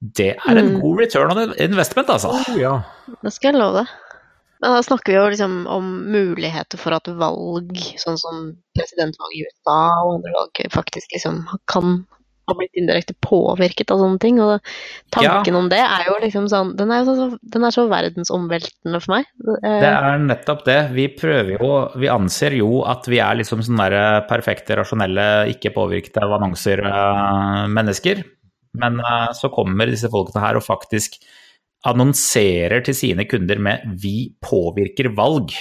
Det 0.00 0.32
er 0.36 0.58
en 0.60 0.74
Mm. 0.74 0.80
god 0.82 1.00
return 1.00 1.32
on 1.32 1.54
investment, 1.56 2.10
altså. 2.12 2.34
Oh, 2.34 2.58
ja. 2.60 2.74
Det 3.24 3.32
skal 3.32 3.52
jeg 3.54 3.60
love 3.62 3.80
deg. 3.82 3.94
Men 4.60 4.76
da 4.76 4.82
snakker 4.84 5.12
vi 5.12 5.18
jo 5.18 5.28
liksom 5.32 5.58
om 5.72 5.90
muligheter 6.12 6.80
for 6.80 6.92
at 6.96 7.08
valg, 7.20 7.72
sånn 8.00 8.18
som 8.20 8.40
presidentvalget 8.76 9.38
i 9.40 9.44
USA 9.48 9.78
og 10.04 10.16
andre 10.18 10.34
valg, 10.36 10.64
faktisk 10.74 11.14
liksom 11.16 11.46
kan 11.70 12.02
ha 12.50 12.56
blitt 12.58 12.76
indirekte 12.78 13.14
påvirket 13.24 13.92
av 13.94 14.02
sånne 14.02 14.20
ting. 14.22 14.40
Og 14.42 14.58
tanken 15.14 15.56
om 15.56 15.70
det 15.72 15.80
er 15.80 16.06
jo 16.08 16.16
liksom 16.22 16.48
sånn 16.50 16.74
Den 16.78 16.92
er, 16.94 17.06
så, 17.06 17.30
den 17.40 17.66
er 17.66 17.74
så 17.74 17.86
verdensomveltende 17.90 19.00
for 19.02 19.16
meg. 19.16 19.30
Eh, 19.62 19.78
Det 19.84 19.92
er 19.92 20.24
nettopp 20.26 20.64
det. 20.68 20.78
Vi 20.96 21.06
prøver 21.14 21.54
jo 21.56 21.72
Vi 22.00 22.10
anser 22.12 22.58
jo 22.58 22.82
at 22.90 23.08
vi 23.10 23.22
er 23.22 23.40
liksom 23.40 23.64
sånne 23.66 23.88
der 23.90 24.26
perfekte, 24.30 24.76
rasjonelle, 24.80 25.28
ikke 25.54 25.74
påvirket 25.76 26.20
av 26.20 26.36
annonser 26.40 26.84
eh. 26.84 28.24
Men 28.80 29.00
eh, 29.02 29.30
så 29.34 29.50
kommer 29.52 29.90
disse 29.90 30.10
folkene 30.12 30.44
her 30.44 30.58
og 30.58 30.66
faktisk 30.66 31.16
annonserer 31.88 32.84
til 32.84 32.94
sine 32.94 33.24
kunder 33.28 33.58
med 33.58 33.84
'vi 34.02 34.34
påvirker 34.42 35.12
valg'. 35.16 35.54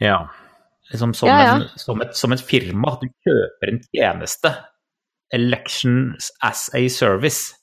Ja. 0.00 0.26
Liksom 0.90 1.14
som, 1.14 1.28
Ja, 1.28 1.40
ja. 1.42 1.54
En, 1.56 1.68
som, 1.78 2.00
et, 2.00 2.16
som 2.16 2.32
et 2.32 2.40
firma. 2.42 2.98
Du 3.00 3.08
kjøper 3.26 3.72
en 3.72 3.80
tjeneste. 3.94 4.54
Elections 5.32 6.30
as 6.42 6.70
a 6.74 6.88
service. 6.88 7.54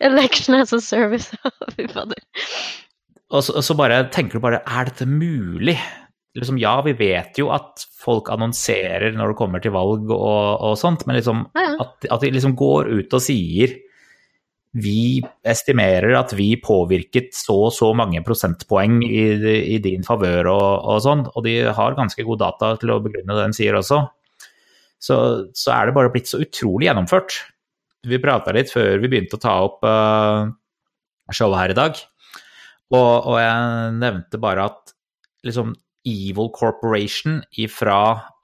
Election 0.00 0.54
as 0.54 0.72
a 0.72 0.80
service. 0.80 1.36
Fy 1.76 1.86
fader. 1.88 2.20
Og 3.30 3.44
så, 3.44 3.52
og 3.52 3.64
så 3.64 3.76
bare 3.78 4.08
tenker 4.10 4.38
du 4.38 4.42
bare 4.42 4.62
Er 4.66 4.88
dette 4.88 5.06
mulig? 5.06 5.76
Liksom, 6.34 6.58
ja, 6.62 6.80
vi 6.86 6.94
vet 6.94 7.38
jo 7.38 7.50
at 7.50 7.84
folk 8.00 8.30
annonserer 8.30 9.12
når 9.16 9.32
det 9.32 9.36
kommer 9.36 9.62
til 9.62 9.74
valg 9.74 10.10
og, 10.14 10.60
og 10.62 10.76
sånt, 10.78 11.02
men 11.06 11.18
liksom 11.18 11.48
Ja, 11.58 11.64
ja. 11.72 11.76
at, 11.82 12.06
at 12.06 12.20
de 12.22 12.30
liksom 12.30 12.54
går 12.56 12.86
ut 12.86 13.16
og 13.18 13.22
sier 13.24 13.74
vi 14.70 15.18
estimerer 15.42 16.14
at 16.14 16.32
vi 16.38 16.52
påvirket 16.62 17.34
så 17.34 17.56
og 17.66 17.72
så 17.74 17.90
mange 17.96 18.22
prosentpoeng 18.22 19.00
i, 19.02 19.24
i 19.74 19.78
din 19.82 20.04
favør 20.06 20.52
og, 20.52 20.68
og 20.92 21.00
sånn, 21.02 21.24
og 21.26 21.42
de 21.46 21.56
har 21.74 21.96
ganske 21.98 22.22
god 22.26 22.42
data 22.44 22.74
til 22.78 22.94
å 22.94 23.00
begrunne 23.02 23.34
det 23.34 23.48
de 23.50 23.58
sier 23.58 23.78
også. 23.78 24.04
Så, 25.00 25.16
så 25.56 25.72
er 25.74 25.88
det 25.88 25.96
bare 25.96 26.12
blitt 26.14 26.30
så 26.30 26.38
utrolig 26.44 26.86
gjennomført. 26.86 27.34
Vi 28.06 28.20
prata 28.22 28.54
litt 28.54 28.70
før 28.70 29.00
vi 29.02 29.10
begynte 29.10 29.40
å 29.40 29.42
ta 29.42 29.56
opp 29.66 29.82
uh, 29.82 30.46
showet 31.34 31.64
her 31.64 31.74
i 31.74 31.78
dag, 31.78 31.98
og, 32.94 33.12
og 33.30 33.36
jeg 33.40 33.96
nevnte 33.98 34.40
bare 34.42 34.68
at 34.70 34.94
liksom 35.46 35.74
Evil 36.06 36.48
Corporation 36.54 37.40
fra 37.72 37.98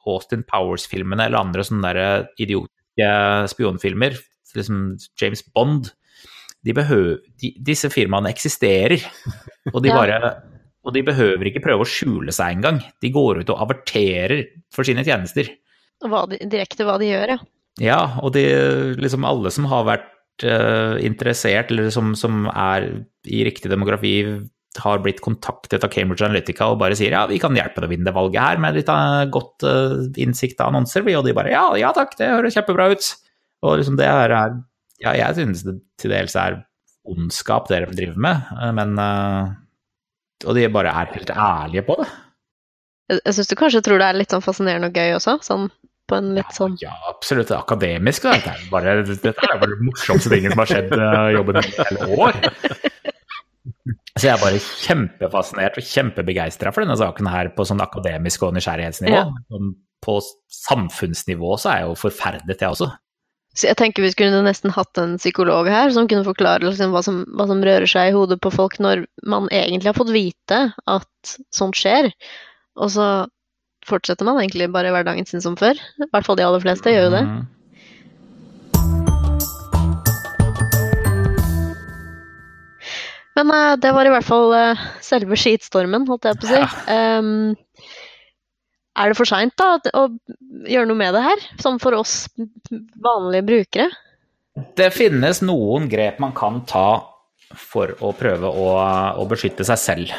Austin 0.07 0.43
Powers-filmene 0.47 1.29
eller 1.29 1.41
andre 1.41 1.65
sånne 1.67 1.93
der 1.95 2.27
idiotiske 2.43 3.13
spionfilmer, 3.53 4.19
liksom 4.57 4.83
James 5.21 5.43
Bond 5.55 5.93
de 6.67 6.75
behøver, 6.75 7.21
de, 7.41 7.53
Disse 7.67 7.91
firmaene 7.93 8.33
eksisterer, 8.35 9.03
og 9.73 9.83
de 9.85 9.95
bare 9.95 10.35
og 10.87 10.95
de 10.95 11.03
behøver 11.03 11.49
ikke 11.51 11.65
prøve 11.65 11.83
å 11.83 11.91
skjule 11.91 12.31
seg 12.35 12.61
engang. 12.61 12.77
De 13.03 13.11
går 13.11 13.43
ut 13.43 13.49
og 13.51 13.63
averterer 13.65 14.45
for 14.75 14.87
sine 14.87 15.03
tjenester. 15.07 15.49
Hva 16.07 16.23
de, 16.31 16.39
direkte 16.47 16.87
hva 16.87 16.95
de 17.03 17.09
gjør, 17.11 17.33
ja. 17.35 17.39
Ja, 17.83 18.01
og 18.23 18.33
de, 18.37 18.45
liksom 19.03 19.27
alle 19.29 19.51
som 19.53 19.67
har 19.69 19.83
vært 19.89 20.45
uh, 20.47 20.95
interessert, 21.05 21.73
eller 21.75 21.91
som, 21.93 22.15
som 22.17 22.47
er 22.53 22.87
i 23.27 23.43
riktig 23.49 23.73
demografi, 23.73 24.21
har 24.77 25.01
blitt 25.03 25.23
kontaktet 25.25 25.85
av 25.85 25.91
Cambridge 25.93 26.25
Analytica 26.27 26.69
og 26.69 26.81
bare 26.83 26.97
sier 26.99 27.15
ja, 27.17 27.23
vi 27.31 27.39
kan 27.41 27.57
hjelpe 27.57 27.81
deg 27.81 27.89
å 27.89 27.93
vinne 27.95 28.09
det 28.11 28.13
valget 28.13 28.43
her 28.43 28.59
med 28.61 28.77
litt 28.77 28.91
eh, 28.93 29.23
godt 29.33 29.65
eh, 29.65 29.95
innsikt 30.21 30.61
av 30.61 30.69
annonser, 30.69 31.01
og 31.17 31.25
de 31.25 31.33
bare 31.37 31.55
ja, 31.55 31.63
ja 31.81 31.95
takk, 31.97 32.13
det 32.19 32.29
høres 32.29 32.59
kjempebra 32.59 32.91
ut. 32.93 33.09
Og 33.65 33.79
liksom 33.81 33.97
det 33.97 34.11
her 34.11 34.35
er 34.37 34.59
Ja, 35.03 35.13
jeg 35.17 35.37
synes 35.39 35.65
det 35.67 35.77
til 36.01 36.15
dels 36.15 36.37
er 36.41 36.61
ondskap 37.07 37.69
dere 37.71 37.91
driver 37.93 38.19
med, 38.19 38.53
eh, 38.57 38.73
men 38.77 38.97
eh, 38.99 39.57
Og 40.47 40.57
de 40.57 40.69
bare 40.73 40.93
er 40.93 41.13
helt 41.15 41.31
ærlige 41.33 41.85
på 41.87 41.97
det. 42.01 42.09
Jeg, 43.13 43.35
syns 43.37 43.51
du 43.51 43.57
kanskje 43.57 43.85
tror 43.87 44.01
det 44.03 44.09
er 44.09 44.19
litt 44.19 44.33
sånn 44.35 44.45
fascinerende 44.45 44.91
og 44.91 44.99
gøy 44.99 45.15
også, 45.17 45.37
sånn 45.47 45.69
på 46.07 46.19
en 46.19 46.33
litt 46.37 46.53
sånn 46.55 46.77
Ja, 46.83 46.95
absolutt. 47.11 47.49
Det 47.49 47.55
er 47.57 47.63
akademisk. 47.63 48.27
da. 48.27 48.35
Dette 48.37 48.53
er 48.53 48.67
bare, 48.71 48.97
dette 49.07 49.33
er 49.33 49.61
bare 49.63 49.73
det 49.73 49.87
morsomste 49.87 50.31
tingen 50.31 50.55
som 50.55 50.63
har 50.63 50.71
skjedd 50.71 50.93
i 50.95 51.33
jobben 51.35 51.59
min 51.59 51.71
i 51.71 51.87
hele 51.89 52.11
år. 52.27 52.39
Så 54.17 54.25
jeg 54.25 54.33
er 54.33 54.41
bare 54.41 54.61
kjempefascinert 54.63 55.75
og 55.77 55.89
kjempebegeistra 55.91 56.71
for 56.73 56.85
denne 56.85 56.97
saken 56.97 57.29
her 57.29 57.51
på 57.57 57.67
sånn 57.69 57.83
akademisk 57.85 58.47
og 58.47 58.55
nysgjerrighetsnivå. 58.57 59.19
Ja. 59.19 59.27
Sånn 59.53 59.75
På 60.07 60.21
samfunnsnivå 60.53 61.57
så 61.61 61.73
er 61.73 61.83
jeg 61.83 61.91
jo 61.91 61.99
forferdet, 62.01 62.57
jeg 62.57 62.71
også. 62.71 62.89
Så 63.57 63.71
jeg 63.71 63.79
tenker 63.81 64.05
vi 64.05 64.13
skulle 64.13 64.43
nesten 64.45 64.73
hatt 64.75 64.99
en 65.01 65.15
psykolog 65.17 65.69
her 65.73 65.89
som 65.95 66.09
kunne 66.11 66.27
forklare 66.27 66.67
liksom 66.67 66.93
hva, 66.93 67.01
som, 67.05 67.23
hva 67.39 67.47
som 67.49 67.63
rører 67.65 67.89
seg 67.89 68.11
i 68.11 68.17
hodet 68.17 68.37
på 68.45 68.53
folk 68.53 68.77
når 68.85 69.07
man 69.25 69.49
egentlig 69.49 69.89
har 69.89 69.97
fått 69.97 70.13
vite 70.13 70.59
at 70.93 71.37
sånt 71.55 71.79
skjer, 71.81 72.11
og 72.77 72.93
så 72.93 73.09
fortsetter 73.87 74.29
man 74.29 74.43
egentlig 74.43 74.69
bare 74.75 74.93
hverdagen 74.93 75.29
sin 75.29 75.41
som 75.41 75.57
før. 75.57 75.79
I 75.97 76.11
hvert 76.11 76.27
fall 76.27 76.37
de 76.37 76.45
aller 76.45 76.61
fleste 76.61 76.93
gjør 76.93 77.09
jo 77.09 77.15
det. 77.15 77.25
Mm. 77.25 77.45
Men 83.37 83.53
uh, 83.53 83.75
det 83.81 83.93
var 83.93 84.09
i 84.09 84.13
hvert 84.13 84.27
fall 84.27 84.53
uh, 84.53 84.85
selve 85.05 85.37
skitstormen, 85.39 86.07
holdt 86.09 86.29
jeg 86.29 86.41
på 86.41 86.49
å 86.49 86.51
si. 86.51 86.61
Ehm, 86.93 87.57
er 88.97 89.13
det 89.13 89.17
for 89.19 89.29
seint 89.29 89.61
å 89.63 90.07
gjøre 90.67 90.87
noe 90.89 90.97
med 90.99 91.15
det 91.17 91.23
her, 91.27 91.43
sånn 91.63 91.79
for 91.83 91.97
oss 91.99 92.27
vanlige 93.03 93.47
brukere? 93.49 93.91
Det 94.77 94.89
finnes 94.95 95.43
noen 95.45 95.89
grep 95.93 96.19
man 96.23 96.33
kan 96.37 96.63
ta 96.69 96.87
for 97.57 97.93
å 98.03 98.15
prøve 98.17 98.49
å, 98.49 98.71
å 99.21 99.27
beskytte 99.29 99.67
seg 99.69 99.79
selv. 99.79 100.15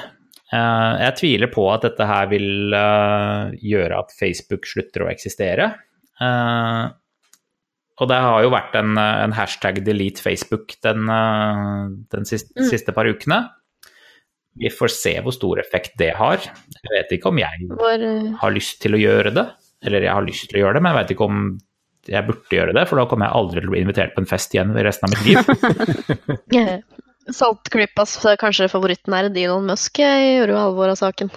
Eh, 0.54 0.94
Jeg 1.08 1.16
tviler 1.20 1.50
på 1.52 1.66
at 1.74 1.84
dette 1.88 2.06
her 2.08 2.30
vil 2.32 2.74
eh, 2.78 3.58
gjøre 3.68 3.98
at 4.06 4.14
Facebook 4.16 4.70
slutter 4.70 5.04
å 5.04 5.10
eksistere. 5.12 5.72
Eh, 6.22 6.86
Og 7.98 8.08
det 8.12 8.20
har 8.22 8.44
jo 8.46 8.52
vært 8.54 8.76
en, 8.78 8.94
en 9.02 9.34
hashtag 9.34 9.80
delete 9.84 10.22
Facebook 10.22 10.76
den, 10.86 11.08
den 12.14 12.26
siste, 12.30 12.54
Mm. 12.54 12.68
siste 12.70 12.94
par 12.94 13.10
ukene. 13.10 13.40
Vi 14.58 14.72
får 14.74 14.94
se 14.94 15.14
hvor 15.24 15.36
stor 15.36 15.62
effekt 15.62 15.96
det 16.02 16.14
har. 16.18 16.42
Jeg 16.42 16.94
vet 16.94 17.16
ikke 17.18 17.32
om 17.32 17.40
jeg 17.42 17.70
Hvor, 17.70 17.96
eh, 18.02 18.36
har 18.42 18.54
lyst 18.56 18.82
til 18.84 18.98
å 18.98 19.02
gjøre 19.02 19.34
det, 19.36 19.48
eller 19.86 20.08
jeg 20.08 20.14
har 20.14 20.26
lyst 20.26 20.50
til 20.50 20.60
å 20.60 20.66
gjøre 20.66 20.78
det, 20.78 20.84
men 20.84 20.94
jeg 20.94 21.02
vet 21.02 21.16
ikke 21.16 21.28
om 21.28 21.42
jeg 22.08 22.24
burde 22.24 22.56
gjøre 22.56 22.76
det, 22.78 22.86
for 22.88 23.00
da 23.00 23.08
kommer 23.10 23.28
jeg 23.28 23.40
aldri 23.42 23.62
til 23.62 23.70
å 23.70 23.74
bli 23.74 23.84
invitert 23.84 24.16
på 24.16 24.24
en 24.24 24.30
fest 24.30 24.56
igjen 24.56 24.72
i 24.78 24.86
resten 24.86 25.08
av 25.08 25.14
mitt 25.14 25.28
liv. 25.28 25.52
eh, 26.62 26.78
Saltklippas 27.36 28.16
eh, 28.24 28.38
kanskje 28.40 28.70
favoritten 28.72 29.16
er 29.16 29.30
Elon 29.30 29.68
Musk, 29.68 30.00
jeg 30.00 30.38
gjorde 30.38 30.56
jo 30.56 30.62
alvor 30.62 30.94
av 30.94 31.00
saken. 31.00 31.32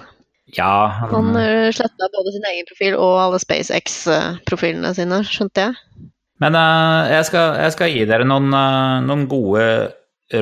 Ja, 0.57 1.07
Han 1.13 1.35
uh, 1.37 1.71
sletta 1.75 2.09
både 2.11 2.33
sin 2.35 2.47
egen 2.51 2.67
profil 2.67 2.97
og 2.99 3.19
alle 3.23 3.39
SpaceX-profilene 3.43 4.91
sine, 4.97 5.21
skjønte 5.27 5.69
jeg. 5.69 6.09
men 6.43 6.57
uh, 6.59 7.07
jeg, 7.11 7.29
skal, 7.29 7.55
jeg 7.63 7.75
skal 7.77 7.93
gi 7.93 8.07
dere 8.11 8.27
noen, 8.27 8.51
uh, 8.51 8.99
noen 9.07 9.29
gode 9.31 9.67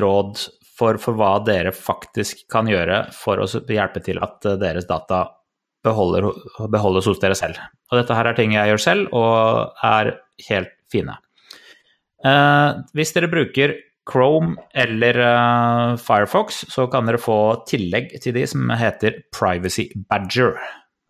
råd 0.01 0.41
for, 0.79 0.99
for 1.01 1.17
hva 1.19 1.35
dere 1.45 1.73
faktisk 1.75 2.47
kan 2.51 2.69
gjøre 2.69 3.05
for 3.15 3.43
å 3.43 3.49
hjelpe 3.49 4.03
til 4.05 4.21
at 4.23 4.47
eh, 4.47 4.59
deres 4.61 4.87
data 4.89 5.25
beholder, 5.85 6.31
beholdes 6.71 7.07
hos 7.09 7.21
dere 7.21 7.37
selv. 7.37 7.59
Og 7.91 7.99
dette 7.99 8.15
her 8.15 8.29
er 8.29 8.37
ting 8.37 8.55
jeg 8.55 8.71
gjør 8.71 8.83
selv, 8.83 9.13
og 9.15 9.85
er 9.85 10.15
helt 10.49 10.73
fine. 10.91 11.19
Eh, 12.25 12.81
hvis 12.97 13.15
dere 13.15 13.31
bruker 13.31 13.77
Chrome 14.09 14.57
eller 14.73 15.21
eh, 15.21 15.95
Firefox, 16.01 16.65
så 16.73 16.87
kan 16.91 17.07
dere 17.07 17.21
få 17.21 17.61
tillegg 17.69 18.15
til 18.23 18.35
de 18.35 18.45
som 18.49 18.71
heter 18.79 19.23
Privacy 19.35 19.89
Badger. 20.09 20.57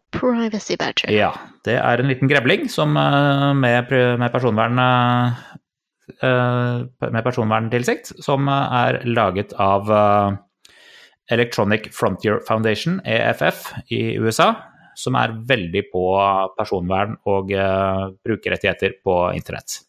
Privacy 0.09 0.73
badger. 0.73 1.11
Ja, 1.13 1.29
det 1.67 1.75
er 1.77 2.01
en 2.01 2.09
liten 2.09 2.29
grevling 2.31 2.65
som 2.71 2.97
eh, 2.97 3.49
med, 3.57 3.93
med 4.19 4.33
personvern 4.33 4.81
med 6.27 7.23
personverntilsikt, 7.23 8.13
som 8.23 8.47
eh, 8.51 8.77
er 8.83 8.99
laget 9.07 9.53
av 9.55 9.91
eh, 9.91 10.37
Electronic 11.31 11.91
Frontier 11.95 12.39
Foundation, 12.47 12.99
EFF, 13.05 13.69
i 13.93 14.17
USA, 14.17 14.53
som 14.97 15.15
er 15.15 15.35
veldig 15.47 15.85
på 15.93 16.05
personvern 16.57 17.15
og 17.29 17.53
eh, 17.53 18.07
brukerrettigheter 18.25 18.97
på 19.05 19.19
internett. 19.37 19.83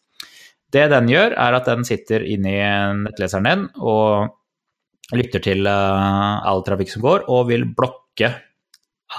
Det 0.71 0.85
den 0.87 1.09
gjør, 1.11 1.35
er 1.35 1.57
at 1.57 1.67
den 1.67 1.83
sitter 1.83 2.23
inni 2.23 2.55
nettleseren 3.01 3.49
din 3.49 3.65
og 3.83 5.17
lytter 5.17 5.43
til 5.43 5.67
eh, 5.67 6.47
all 6.47 6.63
trafikk 6.67 6.93
som 6.93 7.03
går, 7.03 7.25
og 7.27 7.49
vil 7.51 7.67
blokke 7.75 8.31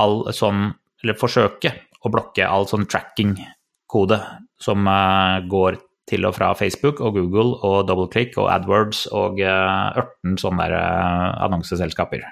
all 0.01 0.23
sånn 0.33 0.71
Eller 1.03 1.17
forsøke 1.19 1.71
å 2.07 2.11
blokke 2.15 2.47
all 2.47 2.63
sånn 2.71 2.85
tracking-kode 2.87 4.21
som 4.63 4.87
går 4.87 5.49
går 5.51 5.81
til 6.11 6.27
og 6.27 6.35
fra 6.37 6.51
Facebook 6.59 7.01
og 7.01 7.15
Google 7.17 7.55
og 7.63 7.87
DoubleClick 7.89 8.37
og 8.41 8.51
AdWords 8.53 9.07
og 9.15 9.39
uh, 9.39 10.01
ørten 10.01 10.37
sånne 10.41 10.67
der, 10.67 10.75
uh, 10.77 11.45
annonseselskaper. 11.47 12.25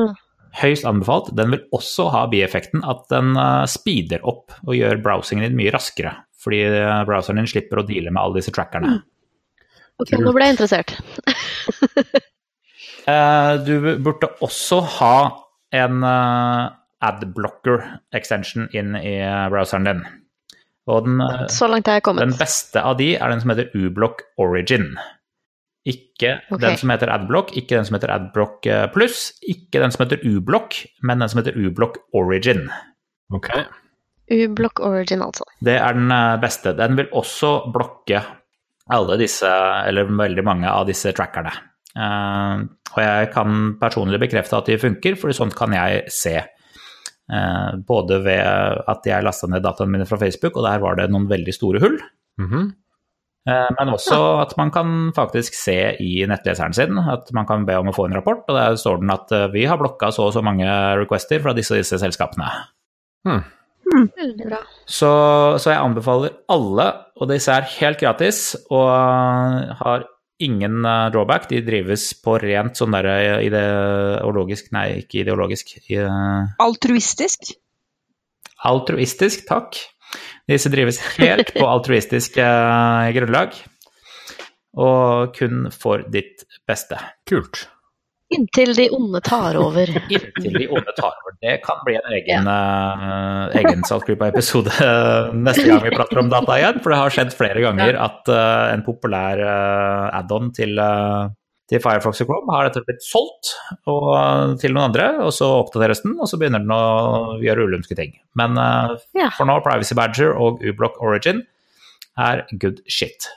Mm. 0.00 0.12
Høyst 0.58 0.86
anbefalt. 0.88 1.30
Den 1.38 1.54
vil 1.54 1.62
også 1.76 2.08
ha 2.12 2.24
bieffekten 2.32 2.82
at 2.88 3.06
den 3.12 3.36
uh, 3.38 3.62
speeder 3.70 4.24
opp 4.28 4.54
og 4.66 4.74
gjør 4.76 5.00
browsingen 5.04 5.46
din 5.46 5.58
mye 5.58 5.72
raskere. 5.74 6.16
Fordi 6.42 6.64
browseren 7.06 7.38
din 7.38 7.46
slipper 7.46 7.78
å 7.78 7.86
deale 7.86 8.10
med 8.10 8.18
alle 8.18 8.40
disse 8.40 8.50
trackerne. 8.54 8.96
Ok, 10.02 10.16
nå 10.18 10.32
ble 10.34 10.48
jeg 10.48 10.58
interessert. 10.58 10.96
Du 13.02 13.72
burde 13.98 14.28
også 14.46 14.76
ha 15.00 15.14
en 15.74 16.04
adblocker 17.02 17.80
extension 18.14 18.68
inn 18.78 18.94
i 18.94 19.16
browseren 19.50 19.88
din. 19.88 20.04
Og 20.90 21.04
den, 21.06 21.20
Så 21.52 21.68
langt 21.70 21.86
jeg 21.86 22.02
kommet. 22.02 22.24
den 22.26 22.38
beste 22.38 22.82
av 22.82 22.96
de 22.98 23.12
er 23.14 23.30
den 23.30 23.42
som 23.42 23.52
heter 23.52 23.70
Ublock 23.78 24.24
Origin. 24.38 24.96
Ikke 25.86 26.40
okay. 26.50 26.62
den 26.62 26.78
som 26.78 26.90
heter 26.90 27.10
Adblock, 27.10 27.52
ikke 27.58 27.76
den 27.76 27.86
som 27.86 27.96
heter 27.98 28.10
Adblock 28.14 28.66
eh, 28.66 28.86
pluss, 28.94 29.32
ikke 29.42 29.82
den 29.82 29.94
som 29.94 30.04
heter 30.04 30.22
Ublock, 30.26 30.78
men 31.02 31.22
den 31.22 31.30
som 31.30 31.42
heter 31.42 31.58
Ublock 31.58 31.98
Origin. 32.14 32.68
Ok. 33.34 33.50
U-block 34.32 34.80
origin, 34.80 35.22
altså. 35.22 35.44
Det 35.64 35.74
er 35.76 35.96
den 35.96 36.12
eh, 36.14 36.38
beste. 36.40 36.76
Den 36.78 36.96
vil 36.96 37.10
også 37.12 37.52
blokke 37.74 38.22
alle 38.92 39.18
disse, 39.20 39.50
eller 39.88 40.10
veldig 40.10 40.44
mange 40.46 40.70
av 40.70 40.86
disse 40.88 41.12
trackerne. 41.16 41.52
Eh, 41.92 42.64
og 42.92 43.00
jeg 43.02 43.30
kan 43.34 43.76
personlig 43.80 44.20
bekrefte 44.22 44.58
at 44.58 44.70
de 44.70 44.78
funker, 44.80 45.18
for 45.20 45.34
sånt 45.36 45.56
kan 45.58 45.74
jeg 45.76 46.04
se. 46.12 46.36
Eh, 46.38 46.61
både 47.86 48.18
ved 48.24 48.40
at 48.90 49.06
jeg 49.08 49.24
lasta 49.24 49.46
ned 49.48 49.62
dataene 49.64 49.94
mine 49.94 50.06
fra 50.08 50.18
Facebook, 50.20 50.56
og 50.58 50.66
der 50.66 50.82
var 50.82 50.98
det 50.98 51.06
noen 51.12 51.28
veldig 51.30 51.54
store 51.54 51.80
hull. 51.80 51.98
Mhm. 52.42 52.72
Eh, 53.42 53.68
Men 53.78 53.90
også 53.90 54.18
at 54.38 54.52
man 54.56 54.70
kan 54.70 55.10
faktisk 55.16 55.56
se 55.58 55.96
i 55.98 56.22
nettleseren 56.30 56.74
sin 56.76 56.98
at 56.98 57.32
man 57.34 57.46
kan 57.48 57.64
be 57.66 57.74
om 57.74 57.90
å 57.90 57.94
få 57.96 58.06
en 58.06 58.14
rapport, 58.14 58.44
og 58.46 58.54
der 58.54 58.76
står 58.78 59.00
den 59.02 59.10
at 59.10 59.34
eh, 59.34 59.48
vi 59.50 59.64
har 59.66 59.80
blokka 59.80 60.12
så 60.14 60.28
og 60.28 60.36
så 60.36 60.44
mange 60.46 60.66
requester 61.00 61.42
fra 61.42 61.54
disse 61.56 61.74
og 61.74 61.82
disse 61.82 61.98
selskapene. 61.98 62.52
Veldig 63.92 64.46
bra. 64.46 64.60
Så, 64.86 65.10
så 65.58 65.72
jeg 65.72 65.82
anbefaler 65.82 66.36
alle, 66.54 66.86
og 67.18 67.28
disse 67.32 67.52
er 67.52 67.66
helt 67.80 67.98
gratis 68.00 68.54
og 68.70 68.88
har 69.82 70.06
ingen 70.46 70.84
eh, 70.84 71.08
drawback. 71.14 71.48
De 71.50 71.62
drives 71.64 72.08
på 72.22 72.36
rent 72.42 72.78
sånn 72.78 72.94
derre 72.96 73.40
ideologisk 73.46 74.72
Nei, 74.74 75.02
ikke 75.02 75.22
ideologisk. 75.24 75.74
i, 75.88 75.98
eh, 76.02 76.54
Altruistisk. 76.62 77.54
Altruistisk, 78.68 79.46
takk. 79.48 79.78
Disse 80.50 80.70
drives 80.72 81.00
helt 81.16 81.54
på 81.56 81.66
altruistisk 81.74 82.38
eh, 82.42 83.10
grunnlag. 83.16 83.56
Og 84.82 85.34
kun 85.36 85.66
for 85.74 86.06
ditt 86.08 86.46
beste. 86.68 86.96
Kult. 87.28 87.66
Inntil 88.32 88.72
de 88.76 88.86
onde 88.96 89.20
tar 89.24 89.56
over. 89.60 89.90
Inntil 90.08 90.54
de 90.56 90.68
onde 90.72 90.94
tar 90.96 91.12
over. 91.20 91.34
Det 91.42 91.58
kan 91.64 91.82
bli 91.86 91.96
en 91.98 92.08
egen, 92.16 92.48
uh, 92.48 93.52
egen 93.60 93.84
Saltgruppa-episode 93.88 94.72
neste 95.46 95.66
gang 95.68 95.82
vi 95.84 95.92
prater 95.94 96.22
om 96.22 96.30
data 96.32 96.56
igjen. 96.60 96.80
For 96.82 96.94
det 96.94 97.00
har 97.02 97.14
skjedd 97.16 97.36
flere 97.36 97.64
ganger 97.64 97.98
at 98.00 98.32
uh, 98.32 98.70
en 98.72 98.84
populær 98.86 99.42
uh, 99.42 100.06
add-on 100.20 100.52
til, 100.56 100.80
til 101.70 101.82
Firefox 101.84 102.24
og 102.24 102.30
Chrome 102.30 102.56
har 102.56 102.70
dette 102.70 102.84
blitt 102.88 103.04
solgt 103.04 103.52
og, 103.90 104.56
til 104.62 104.74
noen 104.74 104.88
andre, 104.90 105.10
og 105.26 105.34
så 105.36 105.50
oppdateres 105.60 106.04
den, 106.06 106.16
og 106.20 106.30
så 106.30 106.40
begynner 106.40 106.64
den 106.64 106.72
å 106.74 107.38
gjøre 107.42 107.68
ulumske 107.68 107.98
ting. 107.98 108.16
Men 108.38 108.56
Ja. 108.56 109.28
for 109.36 109.48
nå, 109.48 109.60
Privacy 109.64 109.96
Badger 109.98 110.32
og 110.38 110.64
Ublock 110.64 111.00
Origin 111.04 111.44
er 112.20 112.44
good 112.60 112.80
shit. 112.88 113.28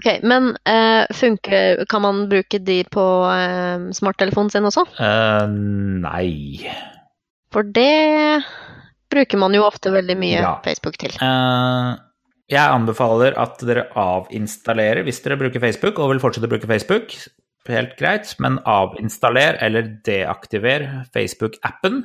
Ok, 0.00 0.08
men 0.24 0.54
eh, 0.64 1.04
funker, 1.12 1.84
kan 1.90 2.00
man 2.02 2.22
bruke 2.30 2.58
de 2.64 2.78
på 2.88 3.06
eh, 3.28 3.90
smarttelefonen 3.92 4.52
sin 4.52 4.64
også? 4.68 4.86
Eh, 4.96 5.50
nei. 6.00 6.70
For 7.52 7.66
det 7.66 8.40
bruker 9.12 9.40
man 9.42 9.52
jo 9.56 9.66
ofte 9.66 9.92
veldig 9.92 10.16
mye 10.16 10.38
Ja. 10.40 10.54
Facebook 10.64 10.96
til. 11.02 11.12
Eh, 11.20 11.90
jeg 12.50 12.64
anbefaler 12.64 13.36
at 13.38 13.60
dere 13.66 13.84
avinstallerer 13.98 15.04
hvis 15.06 15.20
dere 15.22 15.38
bruker 15.38 15.62
Facebook 15.62 16.00
og 16.00 16.14
vil 16.14 16.22
fortsette 16.22 16.48
å 16.48 16.54
bruke 16.54 16.70
Facebook. 16.70 17.12
Helt 17.68 17.92
greit, 18.00 18.32
men 18.42 18.56
avinstaller 18.66 19.58
eller 19.62 19.92
deaktiver 20.06 20.88
Facebook-appen, 21.14 22.00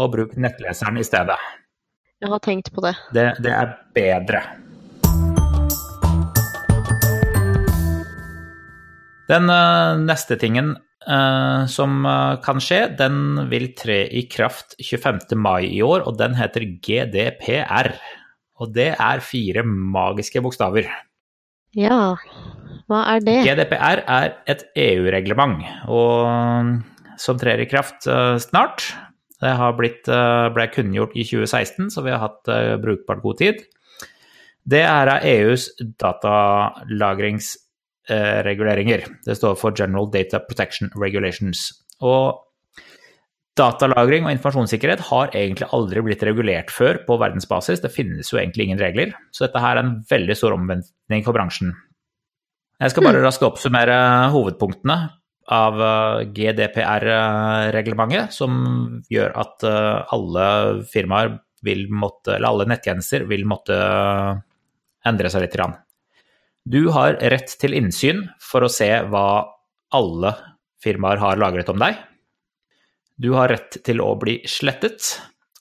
og 0.00 0.14
bruk 0.16 0.32
nettleseren 0.40 0.96
i 0.98 1.04
stedet. 1.06 1.36
Jeg 2.18 2.32
har 2.32 2.40
tenkt 2.42 2.72
på 2.74 2.82
det. 2.82 2.96
Det, 3.14 3.28
det 3.44 3.52
er 3.52 3.76
bedre. 3.94 4.40
Den 9.28 9.50
eh, 9.52 9.98
neste 10.08 10.38
tingen 10.40 10.72
eh, 11.04 11.66
som 11.68 12.04
eh, 12.08 12.38
kan 12.44 12.62
skje, 12.64 12.80
den 12.98 13.48
vil 13.50 13.72
tre 13.76 14.02
i 14.08 14.24
kraft 14.30 14.76
25. 14.80 15.36
mai 15.36 15.68
i 15.68 15.82
år, 15.84 16.06
og 16.08 16.16
den 16.20 16.36
heter 16.38 16.64
GDPR. 16.84 17.92
Og 18.58 18.72
det 18.74 18.94
er 18.96 19.24
fire 19.24 19.64
magiske 19.68 20.42
bokstaver. 20.42 20.88
Ja, 21.76 22.16
hva 22.88 23.02
er 23.12 23.20
det? 23.22 23.42
GDPR 23.44 24.00
er 24.08 24.32
et 24.48 24.64
EU-reglement 24.72 25.60
som 27.20 27.38
trer 27.38 27.60
i 27.60 27.68
kraft 27.68 28.08
snart. 28.42 28.86
Det 29.38 29.52
har 29.60 29.76
blitt, 29.78 30.08
ble 30.08 30.66
kunngjort 30.72 31.12
i 31.14 31.26
2016, 31.28 31.92
så 31.92 32.02
vi 32.02 32.14
har 32.14 32.24
hatt 32.24 32.50
brukbart 32.82 33.22
god 33.22 33.38
tid. 33.44 33.60
Det 34.64 34.80
er 34.80 35.12
av 35.12 35.28
EUs 35.28 35.68
datalagringsreguleringer. 38.08 39.06
Det 39.24 39.36
står 39.36 39.56
for 39.60 39.72
General 39.76 40.10
Data 40.10 40.40
Protection 40.40 40.90
Regulations. 40.96 41.72
Og 42.00 42.44
datalagring 43.58 44.24
og 44.26 44.32
informasjonssikkerhet 44.32 45.00
har 45.10 45.32
egentlig 45.34 45.68
aldri 45.74 46.00
blitt 46.06 46.22
regulert 46.26 46.70
før 46.70 47.00
på 47.06 47.18
verdensbasis. 47.20 47.80
Det 47.82 47.92
finnes 47.92 48.32
jo 48.32 48.38
egentlig 48.38 48.64
ingen 48.68 48.80
regler, 48.80 49.12
så 49.32 49.46
dette 49.46 49.62
her 49.62 49.76
er 49.76 49.84
en 49.84 50.04
veldig 50.10 50.36
stor 50.38 50.52
omvendning 50.56 51.24
for 51.26 51.32
bransjen. 51.36 51.74
Jeg 52.78 52.90
skal 52.92 53.04
bare 53.08 53.24
raskt 53.24 53.42
oppsummere 53.42 54.30
hovedpunktene 54.30 54.96
av 55.50 55.80
eh, 55.82 56.28
GDPR-reglementet, 56.36 58.30
som 58.36 59.02
gjør 59.10 59.34
at 59.42 59.64
eh, 59.66 60.14
alle 60.14 60.46
firmaer 60.92 61.28
vil 61.66 61.88
måtte, 61.90 62.36
eller 62.36 62.48
alle 62.52 62.68
nettjenester 62.70 63.26
vil 63.26 63.42
måtte 63.48 63.74
endre 65.08 65.28
seg 65.32 65.42
litt. 65.42 65.56
grann. 65.58 65.74
Du 66.68 66.90
har 66.92 67.16
rett 67.32 67.52
til 67.60 67.72
innsyn 67.78 68.26
for 68.44 68.66
å 68.66 68.68
se 68.72 68.88
hva 69.08 69.28
alle 69.96 70.32
firmaer 70.84 71.20
har 71.22 71.38
lagret 71.40 71.70
om 71.72 71.78
deg. 71.80 71.96
Du 73.18 73.30
har 73.38 73.48
rett 73.48 73.78
til 73.86 74.02
å 74.04 74.10
bli 74.20 74.36
slettet, 74.46 75.14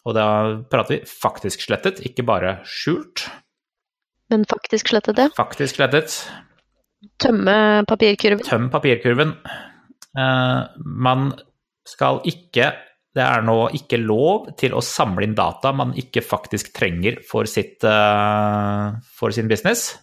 og 0.04 0.18
da 0.18 0.28
prater 0.68 0.98
vi 0.98 1.08
faktisk 1.08 1.64
slettet, 1.64 2.02
ikke 2.04 2.26
bare 2.28 2.58
skjult. 2.68 3.24
Men 4.34 4.44
faktisk 4.50 4.92
slettet, 4.92 5.22
ja. 5.22 5.30
Faktisk 5.38 5.80
slettet. 5.80 6.18
Tømme 7.24 7.86
papirkurven. 7.88 8.44
Tøm 8.44 8.68
papirkurven. 8.74 9.32
Eh, 10.18 10.60
man 10.84 11.32
skal 11.88 12.22
ikke 12.28 12.74
Det 13.18 13.24
er 13.26 13.42
nå 13.42 13.72
ikke 13.74 13.98
lov 13.98 14.52
til 14.62 14.76
å 14.78 14.82
samle 14.86 15.26
inn 15.26 15.32
data 15.34 15.72
man 15.74 15.90
ikke 15.98 16.22
faktisk 16.22 16.68
trenger 16.76 17.16
for, 17.26 17.50
sitt, 17.50 17.82
eh, 17.82 18.92
for 19.18 19.34
sin 19.34 19.48
business. 19.50 19.96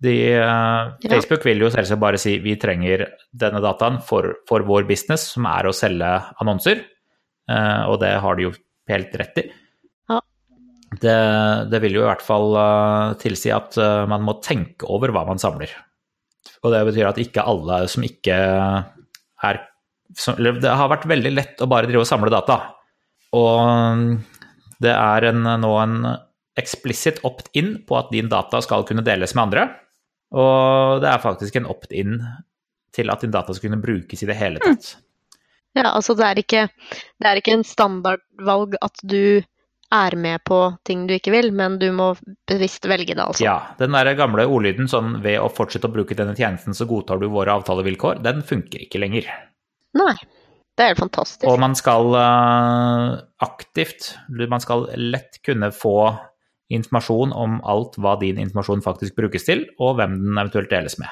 De, 0.00 0.14
ja. 0.32 0.92
Facebook 1.04 1.44
vil 1.44 1.60
jo 1.60 1.68
selvsagt 1.72 2.00
bare 2.00 2.20
si 2.20 2.38
vi 2.40 2.54
trenger 2.60 3.04
denne 3.36 3.60
dataen 3.60 3.98
for, 4.04 4.38
for 4.48 4.64
vår 4.64 4.86
business, 4.88 5.26
som 5.34 5.48
er 5.50 5.68
å 5.68 5.74
selge 5.76 6.08
annonser. 6.40 6.86
Eh, 7.50 7.82
og 7.90 7.98
det 8.00 8.14
har 8.22 8.38
de 8.38 8.46
jo 8.48 8.54
helt 8.90 9.18
rett 9.20 9.42
i. 9.42 9.46
Ja. 10.10 10.20
Det, 10.90 11.18
det 11.72 11.82
vil 11.84 11.98
jo 11.98 12.04
i 12.04 12.08
hvert 12.08 12.24
fall 12.24 12.56
eh, 12.62 13.18
tilsi 13.20 13.52
at 13.54 13.76
eh, 13.80 14.06
man 14.10 14.24
må 14.24 14.38
tenke 14.44 14.88
over 14.88 15.12
hva 15.14 15.26
man 15.28 15.42
samler. 15.42 15.74
Og 16.64 16.72
det 16.72 16.80
betyr 16.88 17.10
at 17.10 17.20
ikke 17.20 17.44
alle 17.48 17.82
som 17.90 18.04
ikke 18.04 18.38
er 18.40 19.60
som, 20.16 20.36
Det 20.40 20.66
har 20.66 20.90
vært 20.90 21.06
veldig 21.08 21.32
lett 21.32 21.60
å 21.62 21.68
bare 21.70 21.88
drive 21.88 22.02
og 22.02 22.08
samle 22.08 22.32
data. 22.32 22.56
Og 23.36 24.16
det 24.82 24.92
er 24.96 25.28
en, 25.28 25.44
nå 25.62 25.70
en 25.78 26.00
eksplisitt 26.58 27.20
opt-in 27.28 27.76
på 27.86 27.96
at 28.00 28.10
din 28.12 28.28
data 28.32 28.60
skal 28.64 28.84
kunne 28.88 29.04
deles 29.06 29.36
med 29.36 29.44
andre. 29.46 29.68
Og 30.30 31.00
det 31.02 31.10
er 31.10 31.22
faktisk 31.22 31.56
en 31.58 31.68
opt-in 31.70 32.18
til 32.94 33.10
at 33.10 33.22
din 33.22 33.32
data 33.34 33.54
skal 33.54 33.70
kunne 33.70 33.82
brukes 33.82 34.22
i 34.22 34.28
det 34.28 34.36
hele 34.38 34.62
tatt. 34.62 34.96
Ja, 35.78 35.92
altså 35.92 36.16
det 36.18 36.26
er 36.26 36.40
ikke, 36.42 36.66
det 37.22 37.30
er 37.30 37.38
ikke 37.38 37.54
en 37.54 37.66
standardvalg 37.66 38.74
at 38.82 39.02
du 39.06 39.42
er 39.90 40.14
med 40.18 40.42
på 40.46 40.58
ting 40.86 41.06
du 41.06 41.14
ikke 41.16 41.32
vil, 41.34 41.50
men 41.54 41.78
du 41.82 41.88
må 41.94 42.12
bevisst 42.50 42.86
velge 42.90 43.14
det, 43.14 43.22
altså. 43.22 43.42
Ja, 43.42 43.56
den 43.78 43.94
der 43.94 44.12
gamle 44.18 44.46
ordlyden 44.46 44.90
sånn 44.90 45.16
ved 45.24 45.40
å 45.42 45.50
fortsette 45.50 45.90
å 45.90 45.94
bruke 45.94 46.18
denne 46.18 46.36
tjenesten, 46.38 46.76
så 46.78 46.86
godtar 46.90 47.18
du 47.22 47.26
våre 47.30 47.54
avtalevilkår, 47.58 48.22
den 48.22 48.44
funker 48.46 48.86
ikke 48.86 49.02
lenger. 49.02 49.30
Nei. 49.98 50.14
Det 50.78 50.86
er 50.86 50.94
helt 50.94 51.02
fantastisk. 51.02 51.44
Og 51.50 51.58
man 51.60 51.74
skal 51.76 52.14
eh, 52.16 53.16
aktivt, 53.44 54.14
man 54.30 54.62
skal 54.62 54.86
lett 54.96 55.40
kunne 55.44 55.68
få 55.76 55.96
informasjon 56.70 57.34
om 57.36 57.58
alt 57.68 57.98
hva 58.00 58.16
din 58.20 58.38
informasjon 58.42 58.84
faktisk 58.84 59.16
brukes 59.18 59.46
til, 59.46 59.66
og 59.78 59.98
hvem 59.98 60.16
den 60.20 60.38
eventuelt 60.38 60.70
deles 60.72 60.98
med. 61.02 61.10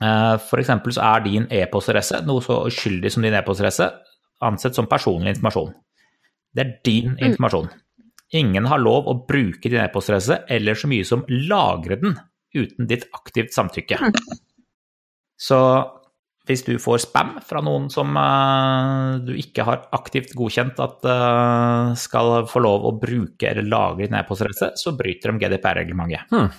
F.eks. 0.00 0.48
For 0.50 0.60
eksempel 0.60 0.94
så 0.96 1.04
er 1.06 1.24
din 1.24 1.46
e-postadresse, 1.54 2.20
noe 2.26 2.42
så 2.44 2.64
uskyldig 2.68 3.12
som 3.14 3.24
din 3.24 3.36
e-postadresse, 3.38 3.88
ansett 4.44 4.76
som 4.76 4.88
personlig 4.90 5.36
informasjon. 5.36 5.72
Det 6.54 6.64
er 6.64 6.72
din 6.86 7.16
informasjon. 7.18 7.70
Ingen 8.34 8.66
har 8.70 8.82
lov 8.82 9.08
å 9.10 9.18
bruke 9.28 9.70
din 9.70 9.82
e-postadresse 9.82 10.42
eller 10.50 10.78
så 10.78 10.90
mye 10.90 11.06
som 11.06 11.22
lagre 11.30 11.98
den 12.02 12.16
uten 12.54 12.88
ditt 12.90 13.06
aktivt 13.14 13.54
samtykke. 13.54 13.98
Så 15.38 15.58
hvis 16.44 16.64
du 16.66 16.74
får 16.80 17.06
spam 17.06 17.38
fra 17.44 17.62
noen 17.64 17.86
som 17.92 18.12
uh, 18.18 19.16
du 19.24 19.32
ikke 19.40 19.64
har 19.64 19.86
aktivt 19.96 20.34
godkjent 20.36 20.80
at 20.84 21.06
uh, 21.08 21.94
skal 21.96 22.44
få 22.50 22.60
lov 22.64 22.84
å 22.84 22.92
bruke 23.00 23.48
eller 23.48 23.64
lagre 23.64 24.08
din 24.08 24.18
e-postadresse, 24.18 24.74
så 24.76 24.92
bryter 24.96 25.32
de 25.32 25.40
GDPR-reglementet. 25.40 26.28
Hmm. 26.34 26.50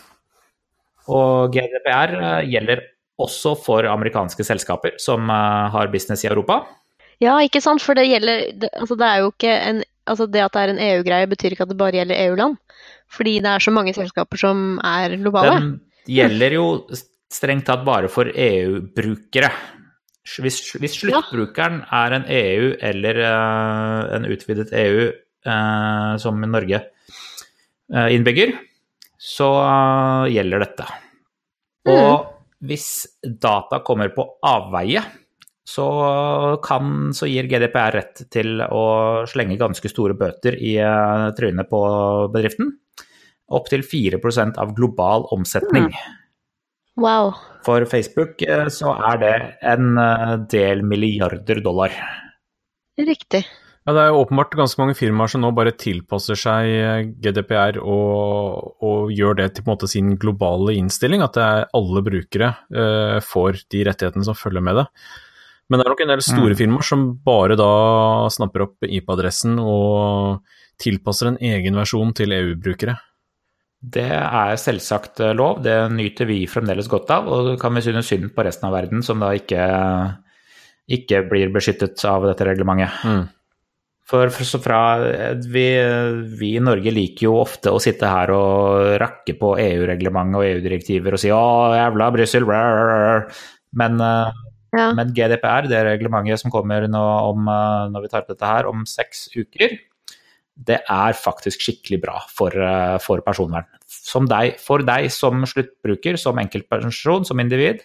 Og 1.13 1.53
GDPR 1.53 2.15
uh, 2.17 2.41
gjelder 2.49 2.81
også 3.21 3.53
for 3.61 3.85
amerikanske 3.87 4.43
selskaper 4.43 4.97
som 4.99 5.29
har 5.31 5.87
business 5.93 6.25
i 6.25 6.27
Europa. 6.27 6.65
Ja, 7.23 7.37
ikke 7.45 7.61
sant, 7.63 7.79
for 7.79 7.95
det 7.95 8.09
gjelder 8.09 8.41
det, 8.59 8.69
Altså, 8.75 8.97
det 8.99 9.07
er 9.07 9.21
jo 9.23 9.29
ikke 9.31 9.53
en 9.69 9.85
Altså, 10.05 10.27
det 10.29 10.41
at 10.43 10.53
det 10.53 10.61
er 10.61 10.71
en 10.73 10.81
EU-greie, 10.85 11.25
betyr 11.31 11.55
ikke 11.55 11.65
at 11.65 11.71
det 11.71 11.79
bare 11.79 11.97
gjelder 11.97 12.19
EU-land. 12.27 12.59
Fordi 13.09 13.39
det 13.41 13.49
er 13.49 13.63
så 13.63 13.71
mange 13.73 13.93
selskaper 13.95 14.37
som 14.37 14.75
er 14.85 15.15
globale. 15.17 15.55
Den 15.57 15.71
gjelder 16.05 16.53
jo 16.53 16.65
strengt 17.35 17.67
tatt 17.67 17.83
bare 17.87 18.09
for 18.11 18.29
EU-brukere. 18.29 19.49
Hvis, 20.41 20.59
hvis 20.81 20.97
sluttbrukeren 20.97 21.83
er 21.93 22.15
en 22.15 22.23
EU 22.33 22.69
eller 22.81 23.19
uh, 23.21 24.15
en 24.15 24.25
utvidet 24.33 24.71
EU, 24.73 25.09
uh, 25.45 26.15
som 26.21 26.41
Norge 26.49 26.79
uh, 27.93 28.07
innbygger, 28.09 28.55
så 29.21 29.49
gjelder 30.29 30.65
dette. 30.65 30.87
Og 31.89 32.09
mm. 32.09 32.33
hvis 32.69 32.89
data 33.41 33.79
kommer 33.85 34.11
på 34.13 34.25
avveie, 34.45 35.01
så, 35.65 35.85
kan, 36.61 37.13
så 37.17 37.29
gir 37.29 37.47
GDPR 37.49 37.95
rett 37.95 38.25
til 38.33 38.59
å 38.61 38.83
slenge 39.29 39.57
ganske 39.57 39.89
store 39.89 40.13
bøter 40.17 40.57
i 40.61 40.75
trynet 41.37 41.71
på 41.71 41.79
bedriften. 42.33 42.69
Opptil 43.55 43.81
4% 43.85 44.61
av 44.61 44.75
global 44.77 45.25
omsetning. 45.33 45.89
Mm. 45.89 46.21
Wow. 47.01 47.33
For 47.65 47.83
Facebook 47.89 48.41
eh, 48.45 48.67
så 48.71 48.93
er 49.11 49.19
det 49.21 49.35
en 49.65 49.97
eh, 49.99 50.33
del 50.51 50.83
milliarder 50.87 51.59
dollar. 51.63 51.93
Riktig. 52.95 53.43
Ja, 53.85 53.93
Det 53.93 54.01
er 54.01 54.07
jo 54.09 54.21
åpenbart 54.23 54.55
ganske 54.57 54.81
mange 54.81 54.95
firmaer 54.97 55.29
som 55.29 55.43
nå 55.43 55.51
bare 55.53 55.75
tilpasser 55.77 56.39
seg 56.39 56.69
eh, 56.73 57.09
GDPR 57.21 57.77
og, 57.83 58.81
og 58.81 59.11
gjør 59.13 59.37
det 59.41 59.51
til 59.53 59.65
på 59.65 59.69
en 59.69 59.75
måte 59.75 59.89
sin 59.91 60.15
globale 60.21 60.73
innstilling, 60.73 61.21
at 61.21 61.37
det 61.37 61.43
er 61.45 61.67
alle 61.77 62.01
brukere 62.05 62.49
eh, 62.73 63.19
får 63.21 63.61
de 63.69 63.83
rettighetene 63.85 64.25
som 64.25 64.37
følger 64.37 64.65
med 64.65 64.81
det. 64.81 64.87
Men 65.69 65.79
det 65.79 65.85
er 65.85 65.93
nok 65.93 66.01
en 66.01 66.13
del 66.13 66.23
store 66.25 66.53
mm. 66.53 66.59
firmaer 66.61 66.85
som 66.85 67.05
bare 67.25 67.57
da 67.57 67.69
snapper 68.33 68.65
opp 68.65 68.89
IP-adressen 68.89 69.59
og 69.61 70.41
tilpasser 70.81 71.29
en 71.29 71.39
egen 71.41 71.77
versjon 71.77 72.13
til 72.17 72.33
EU-brukere. 72.33 72.97
Det 73.85 74.07
er 74.07 74.57
selvsagt 74.57 75.21
eh, 75.21 75.35
lov, 75.37 75.61
det 75.65 75.75
nyter 75.93 76.29
vi 76.29 76.43
fremdeles 76.49 76.89
godt 76.91 77.11
av. 77.13 77.29
Og 77.29 77.53
kan 77.61 77.75
vi 77.75 77.83
synes 77.85 78.09
synd 78.09 78.31
på 78.35 78.45
resten 78.47 78.69
av 78.69 78.75
verden 78.77 79.05
som 79.05 79.21
da 79.21 79.31
ikke, 79.37 79.63
ikke 80.97 81.23
blir 81.29 81.53
beskyttet 81.53 82.01
av 82.09 82.25
dette 82.29 82.47
reglementet. 82.47 83.03
Mm. 83.05 83.25
For, 84.05 84.29
fra, 84.61 84.79
vi, 85.49 85.65
vi, 86.37 86.51
i 86.53 86.61
Norge 86.61 86.91
liker 86.93 87.25
jo 87.25 87.39
ofte 87.39 87.71
å 87.73 87.81
sitte 87.81 88.05
her 88.05 88.29
og 88.35 88.91
rakke 89.01 89.33
på 89.39 89.55
EU-reglementet 89.63 90.37
og 90.37 90.45
EU-direktiver 90.45 91.17
og 91.17 91.21
si 91.23 91.31
'å, 91.33 91.73
jævla 91.73 92.11
Brussel', 92.13 92.45
men, 92.45 93.97
eh, 94.01 94.29
ja. 94.77 94.91
men, 94.93 95.09
GDPR, 95.09 95.65
det 95.71 95.81
reglementet 95.89 96.43
som 96.43 96.53
kommer 96.53 96.85
nå 96.85 97.01
om, 97.01 97.49
eh, 97.49 97.89
når 97.95 98.05
vi 98.05 98.11
tar 98.13 98.21
opp 98.21 98.29
dette 98.29 98.45
her, 98.45 98.69
om 98.69 98.85
seks 98.85 99.25
uker, 99.33 99.73
det 100.55 100.79
er 100.87 101.17
faktisk 101.19 101.63
skikkelig 101.65 101.99
bra 102.01 102.19
for, 102.31 102.55
eh, 102.55 102.97
for 103.03 103.21
personvern. 103.21 103.67
Deg, 104.29 104.59
for 104.59 104.79
deg 104.79 105.11
som 105.11 105.43
sluttbruker, 105.43 106.17
som 106.17 106.39
enkeltperson, 106.39 107.25
som 107.25 107.39
individ, 107.39 107.83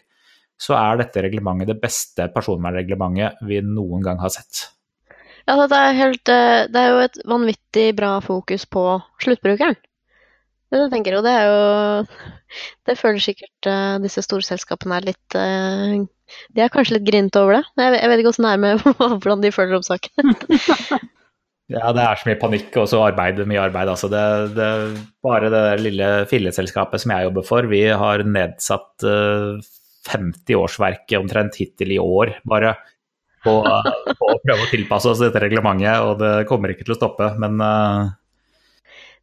så 0.60 0.76
er 0.78 1.00
dette 1.00 1.22
reglementet 1.24 1.72
det 1.72 1.80
beste 1.80 2.28
personvernreglementet 2.34 3.40
vi 3.48 3.60
noen 3.64 4.04
gang 4.04 4.20
har 4.20 4.30
sett. 4.30 4.68
Ja, 5.48 5.56
det 5.66 5.76
er, 5.76 5.92
helt, 5.98 6.28
eh, 6.28 6.66
det 6.70 6.80
er 6.80 6.90
jo 6.92 7.04
et 7.04 7.20
vanvittig 7.26 7.86
bra 7.96 8.18
fokus 8.22 8.66
på 8.66 8.84
sluttbrukeren. 9.24 9.76
Det 10.70 10.86
tenker 10.92 11.16
jo, 11.16 11.22
det 11.26 11.30
er 11.34 11.48
jo 11.50 12.02
Det 12.86 12.94
føler 12.94 13.18
sikkert 13.18 13.66
uh, 13.66 13.96
disse 13.98 14.22
storselskapene 14.22 15.00
er 15.00 15.06
litt 15.08 15.34
uh, 15.34 15.96
De 16.54 16.62
er 16.62 16.70
kanskje 16.70 16.94
litt 16.94 17.08
grinte 17.08 17.42
over 17.42 17.58
det. 17.58 17.64
Jeg, 17.74 17.96
jeg 17.96 18.10
vet 18.12 18.22
ikke 18.22 18.30
åssen 18.30 18.46
det 18.46 18.52
er 18.54 18.62
med 18.62 18.84
hvordan 19.24 19.42
de 19.42 19.50
føler 19.50 19.80
om 19.80 19.82
saken. 19.82 20.30
Ja, 21.70 21.92
det 21.94 22.02
er 22.02 22.18
så 22.18 22.26
mye 22.26 22.38
panikk 22.40 22.76
og 22.82 22.88
så 22.90 23.02
arbeid, 23.06 23.38
mye 23.46 23.62
arbeid. 23.62 23.90
Altså 23.92 24.08
det, 24.10 24.22
det, 24.56 24.70
bare 25.22 25.50
det 25.52 25.64
lille 25.84 26.08
filleselskapet 26.30 27.02
som 27.02 27.12
jeg 27.14 27.28
jobber 27.28 27.46
for, 27.46 27.68
vi 27.70 27.84
har 28.02 28.24
nedsatt 28.26 29.06
uh, 29.06 29.60
eh, 29.60 29.68
50 30.10 30.56
årsverk 30.58 31.14
omtrent 31.20 31.60
hittil 31.60 31.92
i 31.94 32.00
år, 32.02 32.32
bare 32.48 32.74
på, 33.44 33.54
på, 33.62 34.30
å 34.32 34.40
prøve 34.42 34.64
å 34.64 34.70
tilpasse 34.72 35.12
oss 35.12 35.22
dette 35.22 35.42
reglementet. 35.44 36.02
Og 36.02 36.18
det 36.18 36.32
kommer 36.50 36.74
ikke 36.74 36.88
til 36.88 36.96
å 36.96 36.98
stoppe, 36.98 37.30
men 37.40 37.62
uh, 37.62 38.10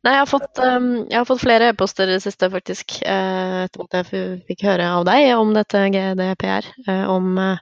Nei, 0.06 0.14
jeg 0.14 0.22
har 0.22 0.30
fått, 0.30 0.60
um, 0.62 0.90
jeg 1.10 1.18
har 1.18 1.26
fått 1.26 1.42
flere 1.42 1.72
e-poster 1.72 2.08
i 2.08 2.16
det 2.16 2.24
siste, 2.24 2.48
faktisk, 2.54 3.00
uh, 3.02 3.64
etter 3.66 3.84
at 3.84 3.98
jeg 3.98 4.38
fikk 4.48 4.62
høre 4.68 4.86
av 5.00 5.08
deg 5.10 5.32
om 5.34 5.56
dette 5.56 5.82
GDPR. 5.94 6.70
Uh, 6.86 7.08
om 7.16 7.32
uh, 7.42 7.58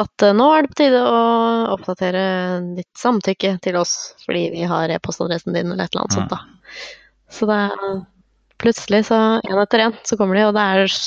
at 0.00 0.26
nå 0.38 0.48
er 0.54 0.64
det 0.64 0.72
på 0.72 0.80
tide 0.80 1.02
å 1.04 1.20
oppdatere 1.74 2.24
ditt 2.78 2.90
samtykke 2.98 3.58
til 3.62 3.78
oss, 3.82 3.94
fordi 4.24 4.48
vi 4.56 4.64
har 4.66 4.94
e-postadressen 4.96 5.54
din 5.54 5.74
eller 5.74 5.84
et 5.84 5.92
eller 5.92 6.06
annet 6.06 6.16
sånt, 6.16 6.32
da. 6.32 6.82
Så 7.36 7.50
det 7.50 7.60
er 7.68 8.02
plutselig, 8.62 9.04
så 9.10 9.20
én 9.44 9.62
etter 9.62 9.86
én, 9.86 9.96
så 10.08 10.18
kommer 10.18 10.40
de, 10.40 10.48
og 10.48 10.56
det 10.56 10.66
er 10.80 10.98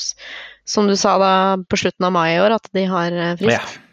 som 0.70 0.86
du 0.86 0.94
sa 1.00 1.18
da 1.18 1.36
på 1.66 1.82
slutten 1.82 2.06
av 2.06 2.14
mai 2.14 2.36
i 2.36 2.42
år, 2.46 2.60
at 2.60 2.74
de 2.78 2.86
har 2.88 3.22
frist. 3.42 3.58
Ja 3.58 3.89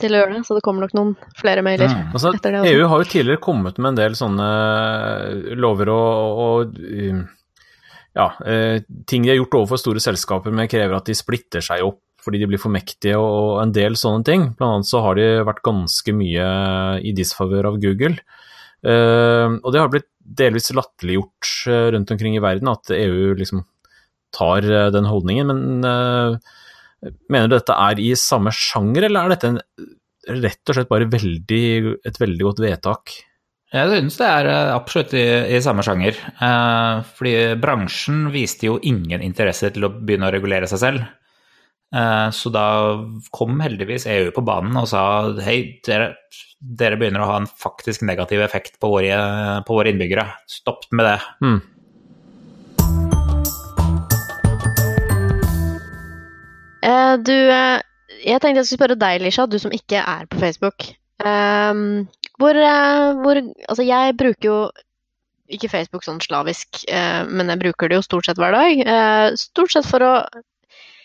til 0.00 0.14
å 0.14 0.20
gjøre 0.20 0.34
det, 0.36 0.42
så 0.46 0.56
det 0.56 0.62
kommer 0.64 0.86
nok 0.86 0.94
noen 0.96 1.12
flere 1.38 1.62
mailer 1.64 1.90
mm. 1.90 2.08
altså, 2.12 2.32
etter 2.36 2.54
det. 2.54 2.62
Også. 2.62 2.72
EU 2.72 2.88
har 2.92 3.02
jo 3.02 3.10
tidligere 3.12 3.42
kommet 3.42 3.78
med 3.80 3.92
en 3.92 4.00
del 4.00 4.16
sånne 4.18 4.48
eh, 4.48 5.52
lover 5.60 5.92
og, 5.92 6.40
og 6.46 6.80
um, 6.80 7.22
ja, 8.16 8.26
eh, 8.48 8.80
ting 9.08 9.24
de 9.24 9.32
har 9.32 9.40
gjort 9.40 9.58
overfor 9.60 9.80
store 9.82 10.02
selskaper, 10.02 10.54
men 10.54 10.70
krever 10.72 10.96
at 10.98 11.08
de 11.08 11.16
splitter 11.16 11.64
seg 11.64 11.84
opp 11.86 12.02
fordi 12.26 12.40
de 12.42 12.48
blir 12.50 12.58
for 12.58 12.74
mektige 12.74 13.20
og 13.22 13.60
en 13.62 13.70
del 13.70 13.94
sånne 13.94 14.26
ting. 14.26 14.48
Blant 14.58 14.80
annet 14.80 14.88
så 14.88 14.98
har 15.04 15.14
de 15.14 15.26
vært 15.46 15.62
ganske 15.66 16.14
mye 16.16 16.46
i 17.06 17.12
disfavør 17.14 17.68
av 17.70 17.78
Google. 17.82 18.16
Uh, 18.82 19.62
og 19.62 19.70
det 19.70 19.78
har 19.78 19.92
blitt 19.92 20.08
delvis 20.18 20.72
latterliggjort 20.74 21.52
rundt 21.94 22.10
omkring 22.10 22.34
i 22.34 22.42
verden 22.42 22.72
at 22.72 22.90
EU 22.96 23.30
liksom 23.38 23.62
tar 24.34 24.66
den 24.90 25.06
holdningen, 25.06 25.52
men 25.52 25.86
uh, 25.86 26.56
Mener 27.32 27.50
du 27.50 27.56
dette 27.56 27.76
er 27.76 28.02
i 28.02 28.10
samme 28.18 28.52
sjanger, 28.54 29.08
eller 29.08 29.26
er 29.26 29.34
dette 29.34 29.52
en, 29.52 29.62
rett 30.42 30.70
og 30.70 30.78
slett 30.78 30.90
bare 30.90 31.08
veldig, 31.10 31.64
et 32.06 32.20
veldig 32.20 32.48
godt 32.48 32.62
vedtak? 32.64 33.14
Jeg 33.74 33.90
synes 33.90 34.16
det 34.20 34.26
er 34.30 34.48
eh, 34.50 34.72
absolutt 34.76 35.14
i, 35.18 35.26
i 35.56 35.62
samme 35.64 35.84
sjanger. 35.86 36.18
Eh, 36.18 37.06
fordi 37.18 37.36
bransjen 37.62 38.26
viste 38.34 38.68
jo 38.68 38.80
ingen 38.86 39.24
interesse 39.26 39.72
til 39.74 39.88
å 39.88 39.92
begynne 39.96 40.30
å 40.30 40.34
regulere 40.34 40.68
seg 40.70 40.82
selv. 40.82 41.06
Eh, 41.94 42.28
så 42.34 42.52
da 42.54 42.66
kom 43.34 43.58
heldigvis 43.62 44.06
EU 44.10 44.30
på 44.34 44.44
banen 44.46 44.78
og 44.78 44.88
sa 44.90 45.02
hei, 45.44 45.58
dere, 45.86 46.12
dere 46.58 46.98
begynner 47.00 47.24
å 47.24 47.30
ha 47.32 47.40
en 47.42 47.50
faktisk 47.50 48.06
negativ 48.06 48.44
effekt 48.46 48.78
på 48.82 48.90
våre, 48.94 49.18
på 49.66 49.80
våre 49.80 49.92
innbyggere. 49.92 50.28
Stopp 50.50 50.86
med 50.94 51.10
det. 51.10 51.18
Mm. 51.42 51.58
Uh, 56.84 57.16
du, 57.22 57.34
uh, 57.50 57.78
jeg 58.22 58.40
tenkte 58.42 58.60
jeg 58.60 58.68
skulle 58.68 58.80
spørre 58.80 58.98
deg, 59.00 59.22
Lisha, 59.24 59.46
du 59.48 59.58
som 59.62 59.74
ikke 59.74 60.02
er 60.02 60.26
på 60.30 60.40
Facebook. 60.42 60.90
Um, 61.24 62.06
hvor, 62.40 62.58
uh, 62.58 63.16
hvor, 63.22 63.40
Altså, 63.68 63.86
jeg 63.86 64.16
bruker 64.18 64.50
jo 64.50 64.58
ikke 65.46 65.70
Facebook 65.70 66.02
sånn 66.02 66.18
slavisk, 66.18 66.80
men 67.30 67.52
jeg 67.52 67.60
bruker 67.60 67.86
det 67.86 68.00
jo 68.00 68.02
stort 68.02 68.26
sett 68.26 68.40
hver 68.42 68.50
dag. 68.50 68.80
stort 69.38 69.70
sett 69.70 69.86
for 69.86 70.02
å 70.02 70.14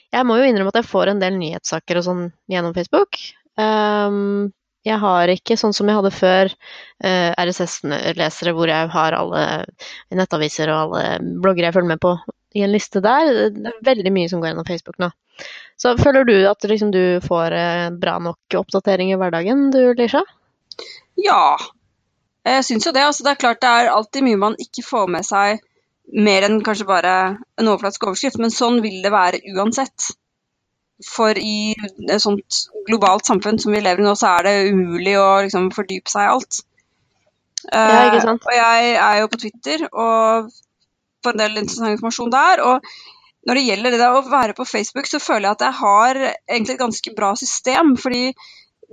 Jeg 0.09 0.25
må 0.25 0.39
jo 0.39 0.47
innrømme 0.49 0.71
at 0.73 0.79
jeg 0.79 0.89
får 0.89 1.11
en 1.11 1.21
del 1.21 1.37
nyhetssaker 1.37 1.99
og 1.99 2.05
sånn 2.07 2.23
gjennom 2.49 2.73
Facebook. 2.73 3.19
Um, 3.61 4.49
jeg 4.81 4.97
har 4.97 5.29
ikke 5.29 5.59
sånn 5.61 5.77
som 5.77 5.85
jeg 5.85 5.99
hadde 5.99 6.09
før, 6.09 6.49
RSS-lesere 7.05 8.55
hvor 8.57 8.73
jeg 8.73 8.89
har 8.97 9.13
alle 9.13 9.45
nettaviser 10.09 10.73
og 10.73 10.97
alle 10.97 11.37
blogger 11.45 11.67
jeg 11.67 11.77
følger 11.77 11.93
med 11.93 12.01
på 12.01 12.15
i 12.53 12.63
en 12.65 12.73
liste 12.73 13.01
der. 13.03 13.31
Det 13.55 13.71
er 13.71 13.83
veldig 13.85 14.13
mye 14.13 14.29
som 14.31 14.41
går 14.41 14.51
gjennom 14.51 14.67
Facebook 14.67 14.99
nå. 15.01 15.11
Så 15.79 15.95
føler 15.97 16.27
du 16.27 16.35
at 16.49 16.63
liksom, 16.69 16.91
du 16.93 17.19
får 17.23 17.55
eh, 17.57 17.89
bra 17.97 18.17
nok 18.21 18.57
oppdatering 18.59 19.13
i 19.13 19.17
hverdagen, 19.17 19.69
du 19.73 19.95
Lisha? 19.97 20.21
Ja, 21.19 21.57
jeg 22.45 22.65
syns 22.67 22.87
jo 22.87 22.93
det. 22.95 23.05
Altså, 23.07 23.25
det 23.25 23.33
er 23.33 23.43
klart 23.43 23.61
det 23.63 23.71
er 23.71 23.91
alltid 23.93 24.25
mye 24.25 24.41
man 24.41 24.57
ikke 24.61 24.85
får 24.85 25.09
med 25.15 25.25
seg 25.27 25.61
mer 26.11 26.45
enn 26.45 26.59
kanskje 26.65 26.87
bare 26.89 27.13
en 27.59 27.69
overflatisk 27.69 28.09
overskrift, 28.09 28.39
men 28.41 28.53
sånn 28.53 28.81
vil 28.83 28.99
det 29.03 29.13
være 29.13 29.41
uansett. 29.55 30.11
For 31.07 31.37
i 31.37 31.73
et 31.73 32.21
sånt 32.21 32.57
globalt 32.85 33.25
samfunn 33.25 33.57
som 33.61 33.73
vi 33.73 33.81
lever 33.81 34.03
i 34.03 34.05
nå, 34.05 34.13
så 34.17 34.35
er 34.35 34.45
det 34.45 34.73
umulig 34.73 35.15
å 35.17 35.29
liksom, 35.45 35.71
fordype 35.73 36.11
seg 36.11 36.27
i 36.27 36.33
alt. 36.35 36.59
Ja, 37.71 38.09
ikke 38.09 38.21
sant? 38.25 38.43
Uh, 38.43 38.49
og 38.49 38.57
jeg 38.57 38.93
er 38.97 39.17
jo 39.21 39.29
på 39.31 39.39
Twitter 39.41 39.87
og 39.91 40.51
får 41.23 41.35
en 41.35 41.43
del 41.43 41.59
interessant 41.61 41.93
informasjon 41.95 42.33
der. 42.33 42.63
og 42.67 42.93
når 43.47 43.57
det 43.57 43.65
gjelder 43.65 43.97
det 43.97 44.07
å 44.13 44.23
være 44.29 44.53
på 44.57 44.67
Facebook, 44.69 45.07
så 45.09 45.19
føler 45.21 45.47
jeg 45.47 45.57
at 45.57 45.63
jeg 45.65 45.77
har 45.79 46.17
egentlig 46.21 46.75
et 46.75 46.81
ganske 46.81 47.13
bra 47.17 47.31
system. 47.39 47.95
Fordi 47.97 48.33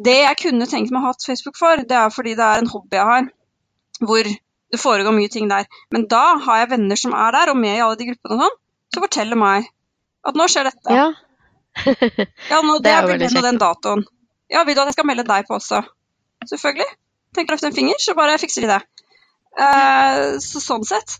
det 0.04 0.16
jeg 0.22 0.38
kunne 0.44 0.68
tenkt 0.70 0.92
meg 0.94 1.02
å 1.02 1.10
ha 1.10 1.16
Facebook 1.20 1.58
for, 1.58 1.82
det 1.84 1.96
er 1.98 2.14
fordi 2.14 2.36
det 2.38 2.46
er 2.46 2.62
en 2.62 2.70
hobby 2.72 2.96
jeg 2.96 3.08
har, 3.10 3.28
hvor 4.00 4.28
det 4.28 4.80
foregår 4.80 5.16
mye 5.16 5.32
ting 5.32 5.50
der. 5.50 5.68
Men 5.92 6.06
da 6.08 6.38
har 6.44 6.62
jeg 6.62 6.72
venner 6.72 7.00
som 7.00 7.16
er 7.16 7.34
der, 7.36 7.52
og 7.52 7.60
med 7.60 7.76
i 7.76 7.82
alle 7.84 7.98
de 8.00 8.08
gruppene 8.10 8.38
og 8.38 8.44
sånn, 8.44 8.58
som 8.94 9.04
forteller 9.04 9.40
meg 9.40 9.68
at 10.28 10.38
nå 10.38 10.48
skjer 10.50 10.70
dette. 10.70 11.00
Ja. 11.02 11.08
Ja, 12.50 12.58
nå, 12.64 12.78
Det 12.80 12.88
det 12.88 12.92
er 12.96 13.04
veldig 13.06 13.26
den 13.28 13.38
og 13.38 13.44
den 13.44 13.60
datoen. 13.60 14.00
Ja, 14.50 14.64
vil 14.66 14.74
du 14.74 14.80
at 14.82 14.88
jeg 14.88 14.96
skal 14.96 15.06
melde 15.06 15.28
deg 15.28 15.44
på 15.46 15.58
også? 15.58 15.82
Selvfølgelig. 16.48 16.88
Tenker 17.36 17.54
løfte 17.54 17.68
en 17.68 17.76
finger, 17.76 18.00
så 18.02 18.16
bare 18.18 18.38
fikser 18.40 18.64
de 18.64 18.70
det. 18.72 18.78
Uh, 19.58 20.38
så 20.42 20.62
sånn 20.62 20.86
sett 20.88 21.18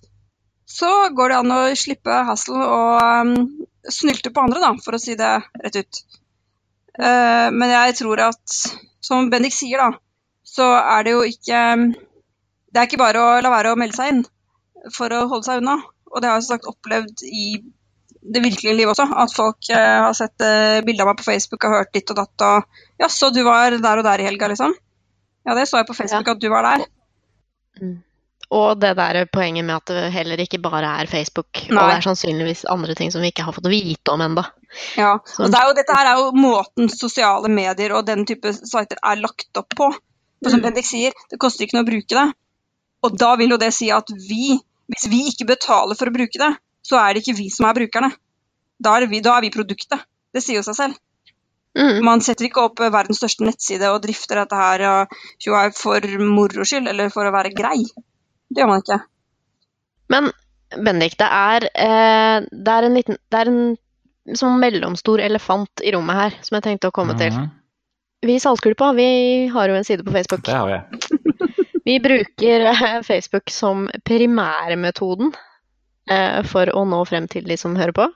så 0.69 0.91
går 1.17 1.33
det 1.33 1.39
an 1.41 1.55
å 1.55 1.61
slippe 1.79 2.23
hassel 2.29 2.59
og 2.61 2.99
um, 3.01 3.35
snylte 3.89 4.33
på 4.35 4.45
andre, 4.45 4.61
da, 4.61 4.73
for 4.85 4.99
å 4.99 5.01
si 5.01 5.17
det 5.17 5.31
rett 5.65 5.79
ut. 5.81 6.01
Uh, 6.99 7.49
men 7.55 7.73
jeg 7.73 7.97
tror 8.03 8.21
at, 8.27 8.59
som 9.05 9.31
Bendik 9.33 9.57
sier, 9.57 9.81
da, 9.81 9.97
så 10.49 10.67
er 10.81 11.07
det 11.07 11.13
jo 11.13 11.25
ikke 11.29 11.59
Det 12.73 12.81
er 12.81 12.87
ikke 12.89 13.01
bare 13.01 13.21
å 13.21 13.41
la 13.45 13.51
være 13.53 13.73
å 13.73 13.79
melde 13.79 13.97
seg 13.97 14.13
inn 14.13 14.23
for 14.95 15.13
å 15.13 15.27
holde 15.31 15.47
seg 15.47 15.63
unna. 15.63 15.79
Og 16.13 16.21
det 16.21 16.29
har 16.29 16.39
jeg 16.39 16.47
som 16.47 16.57
sagt 16.57 16.69
opplevd 16.71 17.25
i 17.29 17.47
det 18.29 18.43
virkelige 18.45 18.77
livet 18.77 18.93
også. 18.93 19.07
At 19.25 19.33
folk 19.35 19.71
uh, 19.73 20.09
har 20.09 20.17
sett 20.17 20.45
uh, 20.45 20.81
bilde 20.85 21.05
av 21.05 21.13
meg 21.13 21.21
på 21.21 21.29
Facebook 21.31 21.65
og 21.65 21.79
hørt 21.79 21.95
ditt 21.97 22.13
og 22.13 22.21
datt 22.21 22.45
og 22.49 22.85
Ja, 23.01 23.09
så 23.13 23.33
du 23.33 23.41
var 23.47 23.73
der 23.73 24.03
og 24.03 24.05
der 24.05 24.21
i 24.21 24.29
helga, 24.29 24.51
liksom? 24.53 24.77
Ja, 25.49 25.57
det 25.57 25.69
så 25.71 25.81
jeg 25.81 25.89
på 25.89 25.97
Facebook 25.97 26.29
at 26.35 26.43
du 26.43 26.51
var 26.53 26.67
der. 26.67 26.85
Og 28.55 28.79
det 28.81 28.95
der 28.97 29.27
poenget 29.29 29.65
med 29.65 29.77
at 29.77 29.91
det 29.93 30.13
heller 30.15 30.41
ikke 30.41 30.61
bare 30.65 30.95
er 31.03 31.11
Facebook. 31.11 31.51
Og 31.69 31.75
det 31.77 31.97
er 31.99 32.05
sannsynligvis 32.07 32.65
andre 32.73 32.95
ting 32.97 33.13
som 33.13 33.21
vi 33.21 33.29
ikke 33.33 33.45
har 33.45 33.53
fått 33.53 33.69
vite 33.69 34.15
om 34.15 34.23
ennå. 34.25 34.45
Ja, 34.97 35.15
og 35.17 35.53
det 35.53 35.61
jo, 35.65 35.75
Dette 35.77 35.97
her 35.97 36.11
er 36.11 36.21
jo 36.21 36.31
måten 36.37 36.89
sosiale 36.93 37.49
medier 37.53 37.93
og 37.97 38.07
den 38.09 38.25
type 38.29 38.53
sider 38.57 39.01
er 39.01 39.21
lagt 39.21 39.61
opp 39.61 39.77
på. 39.77 39.91
For 40.39 40.55
som 40.55 40.61
Mm. 40.61 40.69
Bendik 40.69 40.87
sier, 40.87 41.13
det 41.31 41.39
koster 41.41 41.67
ikke 41.67 41.77
noe 41.77 41.85
å 41.85 41.91
bruke 41.91 42.15
det. 42.15 42.27
Og 43.03 43.19
da 43.19 43.35
vil 43.37 43.51
jo 43.51 43.59
det 43.61 43.73
si 43.75 43.91
at 43.91 44.09
vi, 44.29 44.57
hvis 44.89 45.09
vi 45.11 45.27
ikke 45.29 45.49
betaler 45.53 45.99
for 45.99 46.09
å 46.09 46.15
bruke 46.15 46.39
det, 46.39 46.53
så 46.83 46.97
er 46.97 47.15
det 47.15 47.25
ikke 47.25 47.37
vi 47.37 47.51
som 47.51 47.67
er 47.69 47.75
brukerne. 47.75 48.13
Da 48.79 48.97
er 48.97 49.07
vi, 49.11 49.21
da 49.21 49.37
er 49.37 49.43
vi 49.45 49.51
produktet. 49.51 50.07
Det 50.33 50.43
sier 50.45 50.61
jo 50.61 50.67
seg 50.67 50.77
selv. 50.79 50.99
Mm. 51.79 52.05
Man 52.05 52.23
setter 52.25 52.49
ikke 52.49 52.65
opp 52.65 52.81
verdens 52.81 53.21
største 53.21 53.45
nettside 53.45 53.91
og 53.93 54.03
drifter 54.03 54.41
dette 54.41 54.57
her 54.57 54.87
for 55.77 56.07
moro 56.23 56.65
skyld, 56.65 56.89
eller 56.89 57.11
for 57.15 57.29
å 57.29 57.35
være 57.35 57.53
grei. 57.55 57.83
Det 58.49 58.63
gjør 58.63 58.71
man 58.73 58.85
ikke. 58.85 59.01
Men 60.09 60.31
Bendik, 60.85 61.17
det 61.21 61.29
er, 61.29 61.69
eh, 61.75 62.47
det 62.53 62.73
er 62.75 62.87
en 62.87 62.97
liten 62.97 63.17
Det 63.33 63.41
er 63.41 63.51
en 63.53 63.77
som 64.37 64.59
mellomstor 64.61 65.23
elefant 65.25 65.81
i 65.81 65.93
rommet 65.95 66.19
her 66.19 66.35
som 66.45 66.59
jeg 66.59 66.67
tenkte 66.67 66.91
å 66.91 66.95
komme 66.95 67.17
til. 67.17 67.33
Mhm, 67.33 67.51
Vi 68.27 68.35
i 68.35 68.41
Saltkulpa 68.43 68.93
vi 68.97 69.49
har 69.49 69.69
jo 69.69 69.77
en 69.79 69.85
side 69.85 70.05
på 70.05 70.13
Facebook. 70.13 70.43
Det 70.45 70.53
har 70.57 70.69
jeg. 70.69 70.83
Vi 71.89 71.95
bruker 72.05 72.67
eh, 72.69 73.03
Facebook 73.03 73.49
som 73.49 73.87
primærmetoden 74.05 75.31
eh, 76.11 76.43
for 76.45 76.69
å 76.69 76.85
nå 76.85 76.99
frem 77.09 77.29
til 77.33 77.47
de 77.49 77.57
som 77.57 77.77
hører 77.79 77.95
på. 77.97 78.09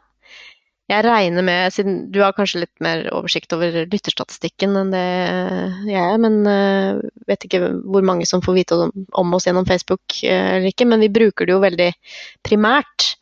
Jeg 0.91 1.07
regner 1.07 1.47
med, 1.47 1.73
siden 1.73 2.11
du 2.13 2.21
har 2.21 2.35
kanskje 2.37 2.67
litt 2.67 2.83
mer 2.85 3.07
oversikt 3.15 3.55
over 3.57 3.87
lytterstatistikken 3.87 4.77
enn 4.77 4.93
det 4.93 5.07
jeg 5.89 6.03
er, 6.03 6.19
men 6.21 6.43
eh, 6.51 7.01
vet 7.29 7.47
ikke 7.47 7.61
hvor 7.83 8.05
mange 8.07 8.27
som 8.29 8.43
får 8.45 8.57
vite 8.57 8.79
om, 8.79 8.93
om 9.19 9.35
oss 9.37 9.49
gjennom 9.49 9.67
Facebook 9.69 10.19
eh, 10.27 10.59
eller 10.59 10.71
ikke, 10.73 10.89
men 10.89 11.03
vi 11.05 11.13
bruker 11.13 11.49
det 11.49 11.57
jo 11.57 11.63
veldig 11.63 11.91
primært. 12.47 13.13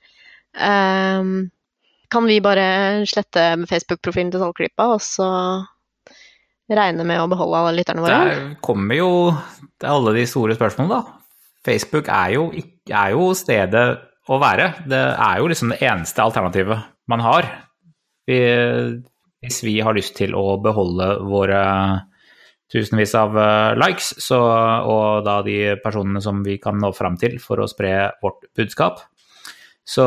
Um, 0.56 1.50
kan 2.10 2.26
vi 2.26 2.40
bare 2.42 3.06
slette 3.06 3.44
Facebook-profilen 3.70 4.32
til 4.32 4.42
Salgklypa, 4.42 4.88
og 4.96 5.02
så 5.04 5.28
regne 6.70 7.06
med 7.06 7.22
å 7.22 7.28
beholde 7.30 7.60
alle 7.60 7.76
lytterne 7.78 8.02
våre? 8.04 8.18
Der 8.26 8.44
kommer 8.64 8.98
jo 8.98 9.10
alle 9.86 10.14
de 10.18 10.26
store 10.28 10.56
spørsmålene, 10.58 10.98
da. 11.00 11.16
Facebook 11.66 12.08
er 12.08 12.34
jo, 12.36 12.46
er 12.88 13.14
jo 13.14 13.30
stedet 13.36 13.86
å 14.30 14.38
være. 14.40 14.72
Det 14.88 15.00
er 15.12 15.40
jo 15.40 15.48
liksom 15.50 15.74
det 15.74 15.80
eneste 15.84 16.24
alternativet 16.24 16.86
man 17.10 17.22
har. 17.24 17.48
Vi, 18.28 18.38
hvis 19.44 19.60
vi 19.66 19.76
har 19.84 19.96
lyst 19.96 20.16
til 20.18 20.36
å 20.38 20.54
beholde 20.62 21.12
våre 21.28 21.60
tusenvis 22.70 23.14
av 23.18 23.36
eh, 23.38 23.76
likes, 23.80 24.12
så, 24.22 24.38
og 24.86 25.24
da 25.26 25.40
de 25.46 25.76
personene 25.82 26.22
som 26.22 26.42
vi 26.46 26.58
kan 26.62 26.78
nå 26.80 26.92
fram 26.96 27.18
til 27.20 27.38
for 27.42 27.62
å 27.62 27.68
spre 27.70 27.94
vårt 28.22 28.46
budskap, 28.56 29.02
så, 29.86 30.06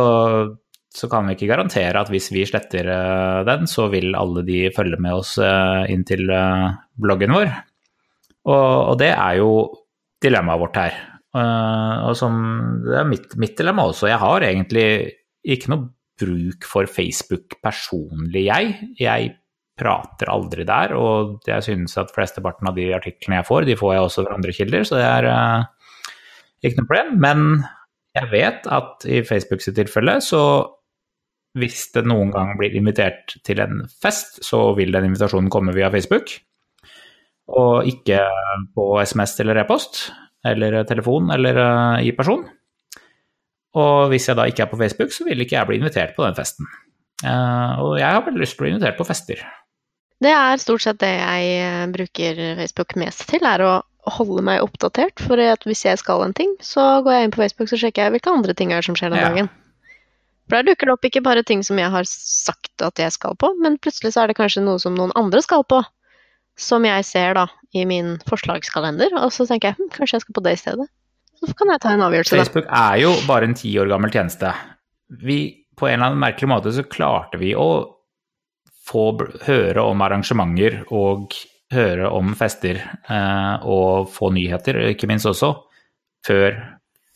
så 0.88 1.10
kan 1.12 1.28
vi 1.28 1.36
ikke 1.36 1.50
garantere 1.52 2.00
at 2.00 2.12
hvis 2.14 2.32
vi 2.32 2.46
sletter 2.48 2.88
eh, 2.94 3.40
den, 3.50 3.68
så 3.70 3.90
vil 3.92 4.16
alle 4.20 4.46
de 4.48 4.66
følge 4.76 5.00
med 5.04 5.20
oss 5.20 5.36
eh, 5.44 5.92
inn 5.94 6.06
til 6.08 6.30
bloggen 6.30 7.36
vår. 7.36 7.52
Og, 8.48 8.70
og 8.94 8.96
det 9.00 9.12
er 9.12 9.40
jo 9.40 9.52
dilemmaet 10.24 10.62
vårt 10.62 10.80
her. 10.80 11.02
Og 11.34 12.14
som, 12.16 12.36
det 12.84 12.98
er 13.00 13.08
mitt, 13.10 13.32
mitt 13.42 13.56
dilemma 13.58 13.88
også. 13.90 14.06
Jeg 14.06 14.22
har 14.22 14.44
egentlig 14.46 14.86
ikke 15.42 15.72
noe 15.74 15.88
bruk 16.22 16.68
for 16.70 16.86
Facebook 16.92 17.58
personlig, 17.64 18.46
jeg. 18.46 18.76
Jeg 19.00 19.32
prater 19.80 20.30
aldri 20.30 20.66
der, 20.68 20.94
og 20.98 21.48
jeg 21.50 21.66
synes 21.66 21.96
at 21.98 22.12
flesteparten 22.14 22.70
av 22.70 22.78
de 22.78 22.92
artiklene 22.94 23.40
jeg 23.40 23.48
får, 23.48 23.66
de 23.68 23.78
får 23.80 23.96
jeg 23.96 24.06
også 24.08 24.26
fra 24.28 24.38
andre 24.38 24.54
kilder, 24.54 24.86
så 24.86 25.00
det 25.00 25.08
er 25.08 25.28
uh, 25.34 25.66
ikke 26.62 26.82
noe 26.82 26.90
problem. 26.92 27.12
Men 27.24 27.46
jeg 28.14 28.30
vet 28.32 28.70
at 28.70 29.08
i 29.10 29.24
Facebook 29.26 29.66
sitt 29.66 29.78
tilfelle, 29.80 30.20
så 30.22 30.44
hvis 31.58 31.88
det 31.94 32.06
noen 32.10 32.32
gang 32.34 32.56
blir 32.58 32.74
invitert 32.78 33.36
til 33.46 33.62
en 33.62 33.84
fest, 34.02 34.42
så 34.46 34.72
vil 34.78 34.94
den 34.94 35.12
invitasjonen 35.12 35.52
komme 35.54 35.74
via 35.76 35.92
Facebook, 35.94 36.36
og 37.54 37.90
ikke 37.90 38.22
på 38.74 38.88
SMS 39.04 39.36
eller 39.44 39.62
e-post, 39.62 40.06
eller 40.48 40.84
telefon 40.88 41.32
eller 41.34 41.60
eh, 41.60 42.08
i 42.10 42.14
person. 42.16 42.46
Og 43.80 44.10
hvis 44.12 44.28
jeg 44.30 44.38
da 44.38 44.46
ikke 44.50 44.66
er 44.66 44.72
på 44.72 44.80
Facebook, 44.80 45.14
så 45.16 45.26
vil 45.28 45.42
ikke 45.42 45.58
jeg 45.58 45.70
bli 45.70 45.80
invitert 45.80 46.16
på 46.18 46.26
den 46.26 46.38
festen. 46.38 46.68
Eh, 47.24 47.82
og 47.84 47.98
jeg 48.00 48.10
har 48.10 48.26
veldig 48.26 48.44
lyst 48.44 48.58
til 48.58 48.64
å 48.64 48.66
bli 48.66 48.74
invitert 48.76 49.00
på 49.00 49.08
fester. 49.08 49.44
Det 50.22 50.32
er 50.32 50.62
stort 50.62 50.84
sett 50.86 51.00
det 51.02 51.10
jeg 51.18 51.56
eh, 51.64 51.88
bruker 51.92 52.44
Facebook 52.60 52.96
mest 53.00 53.26
til, 53.32 53.44
er 53.48 53.64
å 53.66 53.74
holde 54.18 54.44
meg 54.46 54.62
oppdatert. 54.64 55.20
For 55.24 55.40
at 55.40 55.66
hvis 55.68 55.84
jeg 55.88 56.00
skal 56.02 56.24
en 56.26 56.36
ting, 56.38 56.54
så 56.64 57.02
går 57.04 57.18
jeg 57.18 57.28
inn 57.28 57.34
på 57.36 57.42
Facebook 57.44 57.72
så 57.72 57.80
sjekker 57.80 58.06
jeg 58.06 58.16
hvilke 58.18 58.32
andre 58.32 58.56
ting 58.56 58.72
er 58.76 58.86
som 58.86 58.96
skjer 59.00 59.14
den 59.16 59.20
Ja. 59.24 59.30
dagen. 59.32 59.50
For 60.50 60.58
der 60.60 60.68
dukker 60.68 60.90
det 60.90 60.94
opp 60.98 61.06
ikke 61.08 61.24
bare 61.24 61.44
ting 61.48 61.62
som 61.64 61.80
jeg 61.80 61.90
har 61.90 62.04
sagt 62.10 62.82
at 62.84 63.00
jeg 63.00 63.14
skal 63.16 63.36
på, 63.40 63.54
men 63.64 63.78
plutselig 63.80 64.12
så 64.14 64.24
er 64.24 64.28
det 64.32 64.36
kanskje 64.38 64.64
noe 64.66 64.80
som 64.80 64.96
noen 64.96 65.14
andre 65.16 65.42
skal 65.42 65.64
på. 65.64 65.80
Som 66.60 66.84
jeg 66.86 67.06
ser 67.08 67.34
da 67.34 67.48
i 67.74 67.86
min 67.90 68.20
forslagskalender, 68.30 69.16
og 69.24 69.32
så 69.34 69.48
tenker 69.50 69.72
jeg 69.72 69.80
hm, 69.80 69.90
kanskje 69.96 70.20
jeg 70.20 70.26
skal 70.28 70.36
på 70.38 70.44
det 70.46 70.52
i 70.54 70.60
stedet. 70.62 70.86
Så 71.42 71.56
kan 71.58 71.72
jeg 71.74 71.82
ta 71.82 71.94
en 71.96 72.04
avgjørelse, 72.06 72.36
da. 72.38 72.44
Facebook 72.44 72.68
er 72.70 73.00
jo 73.02 73.14
bare 73.26 73.48
en 73.50 73.56
ti 73.58 73.72
år 73.82 73.90
gammel 73.90 74.12
tjeneste. 74.14 74.52
Vi, 75.24 75.40
på 75.80 75.88
en 75.90 75.96
eller 75.98 76.12
annen 76.12 76.22
merkelig 76.22 76.52
måte 76.52 76.72
så 76.76 76.84
klarte 76.86 77.40
vi 77.42 77.56
å 77.58 77.66
få 78.84 79.08
høre 79.48 79.84
om 79.84 80.04
arrangementer 80.04 80.82
og 80.92 81.34
høre 81.74 82.10
om 82.14 82.34
fester 82.38 82.80
eh, 82.82 83.66
og 83.66 84.10
få 84.14 84.30
nyheter, 84.36 84.82
ikke 84.92 85.10
minst 85.10 85.30
også, 85.30 85.54
før 86.28 86.58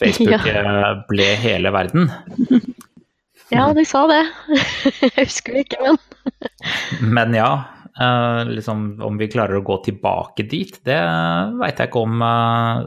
Facebook 0.02 0.48
ja. 0.50 0.96
ble 1.10 1.32
hele 1.44 1.74
verden. 1.76 2.12
Ja, 3.48 3.70
de 3.72 3.86
sa 3.88 4.02
det. 4.12 4.24
jeg 5.06 5.14
husker 5.22 5.56
det 5.56 5.62
ikke, 5.64 5.94
men 7.00 7.14
Men 7.16 7.36
ja, 7.38 7.52
eh, 7.96 8.42
liksom 8.50 8.98
om 9.08 9.20
vi 9.20 9.30
klarer 9.32 9.62
å 9.62 9.64
gå 9.64 9.78
tilbake 9.86 10.44
dit, 10.52 10.74
det 10.84 10.98
veit 11.56 11.80
jeg 11.80 11.88
ikke 11.88 12.04
om, 12.04 12.18
eh, 12.28 12.82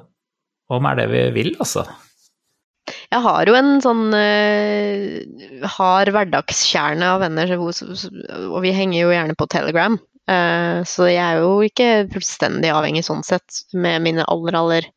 om 0.76 0.88
er 0.90 1.00
det 1.00 1.06
vi 1.14 1.22
vil, 1.38 1.54
altså. 1.56 1.86
Jeg 3.10 3.22
har 3.24 3.48
jo 3.50 3.56
en 3.58 3.72
sånn 3.82 4.06
uh, 4.14 5.66
hard 5.76 6.12
hverdagskjerne 6.14 7.10
av 7.14 7.24
venner, 7.24 7.52
og 7.58 8.60
vi 8.64 8.72
henger 8.74 9.02
jo 9.02 9.12
gjerne 9.14 9.36
på 9.38 9.48
Telegram. 9.50 9.98
Uh, 10.30 10.80
så 10.86 11.08
jeg 11.10 11.22
er 11.24 11.42
jo 11.42 11.58
ikke 11.66 11.90
fullstendig 12.12 12.70
avhengig 12.72 13.02
sånn 13.06 13.24
sett 13.26 13.64
med 13.74 14.04
mine 14.04 14.26
aller, 14.30 14.56
aller 14.58 14.88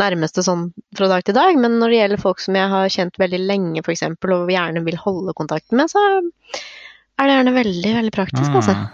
nærmeste 0.00 0.44
sånn 0.44 0.70
fra 0.96 1.10
dag 1.12 1.24
til 1.26 1.36
dag. 1.36 1.58
Men 1.60 1.78
når 1.80 1.92
det 1.92 2.00
gjelder 2.00 2.24
folk 2.24 2.40
som 2.42 2.56
jeg 2.56 2.72
har 2.72 2.94
kjent 2.94 3.20
veldig 3.20 3.42
lenge, 3.42 3.84
f.eks., 3.84 4.06
og 4.08 4.52
gjerne 4.52 4.84
vil 4.86 4.98
holde 5.00 5.36
kontakten 5.36 5.80
med, 5.80 5.92
så 5.92 6.02
er 6.08 7.28
det 7.28 7.36
gjerne 7.36 7.56
veldig, 7.58 7.94
veldig 8.00 8.14
praktisk, 8.16 8.58
altså. 8.60 8.76
Mm. 8.80 8.90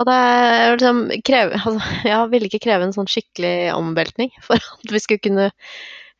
Og 0.00 0.08
det 0.08 0.18
er 0.18 0.72
liksom 0.74 1.00
kreve, 1.22 1.58
altså, 1.60 1.98
Jeg 2.10 2.30
ville 2.32 2.48
ikke 2.48 2.64
kreve 2.64 2.88
en 2.88 2.94
sånn 2.96 3.10
skikkelig 3.10 3.56
omveltning 3.76 4.32
for 4.42 4.58
at 4.58 4.94
vi 4.94 5.02
skulle 5.02 5.22
kunne 5.22 5.50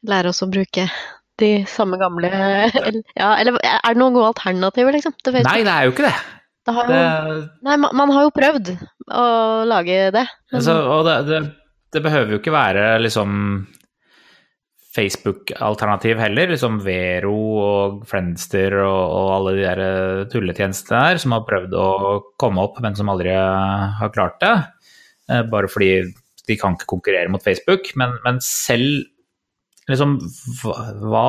lære 0.08 0.32
oss 0.32 0.42
å 0.44 0.50
bruke 0.50 0.86
de 1.40 1.50
samme 1.70 1.98
gamle 2.00 2.30
Ja, 2.30 3.32
eller 3.38 3.58
er 3.62 3.82
det 3.88 3.98
noen 3.98 4.16
gode 4.16 4.32
alternativer, 4.32 4.94
liksom, 4.94 5.16
Facebook? 5.24 5.48
Nei, 5.48 5.64
det 5.66 5.74
er 5.74 5.88
jo 5.88 5.94
ikke 5.94 6.08
det. 6.08 6.16
Det 6.62 6.72
har 6.76 6.86
jo, 6.86 6.94
det 6.94 7.66
nei 7.66 7.76
man, 7.82 7.94
man 7.98 8.12
har 8.14 8.28
jo 8.28 8.34
prøvd 8.36 8.68
å 9.10 9.26
lage 9.66 9.96
det. 10.14 10.26
Men, 10.52 10.58
altså, 10.60 10.76
og 10.94 11.08
det, 11.08 11.40
det, 11.94 12.02
behøver 12.04 12.36
jo 12.36 12.38
ikke 12.38 12.54
være 12.54 12.84
liksom 13.02 13.32
Facebook-alternativ 14.94 16.20
heller. 16.22 16.52
Liksom 16.52 16.78
Vero 16.84 17.34
og 17.64 18.04
Friendster 18.06 18.78
og, 18.84 19.02
og 19.16 19.32
alle 19.38 19.56
de 19.56 19.64
der 19.64 19.82
eh, 19.88 20.22
tulletjenestene 20.30 21.02
der 21.08 21.22
som 21.24 21.34
har 21.34 21.48
prøvd 21.48 21.74
å 21.74 21.88
komme 22.38 22.62
opp, 22.62 22.78
men 22.84 22.98
som 22.98 23.10
aldri 23.10 23.34
har 23.34 24.14
klart 24.14 24.38
det. 24.44 24.54
Eh, 25.32 25.42
bare 25.50 25.70
fordi 25.72 25.96
de 26.46 26.58
kan 26.58 26.76
ikke 26.76 26.92
konkurrere 26.94 27.30
mot 27.32 27.42
Facebook. 27.42 27.90
Men, 27.98 28.14
men 28.22 28.38
selv 28.44 29.02
liksom 29.92 30.16
hva 31.02 31.28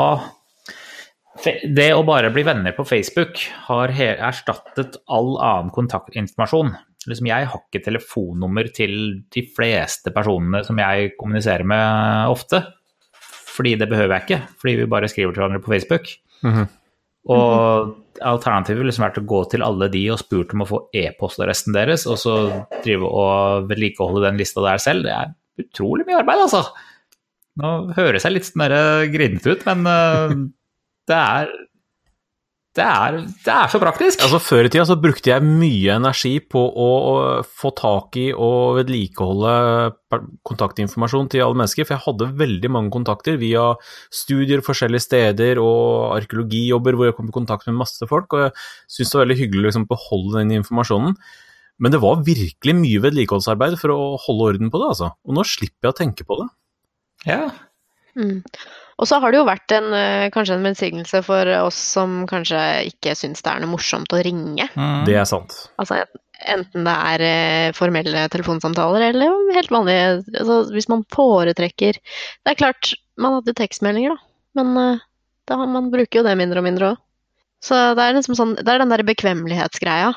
Det 1.43 1.89
å 1.95 2.03
bare 2.05 2.29
bli 2.31 2.43
venner 2.45 2.75
på 2.77 2.85
Facebook 2.85 3.39
har 3.67 3.91
erstattet 3.97 4.99
all 5.11 5.33
annen 5.41 5.71
kontaktinformasjon. 5.73 6.69
Liksom 7.09 7.27
jeg 7.27 7.47
har 7.49 7.63
ikke 7.65 7.81
telefonnummer 7.83 8.69
til 8.75 8.93
de 9.33 9.43
fleste 9.55 10.13
personene 10.15 10.61
som 10.63 10.77
jeg 10.79 11.15
kommuniserer 11.17 11.65
med 11.67 12.31
ofte. 12.31 12.61
Fordi 13.53 13.75
det 13.81 13.89
behøver 13.89 14.15
jeg 14.15 14.25
ikke, 14.27 14.39
fordi 14.61 14.77
vi 14.79 14.89
bare 14.89 15.09
skriver 15.11 15.33
til 15.33 15.43
hverandre 15.43 15.63
på 15.65 15.73
Facebook. 15.73 16.07
Mm 16.43 16.53
-hmm. 16.53 16.71
Og 17.33 17.93
alternativet 18.21 18.79
ville 18.79 18.91
liksom 18.91 19.05
vært 19.05 19.21
å 19.21 19.27
gå 19.27 19.43
til 19.51 19.63
alle 19.63 19.87
de 19.93 20.01
og 20.11 20.19
spurt 20.19 20.53
om 20.53 20.61
å 20.61 20.67
få 20.67 20.79
e-postadressen 20.93 21.75
deres, 21.75 22.05
og 22.09 22.17
så 22.19 22.33
drive 22.83 23.07
og 23.07 23.69
vedlikeholde 23.69 24.25
den 24.25 24.37
lista 24.37 24.61
der 24.61 24.77
selv. 24.77 25.03
Det 25.03 25.11
er 25.11 25.33
utrolig 25.63 26.05
mye 26.07 26.19
arbeid, 26.19 26.43
altså. 26.45 26.65
Nå 27.61 27.73
høres 27.97 28.25
jeg 28.25 28.33
litt 28.33 28.47
sånn 28.49 28.65
grinete 29.13 29.53
ut, 29.53 29.67
men 29.69 29.85
uh, 29.85 30.33
det 31.09 31.19
er 31.19 31.53
det 32.73 32.81
er, 32.81 33.19
det 33.45 33.51
er, 33.53 33.67
så 33.69 33.77
praktisk. 33.77 34.23
Altså 34.25 34.39
Før 34.41 34.65
i 34.65 34.69
tida 34.73 34.85
så 34.89 34.95
brukte 34.97 35.29
jeg 35.29 35.45
mye 35.45 35.93
energi 35.93 36.39
på 36.41 36.57
å, 36.57 36.87
å 37.05 37.17
få 37.45 37.69
tak 37.77 38.17
i 38.17 38.31
og 38.33 38.79
vedlikeholde 38.79 39.51
kontaktinformasjon 40.49 41.29
til 41.29 41.43
alle 41.45 41.59
mennesker, 41.59 41.85
for 41.85 41.93
jeg 41.93 42.05
hadde 42.07 42.31
veldig 42.39 42.71
mange 42.73 42.89
kontakter 42.95 43.37
via 43.37 43.67
studier 44.09 44.65
forskjellige 44.65 45.05
steder 45.05 45.61
og 45.61 46.15
arkeologijobber 46.17 46.97
hvor 46.97 47.11
jeg 47.11 47.17
kom 47.19 47.29
i 47.29 47.37
kontakt 47.37 47.69
med 47.69 47.77
masse 47.83 48.09
folk, 48.09 48.33
og 48.33 48.47
jeg 48.47 48.55
syntes 48.57 49.13
det 49.13 49.19
var 49.19 49.25
veldig 49.27 49.39
hyggelig 49.43 49.63
å 49.63 49.69
liksom, 49.69 49.87
beholde 49.93 50.35
den 50.39 50.57
informasjonen. 50.57 51.15
Men 51.77 51.93
det 51.93 52.01
var 52.01 52.25
virkelig 52.25 52.77
mye 52.79 53.05
vedlikeholdsarbeid 53.05 53.77
for 53.81 53.93
å 53.93 54.01
holde 54.25 54.49
orden 54.49 54.73
på 54.73 54.81
det, 54.81 54.89
altså. 54.95 55.13
Og 55.29 55.37
nå 55.37 55.45
slipper 55.45 55.91
jeg 55.91 55.93
å 55.93 56.01
tenke 56.01 56.25
på 56.25 56.41
det. 56.41 56.49
Ja. 57.27 57.47
Mm. 58.19 58.43
Og 59.01 59.07
så 59.09 59.17
har 59.19 59.33
det 59.33 59.39
jo 59.39 59.47
vært 59.47 59.73
en, 59.73 59.87
eh, 59.97 60.29
kanskje 60.33 60.57
en 60.57 60.67
velsignelse 60.67 61.23
for 61.25 61.49
oss 61.63 61.77
som 61.95 62.27
kanskje 62.29 62.59
ikke 62.91 63.15
syns 63.17 63.41
det 63.41 63.51
er 63.51 63.63
noe 63.63 63.73
morsomt 63.73 64.13
å 64.13 64.21
ringe. 64.23 64.67
Mm. 64.77 65.01
Det 65.07 65.17
er 65.17 65.25
sant. 65.29 65.55
Altså 65.81 66.03
enten 66.49 66.85
det 66.87 66.93
er 67.13 67.23
eh, 67.25 67.71
formelle 67.75 68.27
telefonsamtaler 68.33 69.07
eller 69.09 69.31
helt 69.55 69.71
vanlige 69.71 70.07
altså, 70.41 70.57
Hvis 70.73 70.89
man 70.91 71.05
foretrekker 71.13 71.95
Det 71.95 72.51
er 72.51 72.57
klart, 72.59 72.93
man 73.15 73.37
hadde 73.37 73.55
tekstmeldinger, 73.55 74.15
da. 74.15 74.59
Men 74.59 74.77
eh, 74.81 75.03
da, 75.49 75.57
man 75.65 75.89
bruker 75.93 76.19
jo 76.19 76.27
det 76.27 76.37
mindre 76.39 76.61
og 76.61 76.67
mindre 76.67 76.91
òg. 76.93 77.01
Så 77.63 77.79
det 77.95 78.03
er 78.03 78.17
liksom 78.17 78.37
sånn 78.37 78.55
Det 78.59 78.67
er 78.67 78.83
den 78.83 78.91
derre 78.91 79.07
bekvemmelighetsgreia. 79.07 80.13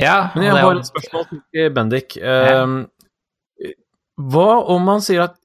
Ja. 0.00 0.18
Men 0.34 0.48
jeg 0.48 0.58
har 0.58 0.78
et 0.78 0.90
spørsmål 0.90 1.24
til 1.30 1.70
Bendik. 1.74 2.16
Ja. 2.18 2.62
Hva 4.14 4.50
om 4.70 4.86
man 4.86 5.02
sier 5.02 5.26
at 5.26 5.36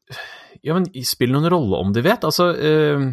ja, 0.66 0.76
men 0.76 0.88
spiller 1.08 1.38
noen 1.38 1.52
rolle 1.54 1.84
om 1.84 1.94
de 1.96 2.04
vet? 2.06 2.26
Altså, 2.28 2.50
øh, 2.54 3.06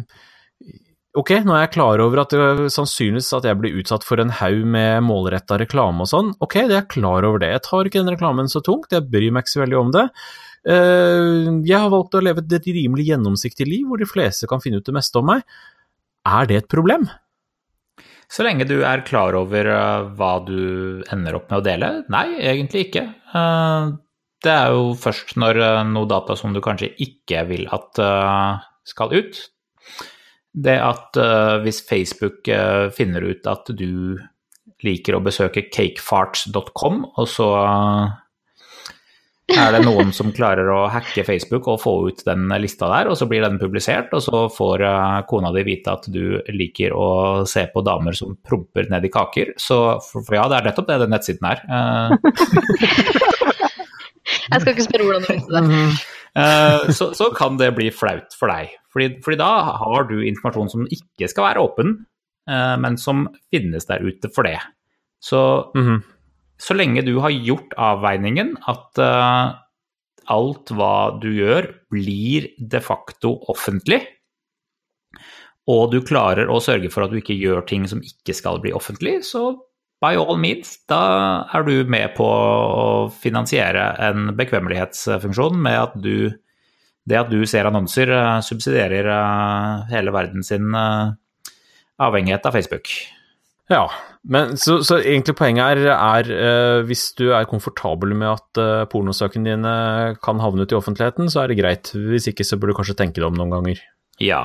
ok, 1.17 1.33
nå 1.45 1.55
er 1.55 1.65
jeg 1.65 1.73
klar 1.77 2.03
over 2.03 2.23
at 2.23 2.33
det 2.33 2.71
sannsynligvis 2.73 3.29
at 3.37 3.47
jeg 3.47 3.59
blir 3.61 3.77
utsatt 3.81 4.05
for 4.07 4.21
en 4.21 4.33
haug 4.39 4.65
med 4.77 5.05
målretta 5.07 5.59
reklame 5.61 6.05
og 6.05 6.11
sånn. 6.11 6.33
Ok, 6.43 6.59
det 6.63 6.73
er 6.73 6.81
jeg 6.81 6.91
klar 6.97 7.27
over 7.27 7.43
det. 7.43 7.53
Jeg 7.55 7.65
tar 7.69 7.89
ikke 7.89 8.03
den 8.03 8.13
reklamen 8.13 8.51
så 8.51 8.63
tungt, 8.65 8.91
jeg 8.93 9.07
bryr 9.11 9.31
meg 9.33 9.45
ikke 9.45 9.55
så 9.55 9.63
veldig 9.63 9.79
om 9.79 9.95
det. 9.95 10.07
Uh, 10.67 11.63
jeg 11.63 11.77
har 11.79 11.93
valgt 11.93 12.17
å 12.17 12.23
leve 12.23 12.43
et 12.43 12.65
rimelig 12.75 13.05
gjennomsiktig 13.07 13.67
liv 13.69 13.85
hvor 13.87 14.01
de 14.01 14.09
fleste 14.09 14.49
kan 14.51 14.59
finne 14.59 14.81
ut 14.81 14.87
det 14.87 14.95
meste 14.97 15.21
om 15.21 15.29
meg. 15.31 15.45
Er 16.27 16.49
det 16.49 16.63
et 16.63 16.71
problem? 16.71 17.07
Så 18.27 18.43
lenge 18.43 18.67
du 18.67 18.81
er 18.83 19.05
klar 19.07 19.37
over 19.39 19.69
uh, 19.71 20.09
hva 20.17 20.33
du 20.43 21.05
ender 21.13 21.37
opp 21.39 21.47
med 21.47 21.61
å 21.61 21.63
dele? 21.63 21.91
Nei, 22.11 22.25
egentlig 22.43 22.89
ikke. 22.89 23.07
Det 24.43 24.53
er 24.53 24.73
jo 24.75 24.91
først 24.97 25.33
når 25.41 25.59
uh, 25.63 25.83
noe 25.89 26.09
data 26.09 26.37
som 26.37 26.53
du 26.53 26.61
kanskje 26.63 26.91
ikke 27.03 27.43
vil 27.49 27.65
at 27.73 28.01
uh, 28.01 28.61
skal 28.87 29.15
ut. 29.17 29.39
Det 30.57 30.77
at 30.81 31.17
uh, 31.21 31.57
hvis 31.63 31.83
Facebook 31.85 32.49
finner 32.97 33.25
ut 33.25 33.49
at 33.49 33.73
du 33.77 34.17
liker 34.85 35.17
å 35.17 35.23
besøke 35.25 35.65
cakefarts.com, 35.73 37.03
og 37.17 37.27
så 37.29 37.49
er 39.47 39.71
det 39.73 39.79
noen 39.87 40.11
som 40.13 40.29
klarer 40.35 40.69
å 40.69 40.83
hacke 40.91 41.23
Facebook 41.25 41.69
og 41.71 41.79
få 41.81 41.93
ut 42.11 42.21
den 42.27 42.51
lista 42.61 42.89
der, 42.91 43.09
og 43.09 43.17
så 43.17 43.25
blir 43.29 43.41
den 43.41 43.57
publisert, 43.57 44.13
og 44.13 44.21
så 44.21 44.43
får 44.53 44.83
kona 45.31 45.49
di 45.55 45.63
vite 45.65 45.95
at 45.97 46.05
du 46.13 46.37
liker 46.53 46.93
å 46.93 47.07
se 47.49 47.65
på 47.73 47.81
damer 47.87 48.17
som 48.17 48.37
promper 48.37 48.91
ned 48.91 49.07
i 49.07 49.13
kaker. 49.13 49.55
Så 49.57 49.79
for, 50.03 50.29
ja, 50.35 50.45
det 50.51 50.59
er 50.59 50.69
nettopp 50.69 50.91
det 50.91 51.01
den 51.05 51.15
nettsiden 51.15 51.49
er. 51.49 51.65
Jeg 54.47 54.63
skal 54.63 54.73
ikke 54.73 54.87
spørre 54.87 55.07
hvordan 55.07 55.25
du 55.25 55.33
visste 55.33 55.55
det. 55.55 55.63
Mhm. 55.67 55.97
Eh, 56.37 56.91
så, 56.93 57.09
så, 57.17 57.31
kan 57.33 57.57
det 57.57 57.71
bli 57.77 57.89
flaut 57.93 58.35
for 58.37 58.51
deg. 58.51 58.75
Fordi, 58.93 59.09
fordi, 59.25 59.39
da 59.41 59.77
har 59.81 60.07
du 60.09 60.19
informasjon 60.21 60.69
som 60.73 60.89
ikke 60.93 61.29
skal 61.31 61.49
være 61.49 61.63
åpen, 61.65 61.95
eh, 62.49 62.75
men 62.83 62.97
som 63.01 63.25
finnes 63.53 63.89
der 63.89 64.05
ute 64.05 64.29
for 64.35 64.45
det. 64.45 64.59
Så, 65.19 65.71
mm 65.75 65.85
-hmm. 65.87 66.03
så 66.59 66.73
lenge 66.73 67.01
du 67.01 67.19
har 67.19 67.29
gjort 67.29 67.73
avveiningen 67.77 68.57
at 68.67 68.99
uh, 68.99 69.57
alt 70.27 70.69
hva 70.69 71.19
du 71.21 71.31
gjør, 71.33 71.73
blir 71.89 72.47
de 72.59 72.79
facto 72.79 73.39
offentlig, 73.49 74.01
og 75.67 75.91
du 75.91 76.01
klarer 76.01 76.47
å 76.47 76.59
sørge 76.63 76.89
for 76.89 77.03
at 77.03 77.11
du 77.11 77.17
ikke 77.17 77.39
gjør 77.39 77.65
ting 77.67 77.87
som 77.87 77.99
ikke 77.99 78.33
skal 78.33 78.61
bli 78.63 78.71
offentlig, 78.71 79.25
så 79.25 79.57
by 80.03 80.17
all 80.19 80.37
means, 80.37 80.77
da 80.89 81.01
er 81.53 81.65
du 81.65 81.75
med 81.89 82.13
på 82.17 82.25
å 82.27 82.87
finansiere 83.13 83.89
en 84.07 84.33
bekvemmelighetsfunksjon 84.37 85.57
med 85.61 85.79
at 85.85 85.97
du 86.03 86.17
Det 87.07 87.15
at 87.15 87.29
du 87.31 87.45
ser 87.47 87.63
annonser, 87.63 88.09
eh, 88.11 88.41
subsidierer 88.43 89.07
eh, 89.07 89.83
hele 89.93 90.11
verden 90.11 90.43
sin 90.43 90.75
eh, 90.75 91.13
avhengighet 92.03 92.43
av 92.45 92.51
Facebook. 92.51 92.89
Ja, 93.71 93.85
men 94.27 94.57
så, 94.59 94.81
så 94.83 94.97
egentlig 94.99 95.37
poenget 95.39 95.85
er, 95.87 95.93
er 95.95 96.83
hvis 96.83 97.13
du 97.15 97.29
er 97.31 97.47
komfortabel 97.47 98.11
med 98.11 98.27
at 98.33 98.91
pornosøkene 98.91 99.53
dine 99.53 99.73
kan 100.19 100.43
havne 100.43 100.67
ut 100.67 100.75
i 100.75 100.75
offentligheten, 100.75 101.31
så 101.31 101.45
er 101.45 101.47
det 101.47 101.61
greit. 101.61 101.93
Hvis 101.95 102.27
ikke 102.27 102.43
så 102.43 102.59
burde 102.59 102.75
du 102.75 102.81
kanskje 102.81 102.99
tenke 102.99 103.21
deg 103.21 103.29
om 103.29 103.39
noen 103.39 103.55
ganger. 103.55 103.79
Ja, 104.19 104.43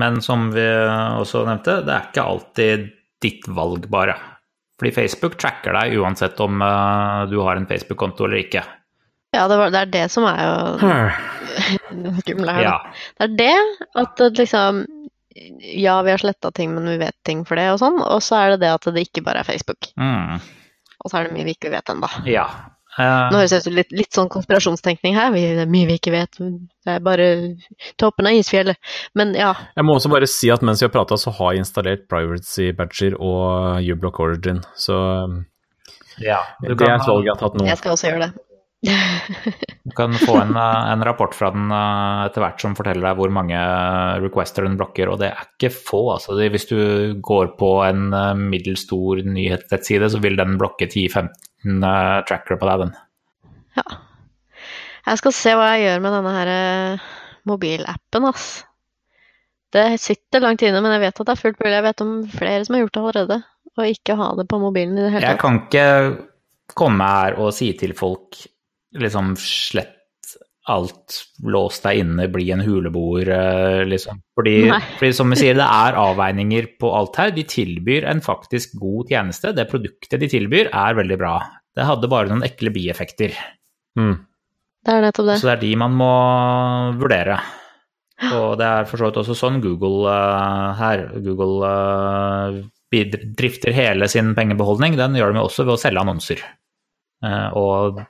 men 0.00 0.22
som 0.24 0.48
vi 0.56 0.64
også 0.64 1.44
nevnte, 1.44 1.82
det 1.84 1.92
er 1.92 2.08
ikke 2.08 2.28
alltid 2.32 2.90
ditt 3.20 3.52
valg, 3.52 3.84
bare. 3.92 4.16
Fordi 4.82 4.90
Facebook 4.96 5.36
tracker 5.38 5.76
deg 5.78 5.92
uansett 5.94 6.40
om 6.42 6.56
uh, 6.58 7.22
du 7.30 7.36
har 7.38 7.54
en 7.54 7.68
Facebook-konto 7.70 8.24
eller 8.26 8.40
ikke. 8.40 8.64
Ja, 9.30 9.44
det, 9.46 9.56
var, 9.60 9.70
det, 9.70 9.78
er 9.78 9.92
det 9.92 10.08
som 10.10 10.26
er 10.26 10.40
jo 10.42 10.88
skumle 12.24 12.56
her. 12.56 12.66
Ja. 12.66 12.72
Det 13.14 13.28
er 13.28 13.36
det 13.38 13.92
at 14.02 14.24
liksom 14.40 14.82
Ja, 15.62 15.94
vi 16.02 16.10
har 16.10 16.18
sletta 16.18 16.50
ting, 16.50 16.74
men 16.74 16.90
vi 16.90 16.96
vet 16.98 17.14
ting 17.22 17.46
for 17.46 17.62
det 17.62 17.68
og 17.70 17.78
sånn. 17.78 18.02
Og 18.02 18.18
så 18.26 18.40
er 18.40 18.50
det 18.52 18.64
det 18.64 18.72
at 18.74 18.90
det 18.90 19.06
ikke 19.06 19.22
bare 19.22 19.44
er 19.44 19.48
Facebook. 19.48 19.86
Mm. 19.94 20.42
Og 20.98 21.06
så 21.06 21.20
er 21.20 21.28
det 21.28 21.36
mye 21.38 21.46
vi 21.46 21.54
ikke 21.54 21.70
vet 21.70 21.94
ennå. 21.94 22.10
Ja, 22.26 22.48
Nå 22.98 23.38
høres 23.38 23.54
det 23.54 23.62
ut 23.62 23.66
som 23.66 23.76
litt, 23.76 23.92
litt, 23.96 24.10
sånn 24.12 24.28
konspirasjonstenkning 24.32 25.16
her. 25.16 25.32
det 25.32 25.64
er 25.64 25.70
mye 25.70 25.88
vi 25.88 25.96
ikke 25.96 26.12
vet. 26.12 26.36
Det 26.36 26.96
er 26.96 27.04
bare 27.04 27.28
toppen 28.00 28.28
av 28.28 28.36
isfjellet. 28.36 28.76
Men 29.16 29.32
ja. 29.38 29.54
Jeg 29.78 29.88
må 29.88 29.96
også 29.96 30.12
bare 30.12 30.28
si 30.28 30.50
at 30.52 30.64
mens 30.66 30.82
vi 30.82 30.88
har 30.90 30.92
prata, 30.92 31.16
så 31.16 31.32
har 31.38 31.54
jeg 31.54 31.64
installert 31.64 32.04
privacy 32.12 32.68
badger 32.76 33.16
og 33.16 33.88
uBlock 33.94 34.20
Origin. 34.20 34.60
Så 34.76 34.98
ja, 36.20 36.42
det 36.60 36.76
er 36.76 36.98
et 36.98 37.08
valg 37.08 37.24
jeg 37.24 37.32
har 37.32 37.40
tatt 37.40 37.56
nå. 37.56 37.68
Jeg 37.70 37.80
skal 37.80 37.96
også 37.96 38.10
gjøre 38.10 38.26
det. 38.28 38.46
Du 38.82 39.92
kan 39.94 40.14
få 40.18 40.34
en, 40.40 40.56
eh, 40.56 40.92
en, 40.92 41.04
rapport 41.06 41.34
fra 41.34 41.52
den 41.54 41.70
eh, 41.70 42.22
etter 42.26 42.42
hvert 42.42 42.64
som 42.64 42.74
forteller 42.74 43.06
deg 43.06 43.20
hvor 43.20 43.30
mange 43.34 43.60
requester 44.24 44.66
den 44.66 44.78
blokker, 44.80 45.12
og 45.12 45.20
det 45.22 45.30
er 45.30 45.44
ikke 45.46 45.70
få. 45.74 46.02
Altså, 46.16 46.34
hvis 46.40 46.66
du 46.70 46.80
går 47.22 47.54
på 47.60 47.70
en 47.86 48.10
middels 48.50 48.86
stor 48.88 49.22
nyhetsside, 49.22 50.10
så 50.10 50.22
vil 50.22 50.38
den 50.40 50.58
blokke 50.60 50.90
10-15 50.90 51.30
trackere 51.62 52.24
tracker 52.26 52.58
på 52.58 52.68
deg, 52.68 52.86
den. 52.86 52.96
Ja. 53.78 53.86
Jeg 55.06 55.18
skal 55.22 55.34
se 55.34 55.54
hva 55.58 55.72
jeg 55.74 55.86
gjør 55.86 56.02
med 56.02 56.14
denne 56.16 56.34
her 56.34 56.52
mobilappen, 57.48 58.26
ass. 58.30 58.50
Det 59.72 59.86
sitter 60.02 60.42
langt 60.44 60.62
inne, 60.66 60.82
men 60.84 60.92
jeg 60.96 61.06
vet 61.06 61.22
at 61.22 61.28
det 61.28 61.32
er 61.32 61.40
fullt 61.40 61.62
mulig. 61.62 61.74
Jeg 61.78 61.86
vet 61.86 62.04
om 62.04 62.12
flere 62.28 62.66
som 62.66 62.76
har 62.76 62.82
gjort 62.82 62.94
det 62.94 63.02
allerede, 63.02 63.38
og 63.72 63.94
ikke 63.94 64.18
ha 64.18 64.28
det 64.36 64.46
på 64.50 64.60
mobilen 64.60 64.98
i 64.98 65.06
det 65.06 65.12
hele 65.14 65.22
tatt. 65.22 65.30
Jeg 65.30 65.40
kan 65.40 65.60
ikke 65.62 65.86
komme 66.78 67.08
her 67.08 67.38
og 67.40 67.54
si 67.56 67.70
til 67.78 67.94
folk 67.96 68.42
liksom 68.98 69.34
slett 69.40 69.98
alt, 70.70 71.16
lås 71.42 71.80
deg 71.82 72.02
inne, 72.04 72.28
bli 72.30 72.50
en 72.54 72.62
huleboer, 72.62 73.28
eh, 73.34 73.84
liksom. 73.88 74.20
Fordi, 74.38 74.56
fordi, 74.98 75.10
som 75.16 75.32
vi 75.32 75.40
sier, 75.40 75.56
det 75.58 75.66
er 75.66 75.98
avveininger 75.98 76.68
på 76.80 76.92
alt 76.94 77.18
her. 77.18 77.32
De 77.34 77.42
tilbyr 77.48 78.06
en 78.10 78.22
faktisk 78.22 78.76
god 78.78 79.10
tjeneste. 79.10 79.54
Det 79.56 79.66
produktet 79.70 80.22
de 80.22 80.30
tilbyr, 80.30 80.70
er 80.70 80.98
veldig 80.98 81.18
bra. 81.18 81.38
Det 81.74 81.88
hadde 81.88 82.10
bare 82.12 82.30
noen 82.30 82.46
ekle 82.46 82.70
bieffekter. 82.74 83.34
Mm. 83.98 84.14
Det 84.82 84.94
er 84.94 85.04
nettopp 85.06 85.32
det. 85.32 85.40
Så 85.40 85.48
det 85.48 85.56
er 85.56 85.64
de 85.64 85.74
man 85.82 85.98
må 85.98 86.12
vurdere. 87.00 87.40
Og 88.30 88.54
det 88.60 88.66
er 88.68 88.86
for 88.86 89.00
så 89.00 89.08
vidt 89.08 89.18
også 89.18 89.34
sånn 89.34 89.58
Google 89.62 90.06
uh, 90.06 90.74
her 90.78 91.08
Google 91.24 91.66
uh, 91.66 92.58
drifter 92.92 93.74
hele 93.74 94.06
sin 94.10 94.30
pengebeholdning. 94.38 94.94
Den 95.00 95.16
gjør 95.18 95.34
de 95.34 95.42
også 95.42 95.66
ved 95.66 95.74
å 95.74 95.80
selge 95.80 96.04
annonser. 96.04 96.44
Uh, 97.22 97.48
og 97.58 98.02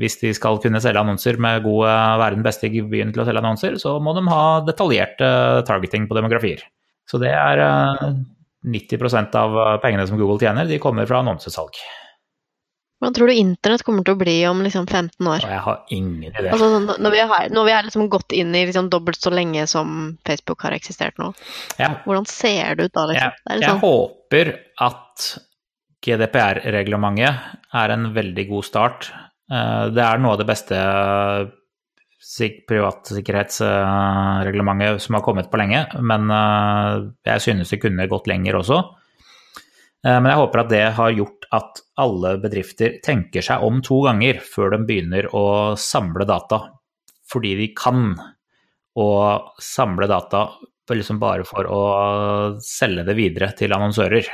hvis 0.00 0.16
de 0.20 0.32
skal 0.34 0.58
kunne 0.62 0.80
selge 0.82 1.00
annonser 1.00 1.38
med 1.40 1.62
god 1.66 1.88
eh, 1.88 2.14
være 2.22 2.38
den 2.38 2.46
beste 2.46 2.68
i 2.68 2.82
byen 2.82 3.12
til 3.14 3.22
å 3.22 3.26
selge 3.28 3.42
annonser, 3.42 3.76
så 3.80 3.96
må 4.02 4.14
de 4.16 4.24
ha 4.30 4.44
detaljert 4.66 5.22
eh, 5.22 5.60
targeting 5.68 6.08
på 6.10 6.18
demografier. 6.18 6.64
Så 7.10 7.20
det 7.22 7.30
er 7.36 7.62
eh, 7.62 8.08
90 8.64 9.36
av 9.38 9.60
eh, 9.60 9.76
pengene 9.84 10.06
som 10.08 10.18
Google 10.18 10.40
tjener, 10.40 10.66
de 10.66 10.80
kommer 10.82 11.06
fra 11.06 11.20
annonsesalg. 11.22 11.78
Hvordan 13.02 13.14
tror 13.18 13.28
du 13.28 13.36
internett 13.36 13.82
kommer 13.84 14.04
til 14.06 14.14
å 14.14 14.18
bli 14.20 14.34
om 14.48 14.62
liksom 14.64 14.86
15 14.86 15.28
år? 15.28 15.42
Jeg 15.44 15.62
har 15.66 15.80
ingen 15.92 16.22
idé. 16.24 16.46
Altså, 16.48 16.70
sånn, 16.72 16.86
når 17.04 17.12
vi 17.12 17.24
har, 17.28 17.48
når 17.52 17.66
vi 17.66 17.74
har 17.74 17.84
liksom 17.84 18.06
gått 18.08 18.32
inn 18.32 18.54
i 18.56 18.62
liksom 18.64 18.88
dobbelt 18.92 19.20
så 19.20 19.32
lenge 19.34 19.66
som 19.68 20.14
Facebook 20.24 20.64
har 20.64 20.76
eksistert 20.76 21.18
nå, 21.20 21.34
Ja, 21.76 21.98
hvordan 22.06 22.24
ser 22.30 22.78
det 22.78 22.88
ut 22.88 22.94
da? 22.96 23.04
Liksom? 23.10 23.34
Jeg, 23.36 23.58
jeg 23.60 23.68
sånn, 23.68 23.82
håper 23.84 24.52
at 24.86 25.26
GDPR-reglementet 26.04 27.76
er 27.82 27.94
en 27.94 28.08
veldig 28.16 28.46
god 28.54 28.68
start. 28.70 29.10
Eh, 29.52 29.84
Det 29.94 30.02
er 30.04 30.18
noe 30.18 30.32
av 30.32 30.38
det 30.40 30.46
beste 30.48 30.76
privatsikkerhetsreglementet 32.68 35.02
som 35.02 35.14
har 35.14 35.22
kommet 35.24 35.50
på 35.50 35.56
lenge, 35.60 35.86
men 36.00 36.30
eh, 36.32 36.94
jeg 37.28 37.40
synes 37.48 37.70
det 37.70 37.82
kunne 37.82 38.08
gått 38.10 38.26
lenger 38.30 38.54
også. 38.60 38.78
Eh, 40.06 40.20
Men 40.20 40.30
jeg 40.30 40.40
håper 40.40 40.58
at 40.64 40.70
det 40.72 40.86
har 40.96 41.10
gjort 41.12 41.44
at 41.54 41.70
alle 42.00 42.30
bedrifter 42.42 42.90
tenker 43.04 43.42
seg 43.44 43.62
om 43.62 43.82
to 43.84 44.00
ganger 44.06 44.34
før 44.40 44.70
de 44.74 44.78
begynner 44.88 45.24
å 45.34 45.44
samle 45.78 46.24
data, 46.28 46.58
fordi 47.30 47.54
de 47.60 47.68
kan 47.76 48.14
å 48.96 49.08
samle 49.60 50.06
data 50.06 50.48
liksom 50.92 51.18
bare 51.18 51.44
for 51.48 51.64
å 51.66 51.82
selge 52.62 53.04
det 53.06 53.14
videre 53.16 53.52
til 53.56 53.72
annonsører. 53.72 54.24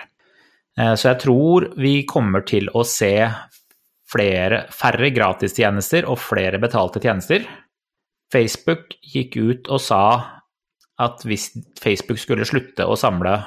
Eh, 0.78 0.94
Så 0.94 1.08
jeg 1.08 1.18
tror 1.22 1.68
vi 1.76 2.04
kommer 2.04 2.40
til 2.46 2.68
å 2.74 2.84
se 2.84 3.30
flere, 4.10 4.64
færre 4.74 5.10
gratistjenester 5.14 6.08
og 6.10 6.18
flere 6.18 6.58
betalte 6.62 7.02
tjenester. 7.02 7.46
Facebook 8.32 8.94
gikk 9.12 9.36
ut 9.38 9.70
og 9.70 9.80
sa 9.82 10.02
at 11.00 11.22
hvis 11.26 11.50
Facebook 11.80 12.20
skulle 12.20 12.46
slutte 12.46 12.86
å 12.86 12.98
samle 12.98 13.38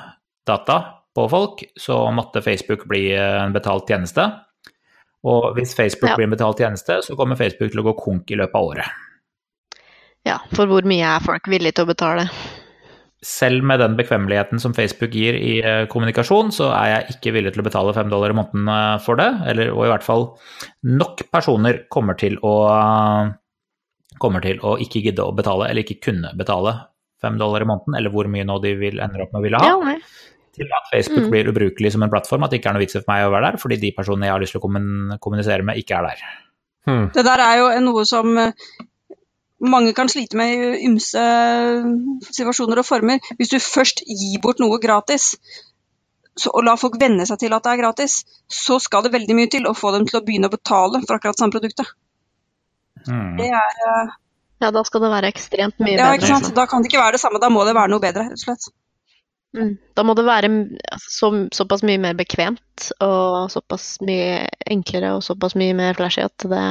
data 0.47 0.80
på 1.14 1.28
folk, 1.30 1.61
så 1.78 1.99
måtte 2.11 2.41
Facebook 2.41 2.88
bli 2.89 3.11
en 3.16 3.53
betalt 3.53 3.88
tjeneste. 3.88 4.26
Og 5.24 5.53
hvis 5.55 5.76
Facebook 5.76 6.09
Ja. 6.09 6.16
blir 6.18 6.26
en 6.26 6.36
betalt 6.36 6.57
tjeneste, 6.59 7.01
så 7.05 7.16
kommer 7.16 7.38
Facebook 7.39 7.72
til 7.72 7.80
å 7.80 7.93
gå 7.93 7.93
konk 7.99 8.32
i 8.32 8.36
løpet 8.36 8.55
av 8.55 8.64
året. 8.64 8.86
ja, 10.26 10.39
for 10.53 10.66
hvor 10.66 10.84
mye 10.84 11.03
er 11.03 11.20
folk 11.20 11.47
villige 11.47 11.74
til 11.74 11.86
å 11.86 11.88
betale? 11.93 12.30
Selv 13.24 13.64
med 13.64 13.80
den 13.80 13.96
bekvemmeligheten 13.98 14.60
som 14.60 14.76
Facebook 14.76 15.14
gir 15.16 15.38
i 15.40 15.54
eh, 15.64 15.86
kommunikasjon, 15.92 16.52
så 16.56 16.70
er 16.76 16.90
jeg 16.92 17.16
ikke 17.16 17.34
villig 17.38 17.54
til 17.56 17.64
å 17.64 17.68
betale 17.68 17.96
fem 17.96 18.12
dollar 18.12 18.34
i 18.34 18.38
måneden 18.38 18.68
eh, 18.68 18.98
for 19.06 19.20
det. 19.20 19.30
Eller, 19.50 19.72
og 19.74 19.86
i 19.88 19.92
hvert 19.94 20.06
fall 20.06 20.28
nok 20.92 21.24
personer 21.32 21.86
kommer 21.94 22.20
til 22.20 22.38
å 22.44 22.54
kommer 24.22 24.44
til 24.44 24.60
å 24.64 24.76
ikke 24.80 25.02
gidde 25.08 25.24
å 25.26 25.34
betale, 25.36 25.70
eller 25.72 25.84
ikke 25.84 26.12
kunne 26.12 26.32
betale 26.38 26.76
fem 27.24 27.40
dollar 27.40 27.64
i 27.64 27.68
måneden, 27.68 27.98
eller 27.98 28.14
hvor 28.14 28.28
mye 28.32 28.46
nå 28.48 28.60
de 28.64 28.76
vil, 28.80 29.02
ender 29.04 29.26
opp 29.26 29.34
med 29.34 29.42
å 29.42 29.44
ville 29.48 29.60
ha, 29.64 29.72
Ja, 29.72 29.98
til 30.54 30.70
at 30.70 30.90
Facebook 30.92 31.24
Mm. 31.26 31.32
blir 31.32 31.50
ubrukelig 31.50 31.92
som 31.96 32.04
en 32.04 32.12
plattform, 32.14 32.44
at 32.44 32.52
det 32.52 32.60
ikke 32.60 32.70
er 32.70 32.76
noe 32.78 32.84
vits 32.84 32.94
for 32.94 33.10
meg 33.10 33.26
å 33.26 33.32
være 33.34 33.52
der, 33.52 33.58
fordi 33.58 33.80
de 33.82 33.92
personene 33.92 34.28
jeg 34.28 34.36
har 34.36 34.44
lyst 34.44 34.54
til 34.54 34.62
å 34.62 35.20
kommunisere 35.20 35.66
med, 35.66 35.80
ikke 35.82 35.98
er 35.98 36.04
der. 36.12 36.26
Hmm. 36.86 37.08
Det 37.16 37.24
der 37.26 37.40
er 37.40 37.58
jo 37.58 37.70
noe 37.82 38.04
som 38.06 38.38
eh, 38.38 38.52
mange 39.70 39.93
kan 39.95 40.09
slite 40.11 40.38
med 40.39 40.53
i 40.53 40.88
ymse 40.88 41.24
situasjoner 42.30 42.82
og 42.82 42.88
former. 42.88 43.22
Hvis 43.39 43.53
du 43.53 43.59
først 43.64 44.03
gir 44.07 44.41
bort 44.43 44.61
noe 44.64 44.80
gratis, 44.84 45.34
så, 46.36 46.49
og 46.49 46.66
lar 46.66 46.80
folk 46.82 46.97
venne 47.01 47.26
seg 47.30 47.39
til 47.43 47.53
at 47.55 47.66
det 47.66 47.74
er 47.74 47.82
gratis, 47.84 48.22
så 48.49 48.80
skal 48.82 49.05
det 49.05 49.14
veldig 49.14 49.38
mye 49.38 49.51
til 49.53 49.70
å 49.70 49.76
få 49.78 49.93
dem 49.95 50.07
til 50.09 50.20
å 50.20 50.24
begynne 50.26 50.49
å 50.49 50.53
betale 50.53 51.03
for 51.05 51.18
akkurat 51.18 51.39
samme 51.39 51.55
produktet. 51.55 51.93
Mm. 53.07 53.36
Det 53.39 53.49
er, 53.51 54.14
Ja, 54.64 54.70
da 54.72 54.84
skal 54.88 55.03
det 55.03 55.11
være 55.11 55.30
ekstremt 55.34 55.82
mye 55.84 55.97
ja, 55.97 56.07
bedre. 56.07 56.16
ikke 56.18 56.32
sant? 56.32 56.47
liksom. 56.47 56.55
Da 56.57 56.66
kan 56.72 56.84
det 56.84 56.91
ikke 56.91 57.03
være 57.03 57.18
det 57.18 57.24
samme, 57.24 57.41
da 57.43 57.51
må 57.51 57.66
det 57.68 57.76
være 57.78 57.91
noe 57.91 58.03
bedre, 58.03 58.30
rett 58.32 58.39
og 58.39 58.45
slett. 58.45 58.70
Mm. 59.53 59.74
Da 59.93 60.05
må 60.07 60.16
det 60.18 60.26
være 60.26 60.49
altså, 60.49 61.09
så, 61.14 61.32
såpass 61.53 61.84
mye 61.86 62.01
mer 62.01 62.16
bekvemt 62.18 62.88
og 63.05 63.51
såpass 63.53 63.99
mye 64.01 64.47
enklere 64.66 65.11
og 65.14 65.22
såpass 65.26 65.53
mye 65.59 65.76
mer 65.78 65.99
flashy 65.99 66.24
at 66.26 66.47
det 66.49 66.64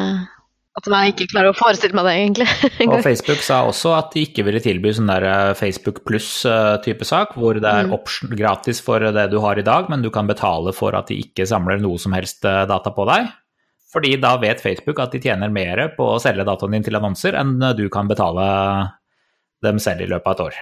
at 0.78 0.86
jeg 0.88 1.12
ikke 1.12 1.26
klarer 1.34 1.52
å 1.52 1.56
forestille 1.58 1.96
meg 1.98 2.06
det, 2.08 2.12
egentlig. 2.16 2.46
Og. 2.88 2.94
Facebook 3.04 3.42
sa 3.44 3.58
også 3.68 3.90
at 3.98 4.14
de 4.14 4.22
ikke 4.24 4.44
ville 4.46 4.62
tilby 4.64 4.92
sånn 4.96 5.10
der 5.10 5.26
eh, 5.28 5.50
Facebook 5.58 6.00
pluss-type 6.08 7.04
sak, 7.04 7.34
hvor 7.36 7.58
det 7.60 7.68
er 7.68 7.90
Mm. 7.90 7.92
option, 7.98 8.32
gratis 8.38 8.80
for 8.80 9.04
det 9.04 9.26
du 9.32 9.38
har 9.44 9.58
i 9.60 9.66
dag, 9.66 9.90
men 9.92 10.00
du 10.02 10.08
kan 10.14 10.26
betale 10.30 10.72
for 10.72 10.96
at 10.96 11.12
de 11.12 11.18
ikke 11.20 11.44
samler 11.48 11.80
noe 11.82 12.00
som 12.00 12.16
helst 12.16 12.44
eh, 12.48 12.62
data 12.70 12.90
på 12.96 13.04
deg. 13.10 13.28
Fordi 13.92 14.14
da 14.22 14.38
vet 14.40 14.62
Facebook 14.64 14.98
at 15.04 15.12
de 15.12 15.20
tjener 15.20 15.52
mer 15.52 15.90
på 15.98 16.14
å 16.14 16.20
selge 16.22 16.46
dataen 16.48 16.72
din 16.72 16.86
til 16.86 16.96
annonser 16.96 17.36
enn 17.36 17.58
du 17.76 17.84
kan 17.92 18.08
betale 18.08 18.46
dem 19.62 19.76
selv 19.78 20.00
i 20.06 20.08
løpet 20.08 20.26
av 20.26 20.32
et 20.32 20.44
år. 20.46 20.60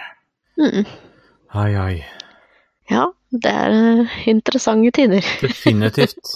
Mm. 0.59 0.89
Ai, 1.55 1.71
ai. 1.79 1.95
Ja, 2.91 3.05
det 3.31 3.51
er 3.63 3.71
eh, 4.03 4.17
interessante 4.27 4.91
tider. 4.99 5.23
Definitivt. 5.47 6.35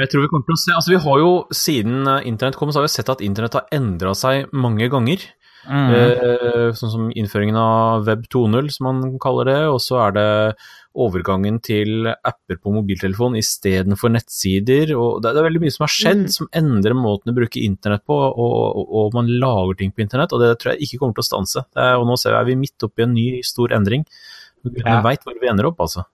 Jeg 0.00 0.10
tror 0.10 0.24
Vi 0.24 0.28
kommer 0.32 0.48
til 0.48 0.56
å 0.56 0.62
se, 0.64 0.74
altså 0.74 0.90
vi 0.96 1.02
har 1.04 1.18
jo 1.22 1.30
Siden 1.54 2.08
eh, 2.10 2.26
internett 2.26 2.56
kom, 2.58 2.72
så 2.74 2.80
har 2.82 2.88
vi 2.88 2.94
sett 2.96 3.12
at 3.12 3.22
internett 3.24 3.54
har 3.60 3.68
endra 3.74 4.14
seg 4.18 4.48
mange 4.52 4.88
ganger. 4.90 5.22
Mm. 5.64 5.90
Eh, 5.96 6.72
sånn 6.76 6.90
som 6.92 7.04
innføringen 7.16 7.56
av 7.56 8.02
Web 8.08 8.26
2.0, 8.28 8.66
som 8.74 8.88
man 8.90 9.14
kaller 9.22 9.48
det. 9.48 9.60
Og 9.70 9.78
så 9.80 10.00
er 10.08 10.16
det 10.18 10.26
overgangen 10.94 11.56
til 11.64 12.06
apper 12.12 12.58
på 12.62 12.70
mobiltelefon 12.74 13.34
istedenfor 13.40 14.12
nettsider. 14.14 14.92
og 14.98 15.22
det, 15.24 15.32
det 15.34 15.40
er 15.40 15.48
veldig 15.48 15.62
mye 15.64 15.74
som 15.74 15.86
har 15.86 15.94
skjedd 15.94 16.20
Mm. 16.26 16.34
som 16.36 16.50
endrer 16.54 16.94
måten 16.98 17.32
å 17.32 17.36
bruke 17.38 17.62
internett 17.64 18.04
på, 18.06 18.14
og, 18.14 18.76
og, 18.82 18.92
og 19.00 19.14
man 19.16 19.30
lager 19.30 19.78
ting 19.80 19.90
på 19.94 20.04
internett. 20.04 20.34
Og 20.36 20.42
det 20.42 20.52
tror 20.60 20.74
jeg 20.74 20.84
ikke 20.88 21.00
kommer 21.00 21.14
til 21.18 21.24
å 21.24 21.30
stanse. 21.30 21.64
Det 21.74 21.82
er, 21.86 21.96
og 22.02 22.06
nå 22.10 22.18
ser 22.20 22.34
vi 22.36 22.42
er 22.42 22.50
vi 22.52 22.58
midt 22.66 22.86
oppi 22.86 23.06
en 23.06 23.14
ny, 23.14 23.28
stor 23.46 23.72
endring. 23.78 24.04
Vi 24.64 24.82
Ja. 24.84 25.00
veit 25.06 25.22
hvor 25.24 25.34
vi 25.40 25.48
ender 25.50 25.66
opp, 25.70 25.78
altså. 25.86 26.04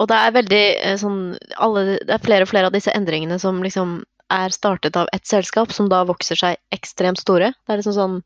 Og 0.00 0.08
det 0.08 0.16
er 0.16 0.36
veldig 0.36 0.64
eh, 0.80 0.96
sånn 1.00 1.20
alle, 1.60 2.00
Det 2.06 2.16
er 2.16 2.24
flere 2.24 2.46
og 2.46 2.50
flere 2.52 2.70
av 2.70 2.76
disse 2.76 2.94
endringene 2.96 3.38
som 3.42 3.60
liksom 3.64 4.00
er 4.30 4.54
startet 4.54 4.96
av 4.96 5.08
ett 5.12 5.26
selskap, 5.26 5.72
som 5.74 5.88
da 5.90 6.04
vokser 6.06 6.38
seg 6.38 6.58
ekstremt 6.74 7.18
store. 7.18 7.50
Det 7.66 7.74
er 7.74 7.80
liksom 7.80 7.96
sånn 7.96 8.18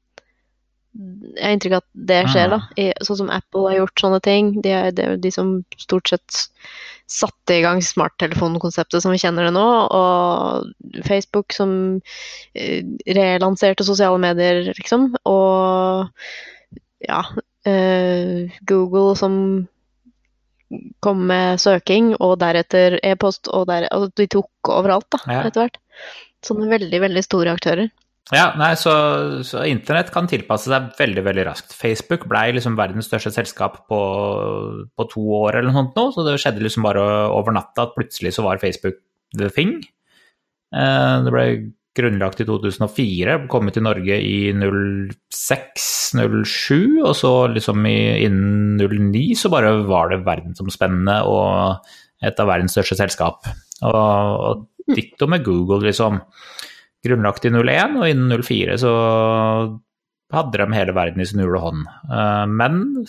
Jeg 0.94 1.42
har 1.42 1.54
inntrykk 1.56 1.76
av 1.78 1.82
at 1.82 2.02
det 2.10 2.18
skjer, 2.30 2.50
da. 2.52 2.58
I, 2.78 2.90
sånn 3.02 3.22
som 3.24 3.30
Apple 3.34 3.64
har 3.66 3.80
gjort 3.80 4.02
sånne 4.04 4.20
ting. 4.22 4.52
De 4.62 4.70
er, 4.70 4.92
er 4.92 5.16
de 5.18 5.32
som 5.34 5.56
stort 5.80 6.12
sett 6.12 6.44
satte 7.10 7.56
i 7.56 7.64
gang 7.64 7.82
smarttelefonkonseptet 7.84 9.02
som 9.02 9.12
vi 9.12 9.18
kjenner 9.18 9.48
det 9.48 9.56
nå. 9.56 9.64
Og 9.98 11.02
Facebook 11.08 11.56
som 11.56 11.74
eh, 12.54 12.86
relanserte 13.18 13.88
sosiale 13.88 14.20
medier, 14.22 14.70
liksom. 14.78 15.10
Og 15.26 16.06
ja 17.04 17.24
eh, 17.64 18.50
Google 18.60 19.16
som 19.16 19.66
kom 21.04 21.26
med 21.28 21.60
søking, 21.62 22.14
og 22.20 22.38
deretter 22.40 22.98
e-post, 23.04 23.48
og 23.52 23.66
der, 23.70 23.88
altså 23.92 24.12
de 24.16 24.26
tok 24.26 24.70
overalt, 24.72 25.06
da, 25.14 25.18
Ja. 25.30 25.42
etter 25.48 25.66
hvert. 25.66 25.76
Sånne 26.44 26.68
veldig, 26.68 27.00
veldig 27.00 27.22
store 27.24 27.52
aktører. 27.56 27.90
Ja, 28.32 28.54
nei, 28.56 28.70
så, 28.80 28.90
så 29.44 29.66
internett 29.68 30.08
kan 30.10 30.26
tilpasse 30.26 30.70
seg 30.72 30.94
veldig, 30.96 31.24
veldig 31.26 31.44
raskt. 31.44 31.74
Facebook 31.76 32.24
blei 32.30 32.46
liksom 32.56 32.76
verdens 32.78 33.10
største 33.10 33.32
selskap 33.36 33.82
på, 33.90 33.98
på 34.96 35.06
to 35.12 35.20
år 35.44 35.58
eller 35.58 35.68
noe 35.70 35.82
sånt 35.82 35.98
nå, 36.00 36.04
så 36.14 36.24
det 36.24 36.38
skjedde 36.40 36.64
liksom 36.64 36.86
bare 36.88 37.04
over 37.28 37.52
natta 37.52 37.84
at 37.84 37.92
plutselig 37.98 38.32
så 38.36 38.44
var 38.46 38.62
Facebook 38.62 38.96
the 39.36 39.50
thing. 39.52 39.76
Eh, 40.74 41.16
Det 41.24 41.32
ble 41.34 41.44
grunnlagt 41.94 42.40
i 42.42 42.46
2004, 42.48 43.46
kommet 43.50 43.76
til 43.76 43.84
Norge 43.86 44.16
i 44.18 44.50
06-07, 44.52 46.24
og 47.04 47.14
så 47.18 47.32
liksom 47.52 47.86
i, 47.86 48.24
innen 48.26 48.76
09 48.80 49.34
så 49.38 49.50
bare 49.52 49.70
var 49.86 50.10
det 50.10 50.26
verdensomspennende 50.26 51.16
og 51.30 51.78
et 52.24 52.40
av 52.40 52.48
verdens 52.50 52.74
største 52.74 52.96
selskap. 52.98 53.46
Og, 53.84 53.94
og 53.94 54.66
ditto 54.90 55.24
med 55.30 55.44
Google, 55.46 55.82
liksom 55.86 56.14
grunnlagt 57.04 57.46
i 57.46 57.52
01, 57.52 57.98
og 58.00 58.08
innen 58.08 58.42
04 58.42 58.78
så 58.80 58.92
hadde 60.34 60.58
de 60.58 60.66
hele 60.74 60.94
verden 60.96 61.22
i 61.22 61.28
sin 61.28 61.42
hule 61.44 61.60
hånd. 61.62 61.86
Eh, 62.08 62.46
Men 62.50 63.04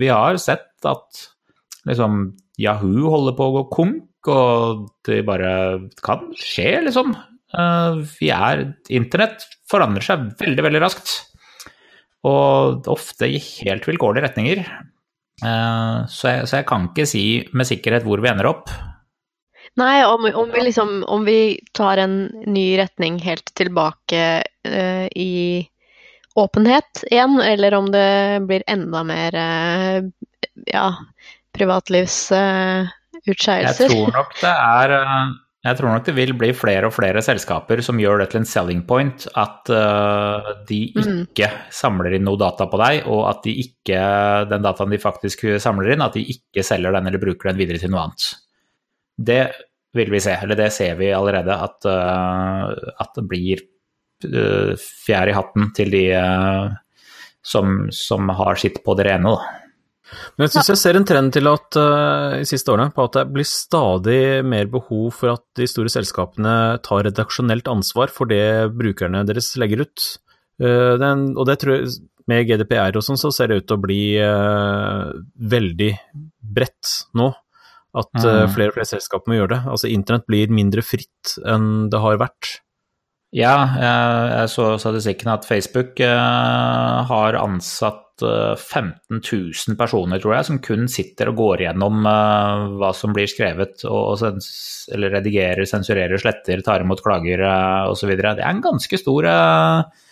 vi 0.00 0.08
har 0.08 0.38
sett 0.40 0.86
at 0.88 1.28
liksom 1.88 2.32
Yahoo 2.60 3.10
holder 3.10 3.34
på 3.36 3.44
å 3.48 3.54
gå 3.58 3.64
konk, 3.74 4.30
og 4.30 4.86
det 5.04 5.24
bare 5.26 5.50
kan 6.04 6.30
skje, 6.38 6.78
liksom. 6.86 7.12
Eh, 7.58 7.94
Vi 8.18 8.30
er 8.34 8.74
Internett 8.90 9.46
forandrer 9.70 10.02
seg 10.04 10.18
veldig, 10.40 10.62
veldig 10.68 10.82
raskt. 10.84 11.08
Og 12.24 12.88
ofte 12.88 13.26
i 13.28 13.38
helt 13.38 13.86
vilkårlige 13.88 14.24
retninger. 14.28 14.58
Eh, 15.44 15.98
Så 16.08 16.28
jeg, 16.30 16.46
så 16.48 16.56
jeg 16.60 16.66
kan 16.70 16.82
ikke 16.90 17.06
si 17.06 17.48
med 17.52 17.66
sikkerhet 17.68 18.04
hvor 18.06 18.20
vi 18.22 18.28
ender 18.32 18.46
opp. 18.50 18.66
Nei, 19.74 20.04
om, 20.06 20.22
om, 20.38 20.50
vi 20.54 20.60
liksom, 20.68 21.02
om 21.10 21.24
vi 21.26 21.58
tar 21.74 21.98
en 21.98 22.30
ny 22.46 22.78
retning 22.78 23.18
helt 23.24 23.50
tilbake 23.58 24.44
uh, 24.68 25.06
i 25.18 25.66
åpenhet 26.38 27.02
igjen, 27.10 27.40
eller 27.42 27.74
om 27.74 27.90
det 27.90 28.38
blir 28.46 28.62
enda 28.70 29.02
mer 29.02 29.34
uh, 29.34 29.98
ja, 30.70 30.94
privatlivsutskeielser. 31.58 33.66
Jeg 33.66 33.74
tror 33.90 34.14
nok 34.14 34.30
det 34.44 34.54
er 34.54 34.94
jeg 35.64 35.78
tror 35.78 35.94
nok 35.94 36.04
det 36.04 36.12
vil 36.12 36.34
bli 36.36 36.50
flere 36.52 36.90
og 36.90 36.92
flere 36.92 37.22
selskaper 37.24 37.80
som 37.84 38.00
gjør 38.00 38.20
det 38.20 38.26
til 38.32 38.42
en 38.42 38.48
selling 38.48 38.82
point 38.84 39.24
at 39.40 39.70
uh, 39.72 40.50
de 40.68 40.80
Mm. 40.94 41.22
ikke 41.24 41.48
samler 41.72 42.14
inn 42.18 42.26
noe 42.28 42.38
data 42.40 42.66
på 42.68 42.78
deg, 42.82 43.06
og 43.08 43.22
at 43.30 43.40
de 43.46 43.54
ikke, 43.62 44.00
den 44.50 44.62
dataen 44.62 44.92
de 44.92 45.00
faktisk 45.00 45.46
samler 45.62 45.94
inn, 45.94 46.04
at 46.04 46.14
de 46.18 46.24
ikke 46.34 46.62
selger 46.62 46.92
den 46.92 47.08
eller 47.08 47.22
bruker 47.22 47.50
den 47.50 47.58
videre 47.58 47.80
til 47.80 47.90
noe 47.90 48.04
annet. 48.04 48.28
Det 49.16 49.40
vil 49.96 50.12
vi 50.12 50.20
se, 50.20 50.36
eller 50.36 50.58
det 50.58 50.70
ser 50.74 50.98
vi 51.00 51.12
allerede, 51.16 51.56
at, 51.56 51.88
uh, 51.88 52.92
at 53.00 53.16
det 53.16 53.26
blir 53.30 53.64
uh, 54.28 54.76
fjær 54.76 55.32
i 55.32 55.36
hatten 55.36 55.72
til 55.76 55.96
de 55.96 56.06
som, 57.44 57.86
som 57.92 58.28
har 58.36 58.60
sitt 58.60 58.84
på 58.84 58.96
det 59.00 59.08
rene. 59.08 59.32
Da. 59.32 59.63
Men 60.36 60.44
jeg 60.46 60.52
syns 60.54 60.70
jeg 60.74 60.80
ser 60.82 60.98
en 60.98 61.06
trend 61.08 61.32
til 61.34 61.48
at 61.48 61.78
uh, 61.80 62.34
i 62.36 62.46
siste 62.48 62.72
årene 62.72 62.92
på 62.94 63.06
at 63.08 63.16
det 63.16 63.24
blir 63.32 63.46
stadig 63.48 64.44
mer 64.46 64.68
behov 64.72 65.14
for 65.16 65.32
at 65.32 65.44
de 65.58 65.68
store 65.70 65.92
selskapene 65.92 66.56
tar 66.84 67.06
redaksjonelt 67.08 67.70
ansvar 67.72 68.12
for 68.12 68.28
det 68.30 68.74
brukerne 68.76 69.24
deres 69.28 69.54
legger 69.60 69.86
ut. 69.86 70.08
Uh, 70.60 70.94
den, 71.00 71.30
og 71.38 71.48
det 71.48 71.58
tror 71.62 71.78
jeg, 71.78 71.94
med 72.30 72.46
GDPR 72.48 72.96
og 72.96 73.04
sånn, 73.04 73.20
så 73.20 73.32
ser 73.34 73.50
det 73.50 73.62
ut 73.62 73.66
til 73.68 73.78
å 73.78 73.84
bli 73.84 74.02
uh, 74.20 75.08
veldig 75.54 75.90
bredt 76.56 76.98
nå. 77.16 77.32
At 77.94 78.10
Mm. 78.18 78.50
flere 78.50 78.72
og 78.72 78.74
flere 78.74 78.88
selskaper 78.90 79.30
må 79.30 79.36
gjøre 79.36 79.52
det. 79.52 79.70
Altså 79.70 79.86
internett 79.86 80.24
blir 80.26 80.50
mindre 80.50 80.82
fritt 80.82 81.36
enn 81.46 81.86
det 81.92 82.00
har 82.02 82.16
vært. 82.18 82.56
Ja, 83.34 83.54
jeg, 83.78 84.32
jeg 84.32 84.50
så 84.50 84.64
statistikken 84.82 85.30
at 85.30 85.46
Facebook 85.46 86.02
uh, 86.02 87.06
har 87.06 87.38
ansatt 87.38 88.03
eh, 88.22 88.54
15 88.54 89.18
000 89.18 89.78
personer, 89.80 90.22
tror 90.22 90.36
jeg, 90.36 90.46
som 90.48 90.60
kun 90.62 90.86
sitter 90.90 91.32
og 91.32 91.40
går 91.40 91.66
gjennom 91.66 92.06
eh, 92.06 92.64
hva 92.78 92.92
som 92.94 93.16
blir 93.16 93.30
skrevet, 93.30 93.82
og, 93.88 94.00
og 94.12 94.16
sens, 94.20 94.48
eller 94.94 95.16
redigerer, 95.18 95.64
sensurerer, 95.66 96.20
sletter, 96.22 96.62
tar 96.62 96.84
imot 96.84 97.02
klager 97.02 97.42
uh, 97.42 97.90
osv. 97.90 98.14
Det 98.14 98.34
er 98.34 98.48
en 98.48 98.64
ganske 98.64 99.00
stor 99.00 99.30
eh, 99.30 100.08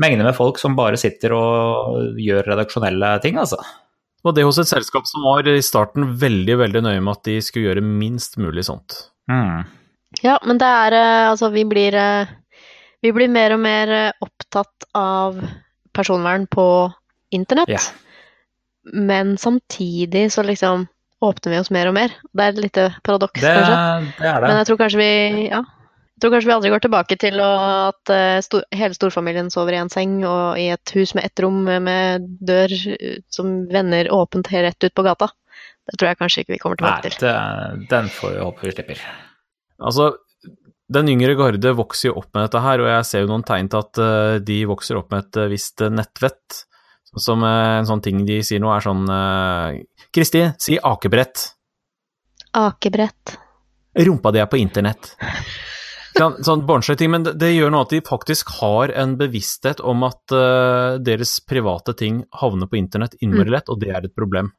mengde 0.00 0.26
med 0.26 0.36
folk 0.36 0.58
som 0.62 0.78
bare 0.78 0.98
sitter 1.00 1.36
og 1.36 2.20
gjør 2.20 2.54
redaksjonelle 2.54 3.16
ting, 3.24 3.38
altså. 3.42 3.60
Og 4.24 4.32
det 4.32 4.46
hos 4.46 4.58
et 4.60 4.70
selskap 4.70 5.04
som 5.08 5.26
var 5.26 5.48
i 5.50 5.60
starten 5.62 6.14
veldig, 6.20 6.56
veldig 6.62 6.82
nøye 6.86 7.00
med 7.04 7.18
at 7.18 7.26
de 7.28 7.40
skulle 7.44 7.68
gjøre 7.68 7.84
minst 7.84 8.38
mulig 8.40 8.64
sånt. 8.64 8.96
Mm. 9.28 9.66
Ja, 10.22 10.38
men 10.46 10.60
det 10.60 10.68
er 10.68 10.94
eh, 10.94 11.28
Altså, 11.30 11.48
vi 11.50 11.64
blir 11.66 11.94
eh, 11.98 12.28
Vi 13.02 13.12
blir 13.12 13.30
mer 13.32 13.56
og 13.56 13.62
mer 13.64 13.92
eh, 13.92 14.12
opptatt 14.22 14.86
av 14.94 15.40
personvern 15.94 16.46
på 16.50 16.66
internett. 17.34 17.70
Ja. 17.72 17.82
Men 18.92 19.36
samtidig 19.40 20.28
så 20.32 20.44
liksom 20.44 20.86
åpner 21.24 21.54
vi 21.54 21.60
oss 21.62 21.72
mer 21.72 21.88
og 21.88 21.96
mer. 21.96 22.12
Det 22.32 22.44
er 22.44 22.52
et 22.52 22.60
lite 22.66 22.88
paradoks, 23.06 23.40
Det, 23.40 23.54
kanskje. 23.54 23.78
det 24.18 24.28
er 24.28 24.40
det. 24.42 24.48
Men 24.50 24.60
jeg 24.60 24.68
tror 24.70 24.82
kanskje 24.84 25.00
vi 25.00 25.48
Ja. 25.48 25.62
Jeg 26.14 26.22
tror 26.22 26.30
kanskje 26.30 26.46
vi 26.46 26.54
aldri 26.54 26.70
går 26.70 26.82
tilbake 26.84 27.16
til 27.18 27.40
at 27.42 28.10
eh, 28.14 28.40
stor, 28.46 28.62
hele 28.70 28.94
storfamilien 28.94 29.48
sover 29.50 29.74
i 29.74 29.80
en 29.82 29.90
seng 29.90 30.20
og 30.22 30.60
i 30.62 30.68
et 30.70 30.92
hus 30.94 31.10
med 31.18 31.26
ett 31.26 31.40
rom 31.42 31.64
med 31.66 32.28
dør 32.38 32.70
eh, 32.70 33.16
som 33.34 33.64
vender 33.66 34.06
åpent 34.14 34.46
helt 34.52 34.68
rett 34.68 34.86
ut 34.86 34.94
på 34.94 35.02
gata. 35.02 35.32
Det 35.90 35.98
tror 35.98 36.12
jeg 36.12 36.20
kanskje 36.20 36.44
ikke 36.44 36.54
vi 36.54 36.60
kommer 36.62 36.78
tilbake 36.78 37.10
til. 37.10 37.26
det, 37.26 37.88
den 37.90 38.06
får 38.14 38.36
vi 38.36 38.44
håpe 38.46 38.62
vi 38.68 38.76
slipper. 38.76 39.02
Altså, 39.82 40.12
den 40.94 41.10
yngre 41.10 41.34
garde 41.34 41.74
vokser 41.82 42.12
jo 42.12 42.14
opp 42.22 42.30
med 42.30 42.46
dette 42.46 42.62
her, 42.62 42.84
og 42.84 42.92
jeg 42.92 43.10
ser 43.10 43.24
jo 43.24 43.32
noen 43.32 43.44
tegn 43.50 43.72
til 43.74 43.82
at 43.82 44.02
eh, 44.06 44.36
de 44.52 44.60
vokser 44.70 45.00
opp 45.02 45.10
med 45.10 45.26
et 45.26 45.42
visst 45.50 45.82
nettvett. 45.82 46.62
Som 47.20 47.44
eh, 47.46 47.78
en 47.80 47.88
sånn 47.88 48.02
ting 48.04 48.24
de 48.26 48.40
sier 48.46 48.62
nå, 48.62 48.70
er 48.74 48.84
sånn 48.84 49.04
eh, 49.10 49.82
Kristi, 50.14 50.46
si 50.58 50.78
akebrett. 50.78 51.46
Akebrett. 52.58 53.36
Rumpa 53.94 54.32
di 54.34 54.42
er 54.42 54.50
på 54.50 54.58
internett. 54.58 55.14
Sånn, 56.14 56.36
sånn 56.46 56.62
ting, 56.94 57.10
men 57.10 57.24
det, 57.26 57.34
det 57.42 57.50
gjør 57.56 57.72
noe 57.74 57.86
at 57.86 57.94
de 57.94 57.98
faktisk 58.06 58.52
har 58.60 58.92
en 58.94 59.16
bevissthet 59.18 59.80
om 59.82 60.04
at 60.06 60.34
uh, 60.34 60.94
deres 61.02 61.40
private 61.42 61.94
ting 61.98 62.20
havner 62.38 62.70
på 62.70 62.78
internett 62.78 63.16
innmari 63.18 63.50
lett, 63.50 63.70
og 63.70 63.80
det 63.82 63.90
er 63.90 64.06
et 64.06 64.14
problem. 64.14 64.52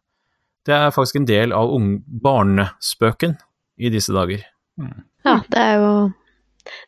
Det 0.67 0.75
er 0.75 0.91
faktisk 0.91 1.21
en 1.21 1.29
del 1.29 1.55
av 1.55 1.71
ung 1.71 1.93
barnespøken 2.03 3.37
i 3.79 3.91
disse 3.93 4.11
dager. 4.15 4.43
Ja, 5.23 5.39
det 5.47 5.61
er 5.61 5.79
jo 5.79 5.91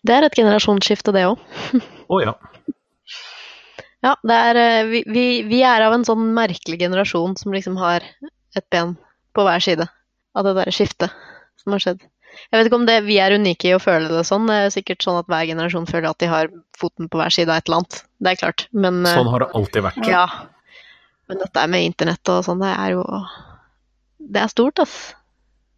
Det 0.03 0.15
er 0.15 0.25
et 0.25 0.35
generasjonsskifte, 0.35 1.13
det 1.15 1.27
òg. 1.29 1.39
Å 2.13 2.19
ja. 2.23 2.33
Ja, 4.05 4.13
det 4.29 4.37
er 4.51 4.59
eh, 4.61 4.89
vi, 4.91 5.03
vi, 5.09 5.25
vi 5.47 5.63
er 5.65 5.87
av 5.87 5.95
en 5.95 6.05
sånn 6.05 6.27
merkelig 6.35 6.77
generasjon 6.83 7.33
som 7.39 7.55
liksom 7.55 7.79
har 7.81 8.05
et 8.57 8.65
ben 8.73 8.95
på 9.33 9.45
hver 9.45 9.63
side 9.63 9.87
av 10.37 10.45
det 10.45 10.53
der 10.59 10.71
skiftet 10.73 11.13
som 11.63 11.73
har 11.73 11.81
skjedd. 11.83 12.05
Jeg 12.51 12.59
vet 12.59 12.67
ikke 12.69 12.77
om 12.77 12.85
det, 12.85 12.99
vi 13.07 13.17
er 13.21 13.33
unike 13.33 13.71
i 13.71 13.73
å 13.73 13.81
føle 13.81 14.11
det 14.11 14.21
sånn. 14.27 14.45
Det 14.49 14.57
er 14.67 14.73
sikkert 14.73 15.01
sånn 15.05 15.17
at 15.17 15.29
hver 15.31 15.47
generasjon 15.49 15.87
føler 15.89 16.11
at 16.11 16.21
de 16.21 16.29
har 16.29 16.51
foten 16.77 17.09
på 17.09 17.17
hver 17.17 17.33
side 17.33 17.49
av 17.49 17.57
et 17.61 17.69
eller 17.69 17.81
annet. 17.81 17.99
Det 18.21 18.31
er 18.33 18.39
klart. 18.43 18.67
Men 18.77 19.01
eh, 19.05 19.17
Sånn 19.17 19.31
har 19.33 19.45
det 19.45 19.49
alltid 19.57 19.87
vært. 19.87 20.09
ja. 20.11 20.25
Men 21.27 21.41
dette 21.41 21.63
med 21.67 21.83
internett 21.83 22.29
og 22.31 22.45
sånn, 22.45 22.61
det 22.63 22.69
er 22.71 22.93
jo 22.93 23.01
Det 24.31 24.39
er 24.39 24.51
stort, 24.51 24.79
ass. 24.79 24.93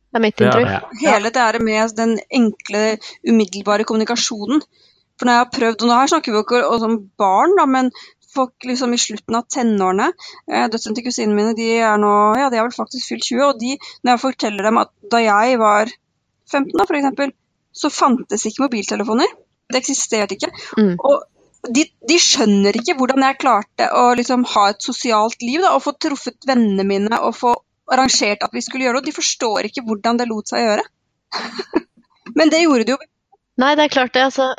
Det 0.10 0.20
er 0.20 0.24
mitt 0.26 0.38
Det 0.38 0.46
er 0.46 0.60
inntrykk. 0.60 0.70
Ja. 0.76 1.14
Hele 1.16 1.32
det 1.34 1.42
er 1.42 1.58
med 1.64 1.96
den 1.98 2.14
enkle, 2.42 2.84
umiddelbare 3.26 3.86
kommunikasjonen. 3.90 4.62
For 5.20 5.28
når 5.28 5.36
jeg 5.36 5.44
har 5.44 5.52
prøvd, 5.58 5.84
og 5.84 5.90
nå 5.90 6.00
her 6.00 6.12
snakker 6.14 6.34
vi 6.34 6.42
ikke 6.44 6.62
om 6.88 6.96
barn, 7.20 7.56
da, 7.60 7.66
men 7.68 7.92
folk 8.34 8.68
liksom 8.68 8.94
i 8.94 9.00
slutten 9.02 9.38
av 9.40 9.48
tenårene 9.52 10.12
eh, 10.12 10.68
Døtrene 10.70 10.98
til 10.98 11.06
kusinene 11.08 11.38
mine 11.38 11.56
de 11.58 11.66
er 11.82 11.98
nå, 12.02 12.12
ja, 12.38 12.52
de 12.52 12.60
har 12.60 12.68
vel 12.68 12.76
faktisk 12.76 13.12
fylt 13.14 13.26
20. 13.26 13.44
Og 13.48 13.60
de, 13.62 13.74
når 14.04 14.16
jeg 14.16 14.24
forteller 14.24 14.70
dem 14.70 14.82
at 14.82 14.94
da 15.12 15.22
jeg 15.24 15.60
var 15.62 15.92
15, 16.50 16.72
da, 16.76 16.86
for 16.86 17.00
eksempel, 17.00 17.34
så 17.76 17.92
fantes 17.94 18.46
ikke 18.48 18.66
mobiltelefoner. 18.66 19.36
Det 19.70 19.82
eksisterte 19.82 20.38
ikke. 20.38 20.50
Mm. 20.78 20.96
Og 21.06 21.26
de, 21.76 21.84
de 22.10 22.18
skjønner 22.22 22.78
ikke 22.80 22.96
hvordan 22.98 23.26
jeg 23.28 23.40
klarte 23.42 23.90
å 23.94 24.06
liksom 24.18 24.46
ha 24.54 24.70
et 24.72 24.86
sosialt 24.86 25.42
liv 25.44 25.62
da, 25.66 25.76
og 25.76 25.84
få 25.86 25.96
truffet 26.00 26.48
vennene 26.48 26.86
mine 26.88 27.20
og 27.20 27.36
få 27.38 27.54
arrangert 27.90 28.46
at 28.46 28.56
vi 28.56 28.64
skulle 28.66 28.88
gjøre 28.88 29.00
det. 29.00 29.04
Og 29.04 29.12
de 29.12 29.18
forstår 29.18 29.70
ikke 29.70 29.86
hvordan 29.88 30.22
det 30.22 30.30
lot 30.30 30.50
seg 30.50 30.66
gjøre. 30.66 30.86
Men 32.38 32.54
det 32.54 32.64
gjorde 32.64 32.88
det 32.88 32.96
jo. 32.96 33.00
Nei, 33.60 33.74
det 33.76 33.88
er 33.88 33.94
klart 33.94 34.16
det. 34.16 34.30
Altså, 34.30 34.54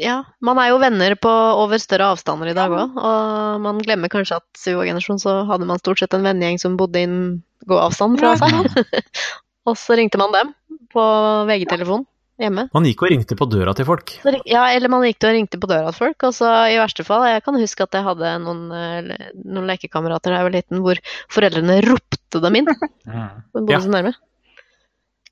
ja, 0.00 0.22
man 0.40 0.58
er 0.62 0.70
jo 0.72 0.78
venner 0.80 1.14
på 1.20 1.30
over 1.30 1.80
større 1.82 2.12
avstander 2.14 2.48
i 2.52 2.56
dag 2.56 2.72
òg. 2.72 2.94
Og 2.96 3.60
man 3.64 3.80
glemmer 3.84 4.08
kanskje 4.12 4.38
at 4.40 4.62
i 4.70 4.76
vår 4.76 4.88
generasjon 4.88 5.20
så 5.20 5.42
hadde 5.50 5.68
man 5.68 5.80
stort 5.82 6.00
sett 6.00 6.14
en 6.16 6.24
vennegjeng 6.24 6.60
som 6.62 6.78
bodde 6.80 7.02
innen 7.04 7.42
gåavstand 7.68 8.18
fra 8.22 8.32
seg. 8.40 8.72
og 9.68 9.76
så 9.78 9.98
ringte 9.98 10.20
man 10.20 10.32
dem 10.34 10.54
på 10.92 11.04
VG-telefon 11.50 12.06
hjemme. 12.42 12.64
Man 12.74 12.88
gikk 12.88 13.04
og 13.04 13.12
ringte 13.12 13.36
på 13.38 13.46
døra 13.52 13.74
til 13.76 13.86
folk. 13.86 14.14
Ja, 14.48 14.64
eller 14.72 14.90
man 14.90 15.04
gikk 15.06 15.22
og 15.28 15.36
ringte 15.36 15.60
på 15.62 15.68
døra 15.70 15.92
til 15.92 16.00
folk. 16.06 16.26
Og 16.26 16.34
så 16.34 16.48
i 16.72 16.80
verste 16.80 17.04
fall, 17.06 17.28
jeg 17.28 17.44
kan 17.44 17.60
huske 17.60 17.84
at 17.86 17.94
jeg 17.98 18.06
hadde 18.08 18.32
noen, 18.42 18.64
eh, 18.74 19.30
noen 19.44 19.68
lekekamerater 19.70 20.32
da 20.32 20.40
jeg 20.40 20.48
var 20.48 20.56
liten, 20.56 20.82
hvor 20.82 21.00
foreldrene 21.32 21.80
ropte 21.86 22.42
dem 22.42 22.62
inn. 22.62 22.72
Mm. 23.02 23.42
Bodde 23.52 23.72
Ja. 23.74 23.80
så 23.82 23.90
nærme. 23.92 24.12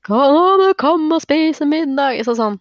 Kan 0.05 0.59
du 0.59 0.73
komme 0.77 1.15
og 1.15 1.21
spise 1.23 1.65
middag? 1.65 2.19
Så 2.27 2.35
sånn. 2.37 2.57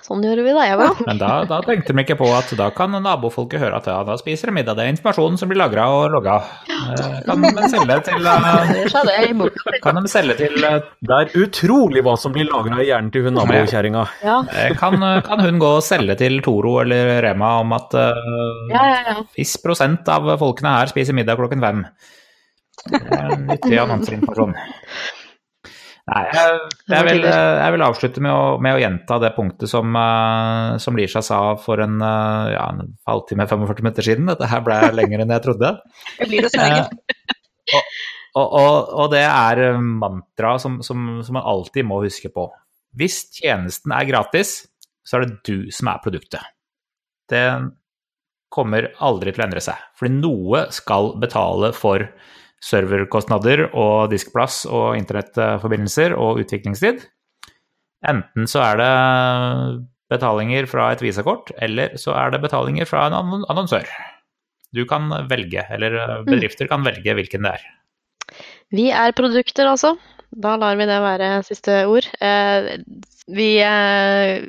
Sånn 0.00 0.22
gjorde 0.24 0.42
vi 0.42 0.52
da 0.56 0.62
jeg 0.64 0.78
var 0.80 0.94
ung. 0.94 1.02
Men 1.04 1.18
da, 1.20 1.28
da 1.46 1.58
tenkte 1.62 1.92
de 1.92 2.00
ikke 2.02 2.16
på 2.18 2.26
at 2.32 2.48
da 2.58 2.70
kan 2.74 2.94
nabofolket 3.04 3.60
høre 3.60 3.76
at 3.76 3.86
ja, 3.90 3.98
da 4.08 4.16
spiser 4.18 4.48
de 4.48 4.54
middag. 4.56 4.78
Det 4.78 4.86
er 4.86 4.92
informasjonen 4.94 5.36
som 5.38 5.50
blir 5.50 5.60
lagra 5.60 5.84
og 5.92 6.06
logga. 6.14 6.38
Eh, 6.72 7.18
Kan 7.28 7.44
de 7.44 7.68
selge 7.70 7.98
til 8.08 8.26
eh. 8.26 9.76
Kan 9.84 10.00
de 10.00 10.10
selge 10.10 10.38
til 10.40 10.56
eh, 10.66 10.78
Det 11.04 11.18
er 11.20 11.36
utrolig 11.44 12.02
hva 12.06 12.16
som 12.18 12.34
blir 12.34 12.48
lagra 12.48 12.80
i 12.82 12.88
hjernen 12.88 13.12
til 13.14 13.28
hun 13.28 13.36
nabokjerringa. 13.36 14.06
Ja. 14.24 14.40
eh, 14.56 14.72
kan, 14.80 14.96
kan 15.28 15.44
hun 15.44 15.60
gå 15.62 15.74
og 15.76 15.84
selge 15.86 16.16
til 16.24 16.40
Toro 16.42 16.78
eller 16.82 17.20
Rema 17.28 17.58
om 17.62 17.76
at 17.76 17.94
eh, 17.94 18.26
Ja, 18.72 18.82
ja, 18.96 19.00
ja. 19.12 19.16
viss 19.36 19.54
prosent 19.62 20.08
av 20.10 20.32
folkene 20.40 20.78
her 20.80 20.90
spiser 20.90 21.14
middag 21.20 21.38
klokken 21.38 21.62
fem? 21.62 21.84
Det 22.88 22.98
er 23.12 23.36
en 23.36 23.44
nyttig 23.52 23.76
annonseinformasjon. 23.78 24.56
Nei, 26.12 26.22
jeg, 26.28 26.56
jeg, 26.92 27.04
vil, 27.06 27.22
jeg 27.24 27.72
vil 27.74 27.84
avslutte 27.86 28.22
med 28.24 28.32
å, 28.34 28.56
med 28.60 28.76
å 28.76 28.80
gjenta 28.82 29.16
det 29.22 29.30
punktet 29.36 29.70
som, 29.70 29.94
uh, 29.96 30.74
som 30.82 30.98
Lisha 30.98 31.22
sa 31.24 31.40
for 31.60 31.80
en, 31.80 32.00
uh, 32.04 32.50
ja, 32.52 32.66
en 32.74 32.90
halvtime, 33.08 33.46
45 33.48 33.80
minutter 33.80 34.08
siden. 34.08 34.28
Dette 34.28 34.50
her 34.50 34.64
ble 34.66 34.78
lenger 34.98 35.24
enn 35.24 35.32
jeg 35.32 35.44
trodde. 35.46 35.76
Det 36.18 36.28
blir 36.28 36.44
dessverre. 36.44 36.88
Og, 38.32 38.46
og, 38.46 38.74
og 38.96 39.10
det 39.12 39.26
er 39.28 39.76
mantra 39.76 40.54
som, 40.60 40.78
som, 40.84 41.20
som 41.24 41.36
man 41.36 41.44
alltid 41.48 41.84
må 41.84 41.98
huske 42.00 42.30
på. 42.32 42.46
Hvis 42.96 43.26
tjenesten 43.36 43.92
er 43.92 44.08
gratis, 44.08 44.54
så 45.04 45.18
er 45.18 45.26
det 45.26 45.40
du 45.48 45.72
som 45.74 45.90
er 45.92 46.00
produktet. 46.04 46.44
Det 47.28 47.44
kommer 48.52 48.90
aldri 49.04 49.32
til 49.32 49.44
å 49.44 49.46
endre 49.46 49.62
seg. 49.64 49.80
Fordi 49.98 50.16
noe 50.16 50.66
skal 50.74 51.14
betale 51.20 51.72
for 51.76 52.04
serverkostnader 52.62 53.66
og 53.70 54.12
diskplass 54.12 54.62
og 54.70 54.94
internettforbindelser 54.98 56.14
og 56.14 56.42
utviklingstid. 56.44 57.02
Enten 58.08 58.48
så 58.50 58.62
er 58.64 58.80
det 58.80 58.92
betalinger 60.12 60.66
fra 60.70 60.90
et 60.92 61.02
visakort, 61.02 61.52
eller 61.62 61.96
så 62.00 62.14
er 62.18 62.34
det 62.34 62.42
betalinger 62.42 62.88
fra 62.88 63.06
en 63.08 63.16
annonsør. 63.18 63.88
Du 64.72 64.84
kan 64.88 65.10
velge, 65.30 65.64
eller 65.74 65.98
eh, 66.00 66.18
bedrifter 66.26 66.68
kan 66.70 66.84
velge 66.86 67.14
hvilken 67.16 67.44
det 67.46 67.54
er. 67.58 67.68
Vi 68.72 68.88
er 68.94 69.14
produkter, 69.16 69.68
altså. 69.68 69.94
Da 70.32 70.54
lar 70.56 70.78
vi 70.80 70.88
det 70.88 71.00
være 71.04 71.30
siste 71.44 71.82
ord. 71.92 72.08
Eh, 72.24 72.70
vi 73.36 73.50
eh, 73.60 74.40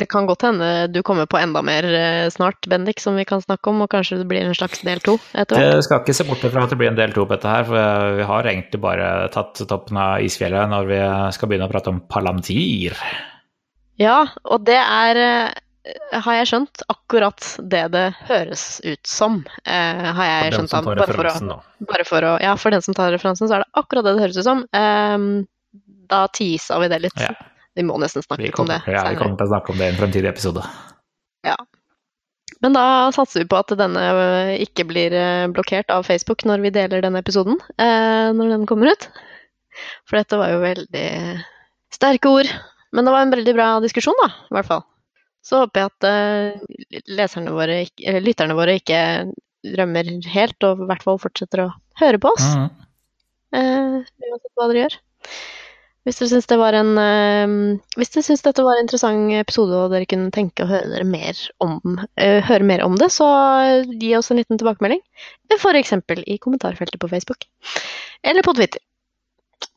Det 0.00 0.08
kan 0.08 0.24
godt 0.28 0.46
hende 0.46 0.88
du 0.88 1.02
kommer 1.04 1.28
på 1.28 1.36
enda 1.36 1.60
mer 1.64 1.84
eh, 1.84 2.26
snart, 2.32 2.64
Bendik, 2.70 3.02
som 3.02 3.18
vi 3.20 3.26
kan 3.28 3.42
snakke 3.44 3.68
om, 3.72 3.82
og 3.84 3.90
kanskje 3.92 4.22
det 4.22 4.28
blir 4.30 4.46
en 4.46 4.56
slags 4.56 4.80
del 4.86 5.02
to 5.04 5.18
etter 5.34 5.58
hvert. 5.58 5.74
Det 5.76 5.86
skal 5.86 6.00
ikke 6.00 6.16
se 6.16 6.28
bort 6.28 6.44
fra 6.46 6.64
at 6.64 6.72
det 6.72 6.78
blir 6.80 6.92
en 6.92 7.00
del 7.00 7.12
to 7.16 7.26
på 7.26 7.36
dette 7.36 7.52
her, 7.52 7.66
for 7.68 8.16
vi 8.16 8.28
har 8.30 8.48
egentlig 8.54 8.80
bare 8.80 9.10
tatt 9.34 9.60
toppen 9.68 10.00
av 10.00 10.24
isfjellet 10.24 10.72
når 10.72 10.88
vi 10.88 11.02
skal 11.36 11.52
begynne 11.52 11.68
å 11.68 11.74
prate 11.74 11.92
om 11.92 12.00
Palantir. 12.08 12.96
Ja, 14.00 14.22
og 14.48 14.64
det 14.64 14.78
er, 14.80 15.20
eh, 15.20 16.16
har 16.24 16.38
jeg 16.38 16.48
skjønt, 16.48 16.84
akkurat 16.88 17.52
det 17.60 17.84
det 17.92 18.06
høres 18.30 18.64
ut 18.86 19.04
som. 19.06 19.42
Eh, 19.66 20.08
har 20.16 20.30
jeg 20.30 20.56
skjønt 20.56 20.76
av, 20.78 20.88
bare 20.88 21.12
for, 21.12 21.28
å, 21.28 21.60
bare 21.92 22.08
for 22.08 22.30
å 22.32 22.34
Ja, 22.40 22.56
for 22.56 22.72
den 22.72 22.84
som 22.84 22.96
tar 22.96 23.12
referansen, 23.12 23.50
så 23.50 23.58
er 23.58 23.66
det 23.66 23.72
akkurat 23.76 24.08
det 24.08 24.16
det 24.16 24.24
høres 24.24 24.40
ut 24.40 24.48
som. 24.48 24.64
Eh, 24.72 25.18
da 26.10 26.24
teasa 26.34 26.80
vi 26.80 26.88
det 26.90 27.04
litt. 27.04 27.20
Ja. 27.20 27.34
Vi 27.78 27.84
må 27.86 27.98
nesten 28.02 28.24
snakke 28.24 28.48
litt 28.48 28.58
om 28.58 28.68
det 28.68 28.80
ja, 28.90 29.04
vi 29.06 29.18
kommer 29.18 29.38
til 29.38 29.46
å 29.46 29.52
snakke 29.52 29.72
om 29.72 29.78
det 29.78 29.86
i 29.86 29.92
en 29.92 30.00
fremtidig 30.00 30.30
episode. 30.32 30.64
Ja. 31.46 31.56
Men 32.60 32.74
da 32.76 32.84
satser 33.14 33.44
vi 33.44 33.48
på 33.48 33.60
at 33.60 33.72
denne 33.78 34.02
eh, 34.10 34.54
ikke 34.66 34.84
blir 34.88 35.14
eh, 35.16 35.46
blokkert 35.54 35.92
av 35.94 36.04
Facebook 36.08 36.44
når 36.48 36.64
vi 36.66 36.72
deler 36.74 37.04
denne 37.04 37.22
episoden, 37.22 37.56
eh, 37.80 38.32
når 38.36 38.56
den 38.56 38.66
kommer 38.68 38.92
ut. 38.92 39.06
For 40.10 40.18
dette 40.18 40.36
var 40.36 40.52
jo 40.52 40.60
veldig 40.64 41.06
sterke 41.94 42.34
ord. 42.40 42.50
Men 42.92 43.06
det 43.06 43.14
var 43.14 43.22
en 43.22 43.32
veldig 43.32 43.54
bra 43.54 43.68
diskusjon, 43.84 44.18
da, 44.18 44.32
i 44.50 44.56
hvert 44.58 44.68
fall. 44.68 44.82
Så 45.46 45.62
håper 45.62 45.80
jeg 45.80 45.92
at 45.94 47.46
våre, 47.54 47.76
eller 48.02 48.24
lytterne 48.26 48.56
våre 48.58 48.74
ikke 48.80 48.98
rømmer 49.78 50.10
helt, 50.34 50.58
og 50.66 50.82
i 50.82 50.88
hvert 50.90 51.04
fall 51.06 51.20
fortsetter 51.22 51.64
å 51.64 51.70
høre 52.00 52.20
på 52.20 52.32
oss. 52.34 52.46
Mm. 52.50 52.68
eh, 53.56 53.96
uansett 54.26 54.52
hva 54.56 54.68
dere 54.70 54.84
gjør. 54.84 54.98
Hvis 56.08 56.16
dere 56.16 56.30
syns 56.30 56.46
det 56.48 56.56
eh, 56.56 58.20
syns 58.24 58.42
dette 58.42 58.62
var 58.64 58.78
en 58.78 58.86
interessant 58.86 59.34
episode, 59.36 59.76
og 59.76 59.92
dere 59.92 60.08
kunne 60.08 60.32
tenke 60.32 60.64
å 60.64 60.70
høre, 60.70 60.88
dere 60.88 61.04
mer 61.04 61.40
om, 61.60 61.98
eh, 62.16 62.40
høre 62.46 62.64
mer 62.64 62.84
om 62.86 62.94
det, 62.96 63.10
så 63.12 63.26
gi 63.84 64.14
oss 64.16 64.30
en 64.32 64.40
liten 64.40 64.56
tilbakemelding. 64.56 65.02
F.eks. 65.52 65.92
i 66.24 66.38
kommentarfeltet 66.40 67.00
på 67.00 67.10
Facebook. 67.10 67.44
Eller 68.24 68.46
på 68.46 68.54
Twitter. 68.56 68.80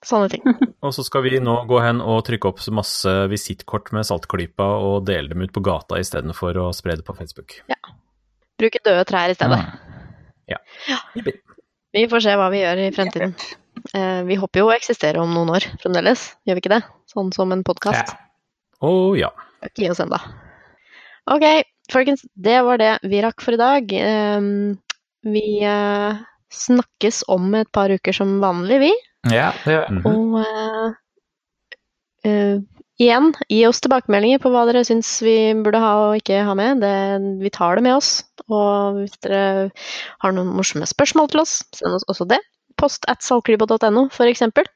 Sånne 0.03 0.30
ting. 0.32 0.45
Og 0.86 0.93
så 0.95 1.03
skal 1.03 1.26
vi 1.26 1.41
nå 1.43 1.57
gå 1.67 1.80
hen 1.84 1.99
og 1.99 2.21
trykke 2.28 2.53
opp 2.53 2.63
masse 2.71 3.11
visittkort 3.32 3.91
med 3.95 4.07
saltklypa 4.07 4.67
og 4.84 5.03
dele 5.07 5.32
dem 5.32 5.43
ut 5.43 5.51
på 5.55 5.63
gata 5.63 5.99
istedenfor 5.99 6.59
å 6.59 6.69
spre 6.76 6.95
det 6.99 7.07
på 7.07 7.15
Facebook. 7.17 7.57
Ja. 7.71 7.80
Bruke 8.59 8.80
døde 8.84 9.03
trær 9.09 9.32
i 9.32 9.36
stedet. 9.36 9.59
Ja. 10.47 10.59
Vi 11.93 12.07
får 12.11 12.26
se 12.26 12.38
hva 12.39 12.47
vi 12.51 12.63
gjør 12.63 12.84
i 12.84 12.91
fremtiden. 12.95 13.36
Eh, 13.93 14.21
vi 14.28 14.38
håper 14.39 14.63
jo 14.63 14.69
å 14.69 14.76
eksistere 14.76 15.21
om 15.21 15.34
noen 15.36 15.53
år 15.55 15.67
fremdeles, 15.82 16.32
gjør 16.47 16.57
vi 16.57 16.63
ikke 16.63 16.76
det? 16.76 16.82
Sånn 17.11 17.32
som 17.36 17.51
en 17.53 17.63
podkast. 17.67 18.13
Ja. 18.13 18.19
Å 18.84 18.91
ja. 19.17 19.30
Ikke 19.63 19.86
gi 19.86 19.91
oss 19.93 20.01
ennå. 20.03 20.19
Ok, 21.32 21.45
folkens, 21.91 22.26
det 22.36 22.57
var 22.67 22.82
det 22.82 22.91
vi 23.07 23.21
rakk 23.24 23.43
for 23.43 23.55
i 23.55 23.61
dag. 23.61 23.93
Ehm, 23.95 24.76
vi 25.24 25.63
eh, 25.63 26.19
snakkes 26.53 27.24
om 27.32 27.53
et 27.59 27.71
par 27.76 27.93
uker 27.93 28.15
som 28.15 28.36
vanlig, 28.43 28.82
vi. 28.84 28.91
ja, 29.32 29.51
det 29.63 29.78
gjør. 29.78 29.89
Mhm. 29.93 30.05
Og 30.11 30.38
eh, 30.43 31.80
eh, 32.30 32.57
igjen, 33.01 33.32
gi 33.49 33.63
oss 33.67 33.82
tilbakemeldinger 33.84 34.41
på 34.43 34.51
hva 34.53 34.65
dere 34.69 34.84
syns 34.88 35.15
vi 35.24 35.38
burde 35.63 35.82
ha 35.82 35.93
og 36.09 36.19
ikke 36.19 36.43
ha 36.47 36.55
med. 36.59 36.84
Det, 36.84 36.95
vi 37.43 37.53
tar 37.53 37.80
det 37.80 37.86
med 37.88 37.97
oss. 37.97 38.17
Og 38.49 38.99
hvis 38.99 39.15
dere 39.24 39.69
har 40.24 40.36
noen 40.36 40.51
morsomme 40.57 40.88
spørsmål 40.89 41.32
til 41.32 41.43
oss, 41.45 41.61
send 41.76 41.95
oss 41.95 42.07
også 42.11 42.28
det. 42.36 42.41
Post 42.80 43.05
at 43.11 43.24
saltklypa.no, 43.26 44.07
for 44.13 44.30
eksempel. 44.30 44.67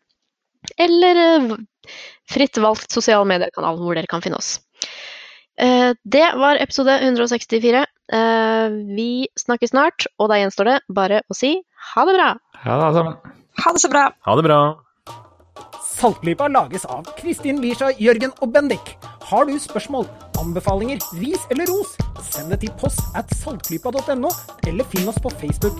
Eller 0.81 1.19
eh, 1.23 1.51
fritt 2.31 2.57
valgt 2.59 2.91
sosial 2.91 3.25
mediekanal 3.29 3.77
hvor 3.79 3.95
dere 3.95 4.09
kan 4.11 4.23
finne 4.25 4.39
oss. 4.39 4.57
Eh, 5.59 5.93
Det 6.03 6.25
var 6.37 6.59
episode 6.61 6.97
164. 7.01 7.85
Eh, 8.13 8.77
Vi 8.97 9.27
snakkes 9.39 9.71
snart, 9.73 10.07
og 10.19 10.29
da 10.31 10.41
gjenstår 10.41 10.71
det 10.73 10.77
bare 10.89 11.21
å 11.31 11.37
si 11.37 11.55
ha 11.93 12.05
det 12.05 12.17
bra! 12.17 12.33
Ha 12.65 12.73
det, 12.75 12.83
alle 12.83 12.97
sammen. 12.97 13.17
Ha 13.63 13.73
det 13.73 13.81
så 13.81 13.89
bra. 13.93 14.03
Ha 14.27 14.35
det 14.35 14.43
bra. 14.45 14.59
Saltklypa 15.97 16.47
lages 16.53 16.85
av 16.85 17.07
Kristin 17.17 17.61
Lisha, 17.63 17.89
Jørgen 17.97 18.33
og 18.41 18.51
Bendik. 18.53 18.91
Har 19.31 19.47
du 19.49 19.55
spørsmål, 19.59 20.05
anbefalinger, 20.39 21.01
ris 21.17 21.47
eller 21.51 21.65
ros, 21.71 21.95
send 22.29 22.53
det 22.53 22.59
til 22.61 22.75
post 22.77 23.01
at 23.17 23.31
saltklypa.no, 23.39 24.29
eller 24.69 24.85
finn 24.93 25.09
oss 25.09 25.17
på 25.23 25.31
Facebook. 25.41 25.79